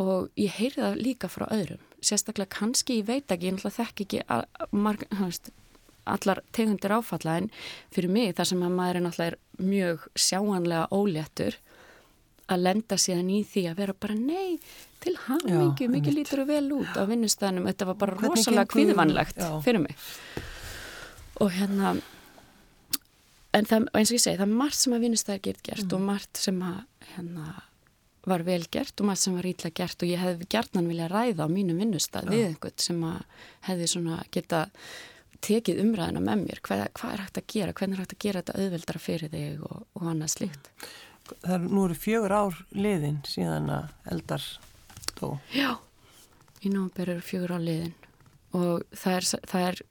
Og 0.00 0.28
ég 0.38 0.54
heyri 0.56 0.78
það 0.78 1.00
líka 1.02 1.30
frá 1.30 1.48
öðrum. 1.50 1.80
Sérstaklega 2.00 2.54
kannski, 2.54 3.00
ég 3.00 3.08
veit 3.10 3.32
ekki, 3.32 3.50
ég 3.50 3.56
náttúrulega 3.56 3.82
þekk 3.82 4.04
ekki 4.06 4.20
að, 4.30 4.44
marg, 4.72 5.02
veist, 5.18 5.50
allar 6.08 6.40
tegundir 6.56 6.94
áfalla. 6.94 7.36
En 7.42 7.50
fyrir 7.92 8.12
mig 8.12 8.36
þar 8.38 8.48
sem 8.52 8.62
að 8.64 8.76
maður 8.78 9.00
er 9.00 9.06
náttúrulega 9.06 9.66
mjög 9.70 10.06
sjáanlega 10.16 10.86
óléttur 10.94 11.58
að 12.50 12.62
lenda 12.66 12.98
síðan 13.00 13.32
í 13.32 13.40
því 13.46 13.64
að 13.70 13.82
vera 13.82 13.96
bara 14.04 14.16
nei, 14.18 14.58
til 15.00 15.16
hamingi, 15.26 15.88
mikið 15.90 16.16
lítur 16.18 16.44
vel 16.48 16.66
út 16.76 16.98
á 16.98 17.02
vinnustæðinum, 17.08 17.68
þetta 17.70 17.88
var 17.88 17.98
bara 18.02 18.16
Hvernig 18.18 18.40
rosalega 18.40 18.70
kvíðvannlegt 18.74 19.42
fyrir 19.64 19.84
mig. 19.84 19.96
Og 21.40 21.52
hérna 21.56 21.94
en 23.56 23.66
það, 23.66 23.88
eins 23.96 24.12
og 24.12 24.18
ég 24.18 24.22
segi, 24.22 24.38
það 24.38 24.46
er 24.46 24.54
margt 24.60 24.78
sem 24.78 24.94
að 24.94 25.04
vinnustæðir 25.06 25.44
gert 25.48 25.66
gert 25.66 25.86
mm. 25.86 25.96
og 25.96 26.06
margt 26.06 26.40
sem 26.40 26.62
að 26.64 26.80
hérna 27.14 27.50
var 28.30 28.44
vel 28.44 28.62
gert 28.70 29.00
og 29.00 29.08
margt 29.08 29.24
sem 29.24 29.36
var 29.38 29.48
ítla 29.48 29.70
gert 29.74 30.02
og 30.04 30.10
ég 30.10 30.20
hefði 30.20 30.48
gertnan 30.52 30.90
vilja 30.90 31.08
ræða 31.10 31.48
á 31.48 31.50
mínum 31.50 31.80
vinnustæð 31.80 32.34
við 32.34 32.46
einhvern 32.50 32.82
sem 32.84 32.98
að 33.08 33.22
hefði 33.70 33.92
svona 33.94 34.18
geta 34.34 34.66
tekið 35.40 35.80
umræðina 35.80 36.20
með 36.20 36.42
mér. 36.42 36.60
Hvað, 36.66 36.82
hvað 36.98 37.14
er 37.14 37.22
hægt 37.24 37.38
að 37.40 37.46
gera, 37.54 37.76
hvernig 37.78 37.96
er 37.96 38.02
hægt 38.04 38.16
að 38.18 38.24
gera 38.26 38.42
þetta 38.42 38.58
auðveldara 38.60 39.00
fyrir 39.00 39.32
þig 39.32 39.62
og, 39.64 39.86
og 39.96 40.10
annað 40.12 40.34
slíkt 40.34 40.70
Það 41.44 41.54
er 41.56 41.66
nú 41.68 41.84
eru 41.86 41.96
fjögur 41.98 42.34
ár 42.34 42.58
liðin 42.74 43.20
síðan 43.28 43.70
að 43.74 43.94
eldar 44.14 44.46
þó 45.18 45.26
Já, 45.54 45.70
í 46.62 46.72
nógumber 46.72 47.14
eru 47.16 47.24
fjögur 47.24 47.56
ár 47.56 47.64
liðin 47.64 47.96
og 48.56 48.82
það 48.98 49.16
er, 49.16 49.28
það 49.50 49.66
er 49.68 49.82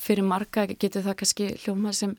fyrir 0.00 0.26
marga 0.26 0.66
getur 0.72 1.04
það 1.04 1.18
kannski 1.20 1.48
hljóma 1.64 1.92
sem 1.96 2.14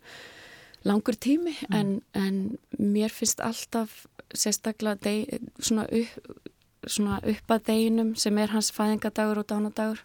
langur 0.87 1.15
tími 1.15 1.55
mm. 1.55 1.75
en, 1.77 1.93
en 2.13 2.39
mér 2.79 3.13
finnst 3.13 3.41
alltaf 3.43 4.03
sérstaklega 4.33 4.97
deg, 5.03 5.45
svona, 5.61 5.85
upp, 5.87 6.41
svona 6.87 7.19
upp 7.29 7.53
að 7.55 7.69
deginum 7.69 8.13
sem 8.19 8.37
er 8.41 8.53
hans 8.53 8.71
fæðingadagur 8.75 9.43
og 9.43 9.47
dánadagur 9.49 10.03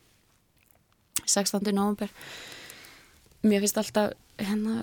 16. 1.24 1.60
november 1.72 2.12
mér 3.42 3.64
finnst 3.64 3.80
alltaf 3.80 4.14
hérna 4.38 4.82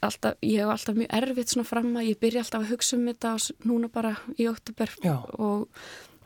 alltaf, 0.00 0.38
ég 0.44 0.62
hef 0.62 0.72
alltaf 0.72 0.96
mjög 0.96 1.12
erfitt 1.18 1.52
svona 1.52 1.66
fram 1.66 1.90
að 1.98 2.08
ég 2.12 2.20
byrja 2.22 2.44
alltaf 2.44 2.62
að 2.62 2.72
hugsa 2.72 2.96
um 2.96 3.06
þetta 3.10 3.34
og 3.36 3.68
núna 3.68 3.90
bara 3.92 4.12
í 4.38 4.46
oktober 4.50 4.92
og 5.02 5.68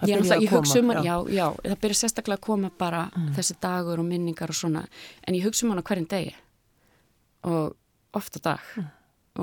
ég, 0.05 0.19
alltaf, 0.19 0.43
ég 0.43 0.53
hugsa 0.53 0.81
um 0.83 0.93
hann, 0.93 1.05
já. 1.05 1.15
já, 1.31 1.39
já, 1.39 1.47
það 1.71 1.81
byrja 1.85 2.01
sérstaklega 2.03 2.41
að 2.41 2.47
koma 2.49 2.73
bara 2.79 3.07
mm. 3.13 3.31
þessi 3.39 3.57
dagur 3.63 4.03
og 4.03 4.09
minningar 4.09 4.53
og 4.53 4.59
svona 4.59 4.85
en 5.25 5.39
ég 5.39 5.47
hugsa 5.47 5.67
um 5.67 5.73
hann 5.73 5.81
á 5.81 5.89
hverjum 5.89 6.11
degi 6.11 6.35
og 7.47 7.77
ofta 8.17 8.43
dag 8.43 8.71
mm. 8.77 8.91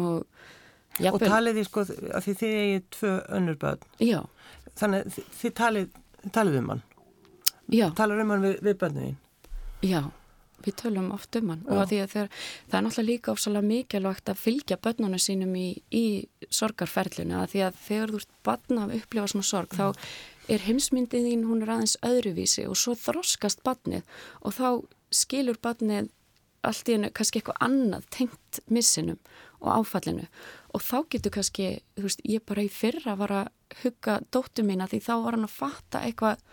og. 0.01 0.25
Og 1.09 1.15
talið 1.17 1.55
því 1.57 1.61
sko, 1.65 1.81
af 2.13 2.21
því 2.21 2.33
þið 2.37 2.51
eigið 2.55 2.83
tvö 2.93 3.11
önnur 3.33 3.55
börn. 3.57 3.85
Já. 3.97 4.19
Þannig 4.77 5.15
þið 5.39 5.53
talið, 5.57 5.95
talið 6.35 6.57
um 6.59 6.67
hann. 6.69 6.83
Já. 7.73 7.87
Talið 7.97 8.21
um 8.21 8.33
hann 8.33 8.43
við, 8.45 8.59
við 8.61 8.75
börnuðin. 8.83 9.15
Já, 9.81 10.03
við 10.63 10.77
tölum 10.81 11.09
oft 11.15 11.35
um 11.39 11.53
hann. 11.53 11.63
Já. 11.67 11.73
Og 11.75 11.89
þegar, 11.91 12.11
þegar, 12.13 12.43
það 12.69 12.77
er 12.79 12.85
náttúrulega 12.87 13.09
líka 13.11 13.33
ofsalega 13.33 13.69
mikilvægt 13.69 14.31
að 14.33 14.41
fylgja 14.43 14.79
börnunum 14.83 15.21
sínum 15.21 15.55
í, 15.59 15.67
í 15.91 16.05
sorgarferlinu. 16.49 17.37
Að 17.39 17.53
því 17.53 17.65
að 17.67 17.81
þegar 17.87 18.13
þú 18.13 18.21
ert 18.23 18.33
barn 18.49 18.83
að 18.83 18.95
upplifa 18.99 19.31
svona 19.33 19.49
sorg, 19.49 19.77
Já. 19.77 19.83
þá 19.83 20.53
er 20.53 20.65
heimsmyndið 20.67 21.29
þín, 21.29 21.45
hún 21.47 21.63
er 21.63 21.71
aðeins 21.77 21.95
öðruvísi 22.03 22.65
og 22.67 22.75
svo 22.79 22.97
þroskast 22.99 23.63
barnið 23.63 24.03
og 24.43 24.57
þá 24.57 24.67
skilur 25.13 25.59
barnið 25.63 26.11
allt 26.63 26.89
í 26.89 26.95
hennu 26.95 27.11
kannski 27.15 27.41
eitthvað 27.41 27.63
annað 27.63 28.07
tengt 28.13 28.59
missinum 28.71 29.19
og 29.63 29.69
áfallinu 29.79 30.27
og 30.75 30.83
þá 30.83 30.97
getur 31.11 31.33
kannski, 31.37 31.67
þú 31.97 32.05
veist, 32.07 32.23
ég 32.27 32.43
bara 32.47 32.63
í 32.65 32.71
fyrra 32.71 33.15
var 33.19 33.35
að 33.35 33.51
hugga 33.83 34.19
dóttu 34.33 34.65
mína 34.67 34.87
því 34.91 35.01
þá 35.03 35.13
var 35.25 35.37
hann 35.37 35.47
að 35.47 35.57
fatta 35.57 36.03
eitthvað 36.07 36.43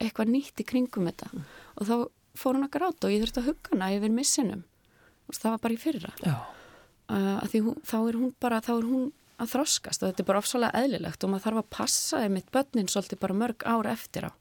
eitthva 0.00 0.26
nýtt 0.28 0.62
í 0.62 0.66
kringum 0.68 1.08
þetta 1.10 1.28
mm. 1.32 1.44
og 1.76 1.90
þá 1.90 1.96
fór 2.38 2.58
hann 2.58 2.66
að 2.66 2.74
gráta 2.76 3.08
og 3.08 3.14
ég 3.14 3.24
þurfti 3.24 3.42
að 3.42 3.50
hugga 3.50 3.74
hana 3.74 3.90
yfir 3.96 4.14
missinum. 4.14 4.64
Og 5.28 5.36
það 5.36 5.54
var 5.54 5.62
bara 5.64 5.76
í 5.76 5.80
fyrra. 5.80 6.12
Uh, 7.10 7.56
hún, 7.56 7.76
þá 7.86 7.98
er 8.00 8.18
hún 8.18 8.32
bara 8.42 8.62
þá 8.64 8.72
er 8.76 8.88
hún 8.88 9.06
að 9.40 9.54
þroskast 9.54 10.02
og 10.02 10.10
þetta 10.10 10.22
er 10.22 10.28
bara 10.28 10.42
ofsalega 10.42 10.82
eðlilegt 10.82 11.24
og 11.24 11.32
maður 11.32 11.46
þarf 11.46 11.62
að 11.62 11.70
passa 11.76 12.20
þeim 12.22 12.36
mitt 12.36 12.50
börnin 12.54 12.90
svolítið 12.92 13.22
bara 13.22 13.38
mörg 13.42 13.64
ára 13.64 13.94
eftir 13.96 14.28
á. 14.28 14.32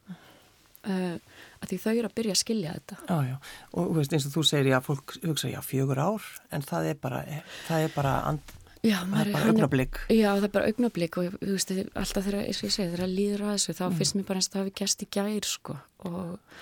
Uh, 0.80 1.18
að 1.60 1.74
því 1.74 1.78
þau 1.84 1.92
eru 1.92 2.08
að 2.08 2.16
byrja 2.16 2.34
að 2.36 2.40
skilja 2.40 2.76
þetta. 2.78 2.98
Já, 3.04 3.18
já, 3.28 3.36
og 3.76 3.90
veist, 3.98 4.14
eins 4.16 4.28
og 4.30 4.36
þú 4.38 4.44
segir 4.48 4.72
já, 4.72 4.78
fólk 4.84 5.16
hugsa 5.26 5.52
já, 5.52 5.60
fjögur 5.66 6.00
ár 6.00 6.30
en 6.56 6.64
það 6.64 6.94
er 6.94 7.02
bara, 7.04 7.20
það 7.68 7.88
er 7.88 7.96
bara 7.98 8.14
and, 8.30 8.54
Já, 8.80 9.02
það 9.04 9.20
er 9.20 9.32
bara 9.34 9.48
augnablík 9.52 9.98
Já, 10.08 10.30
það 10.30 10.46
er 10.46 10.52
bara 10.54 10.68
augnablík 10.72 11.18
og 11.20 11.34
þú 11.42 11.52
veist, 11.52 11.74
alltaf 12.00 12.28
þegar 12.30 12.46
ég 12.46 12.56
segi, 12.56 12.72
þegar 12.78 13.02
það 13.04 13.16
líður 13.18 13.42
að 13.44 13.52
þessu 13.58 13.76
þá 13.76 13.82
mm. 13.84 13.98
finnst 14.00 14.16
mér 14.16 14.28
bara 14.30 14.40
eins 14.40 14.48
og 14.48 14.54
það 14.54 14.64
hafi 14.64 14.76
gæst 14.80 15.04
í 15.04 15.08
gæri 15.18 15.42
sko. 15.50 15.76
og 16.08 16.62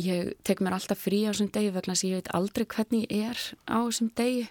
ég 0.00 0.32
tek 0.46 0.62
mér 0.64 0.78
alltaf 0.78 1.04
frí 1.04 1.24
á 1.26 1.32
þessum 1.32 1.50
degi 1.52 1.74
vegna 1.74 1.94
þess 1.94 2.06
að 2.06 2.10
ég 2.10 2.20
veit 2.20 2.32
aldrei 2.38 2.66
hvernig 2.74 3.04
ég 3.10 3.28
er 3.32 3.44
á 3.68 3.78
þessum 3.84 4.10
degi. 4.16 4.48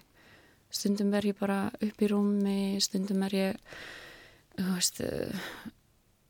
Stundum 0.70 1.14
er 1.18 1.26
ég 1.26 1.38
bara 1.40 1.60
upp 1.74 2.02
í 2.02 2.08
rúmi 2.10 2.60
stundum 2.82 3.26
er 3.26 3.36
ég 3.36 3.60
þú 4.54 4.74
veist 4.76 5.00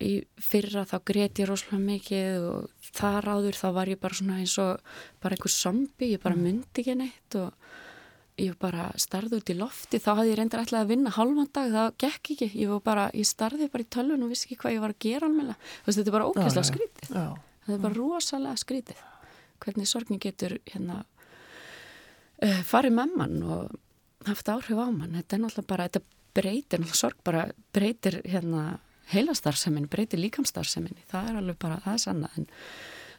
í 0.01 0.15
fyrra 0.41 0.87
þá 0.89 0.97
greti 1.11 1.45
ég 1.45 1.51
rosalega 1.51 1.83
mikið 1.85 2.47
og 2.49 2.89
þar 2.97 3.29
áður 3.35 3.59
þá 3.59 3.69
var 3.77 3.91
ég 3.93 4.01
bara 4.01 4.17
svona 4.17 4.39
eins 4.41 4.57
og 4.63 4.81
bara 5.21 5.37
einhver 5.37 5.53
zombi, 5.53 6.15
ég 6.15 6.23
bara 6.23 6.39
mm. 6.39 6.47
myndi 6.47 6.83
ekki 6.83 6.97
neitt 6.97 7.37
og 7.41 7.53
ég 8.41 8.57
bara 8.61 8.89
starði 8.97 9.43
út 9.43 9.53
í 9.53 9.59
lofti, 9.59 10.01
þá 10.01 10.11
hafði 10.15 10.33
ég 10.33 10.41
reyndar 10.41 10.63
alltaf 10.63 10.81
að 10.81 10.95
vinna 10.95 11.13
halvan 11.13 11.51
dag, 11.53 11.69
það 11.75 11.91
gekk 12.01 12.33
ekki. 12.35 12.51
Ég, 12.57 12.73
bara, 12.87 13.11
ég 13.13 13.29
starði 13.29 13.69
bara 13.69 13.85
í 13.85 13.91
tölvun 13.93 14.25
og 14.25 14.33
vissi 14.33 14.49
ekki 14.49 14.63
hvað 14.63 14.77
ég 14.79 14.85
var 14.87 14.95
að 14.95 15.05
gera 15.05 15.29
alveg, 15.29 15.69
þetta 15.85 16.07
er 16.07 16.17
bara 16.17 16.31
ókvæmslega 16.31 16.71
skrítið. 16.71 17.13
Já. 17.13 17.27
þetta 17.67 17.77
er 17.77 17.85
bara 17.85 17.99
rosalega 18.01 18.65
skrítið 18.65 19.07
hvernig 19.65 19.89
sorgin 19.89 20.21
getur 20.23 20.57
hérna 20.71 21.03
uh, 22.43 22.63
farið 22.67 22.97
með 22.97 23.17
mann 23.21 23.43
og 23.45 23.77
haft 24.29 24.53
áhrif 24.53 24.81
á 24.81 24.89
mann 24.93 25.17
þetta 25.19 25.37
er 25.37 25.43
náttúrulega 25.45 25.73
bara, 25.73 25.89
þetta 25.89 26.03
breytir 26.37 26.87
sorg 26.95 27.21
bara 27.27 27.47
breytir 27.75 28.21
hérna 28.25 28.79
heilastarfsemin, 29.11 29.89
breytir 29.91 30.21
líkamstarfsemin 30.23 31.01
það 31.11 31.33
er 31.33 31.41
alveg 31.41 31.59
bara, 31.63 31.81
það 31.85 31.97
er 31.97 32.05
sanna 32.05 32.31
en 32.37 32.47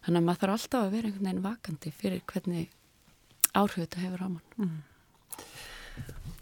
þannig 0.06 0.22
að 0.22 0.28
maður 0.30 0.44
þarf 0.44 0.56
alltaf 0.58 0.86
að 0.86 0.96
vera 0.96 1.10
einhvern 1.10 1.28
veginn 1.28 1.44
vakandi 1.46 1.94
fyrir 1.98 2.24
hvernig 2.32 2.72
áhrif 3.52 3.84
þetta 3.84 4.06
hefur 4.06 4.26
á 4.26 4.30
mann 4.30 4.48
mm. 4.58 4.80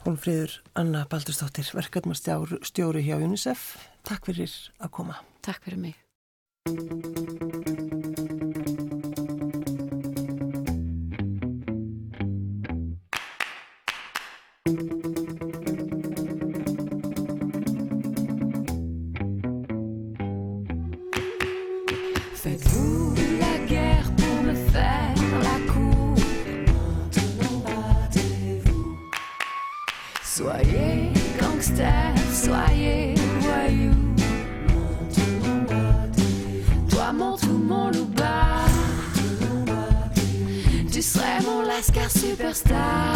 Hólfríður 0.06 0.54
Anna 0.80 1.04
Baldurstóttir, 1.12 1.68
verkefnastjóri 1.76 3.04
hjá 3.04 3.18
UNICEF. 3.20 3.66
Takk 4.08 4.32
fyrir 4.32 4.56
að 4.80 4.94
koma. 4.96 5.20
Takk 5.44 5.68
fyrir 5.68 5.84
mig. 5.90 7.79
soyez 32.32 33.16
voyous. 33.40 34.16
Toi, 36.90 37.14
mon 37.14 37.38
tout, 37.38 37.62
mon 37.68 37.92
loup 37.92 38.10
Tu 40.92 41.02
serais 41.02 41.42
mon 41.46 41.62
lascar 41.62 42.10
superstar. 42.10 43.14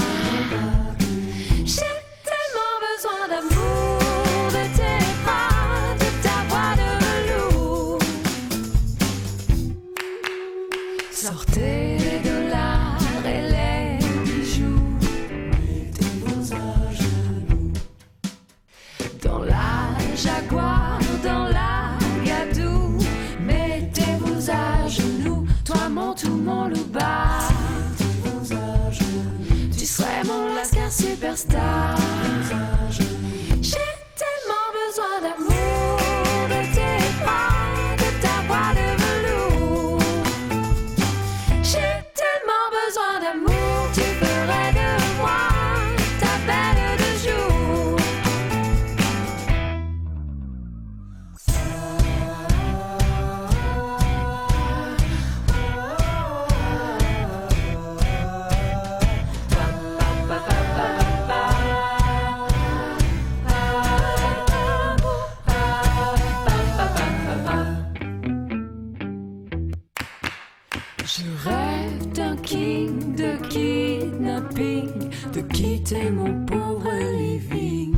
de 72.44 73.38
kidnapping, 73.48 75.10
de 75.34 75.42
quitter 75.42 76.10
mon 76.12 76.46
pauvre 76.46 76.92
living. 77.18 77.96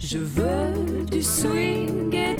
Je 0.00 0.18
veux 0.18 1.04
du 1.10 1.22
swing 1.22 2.12
et 2.12 2.34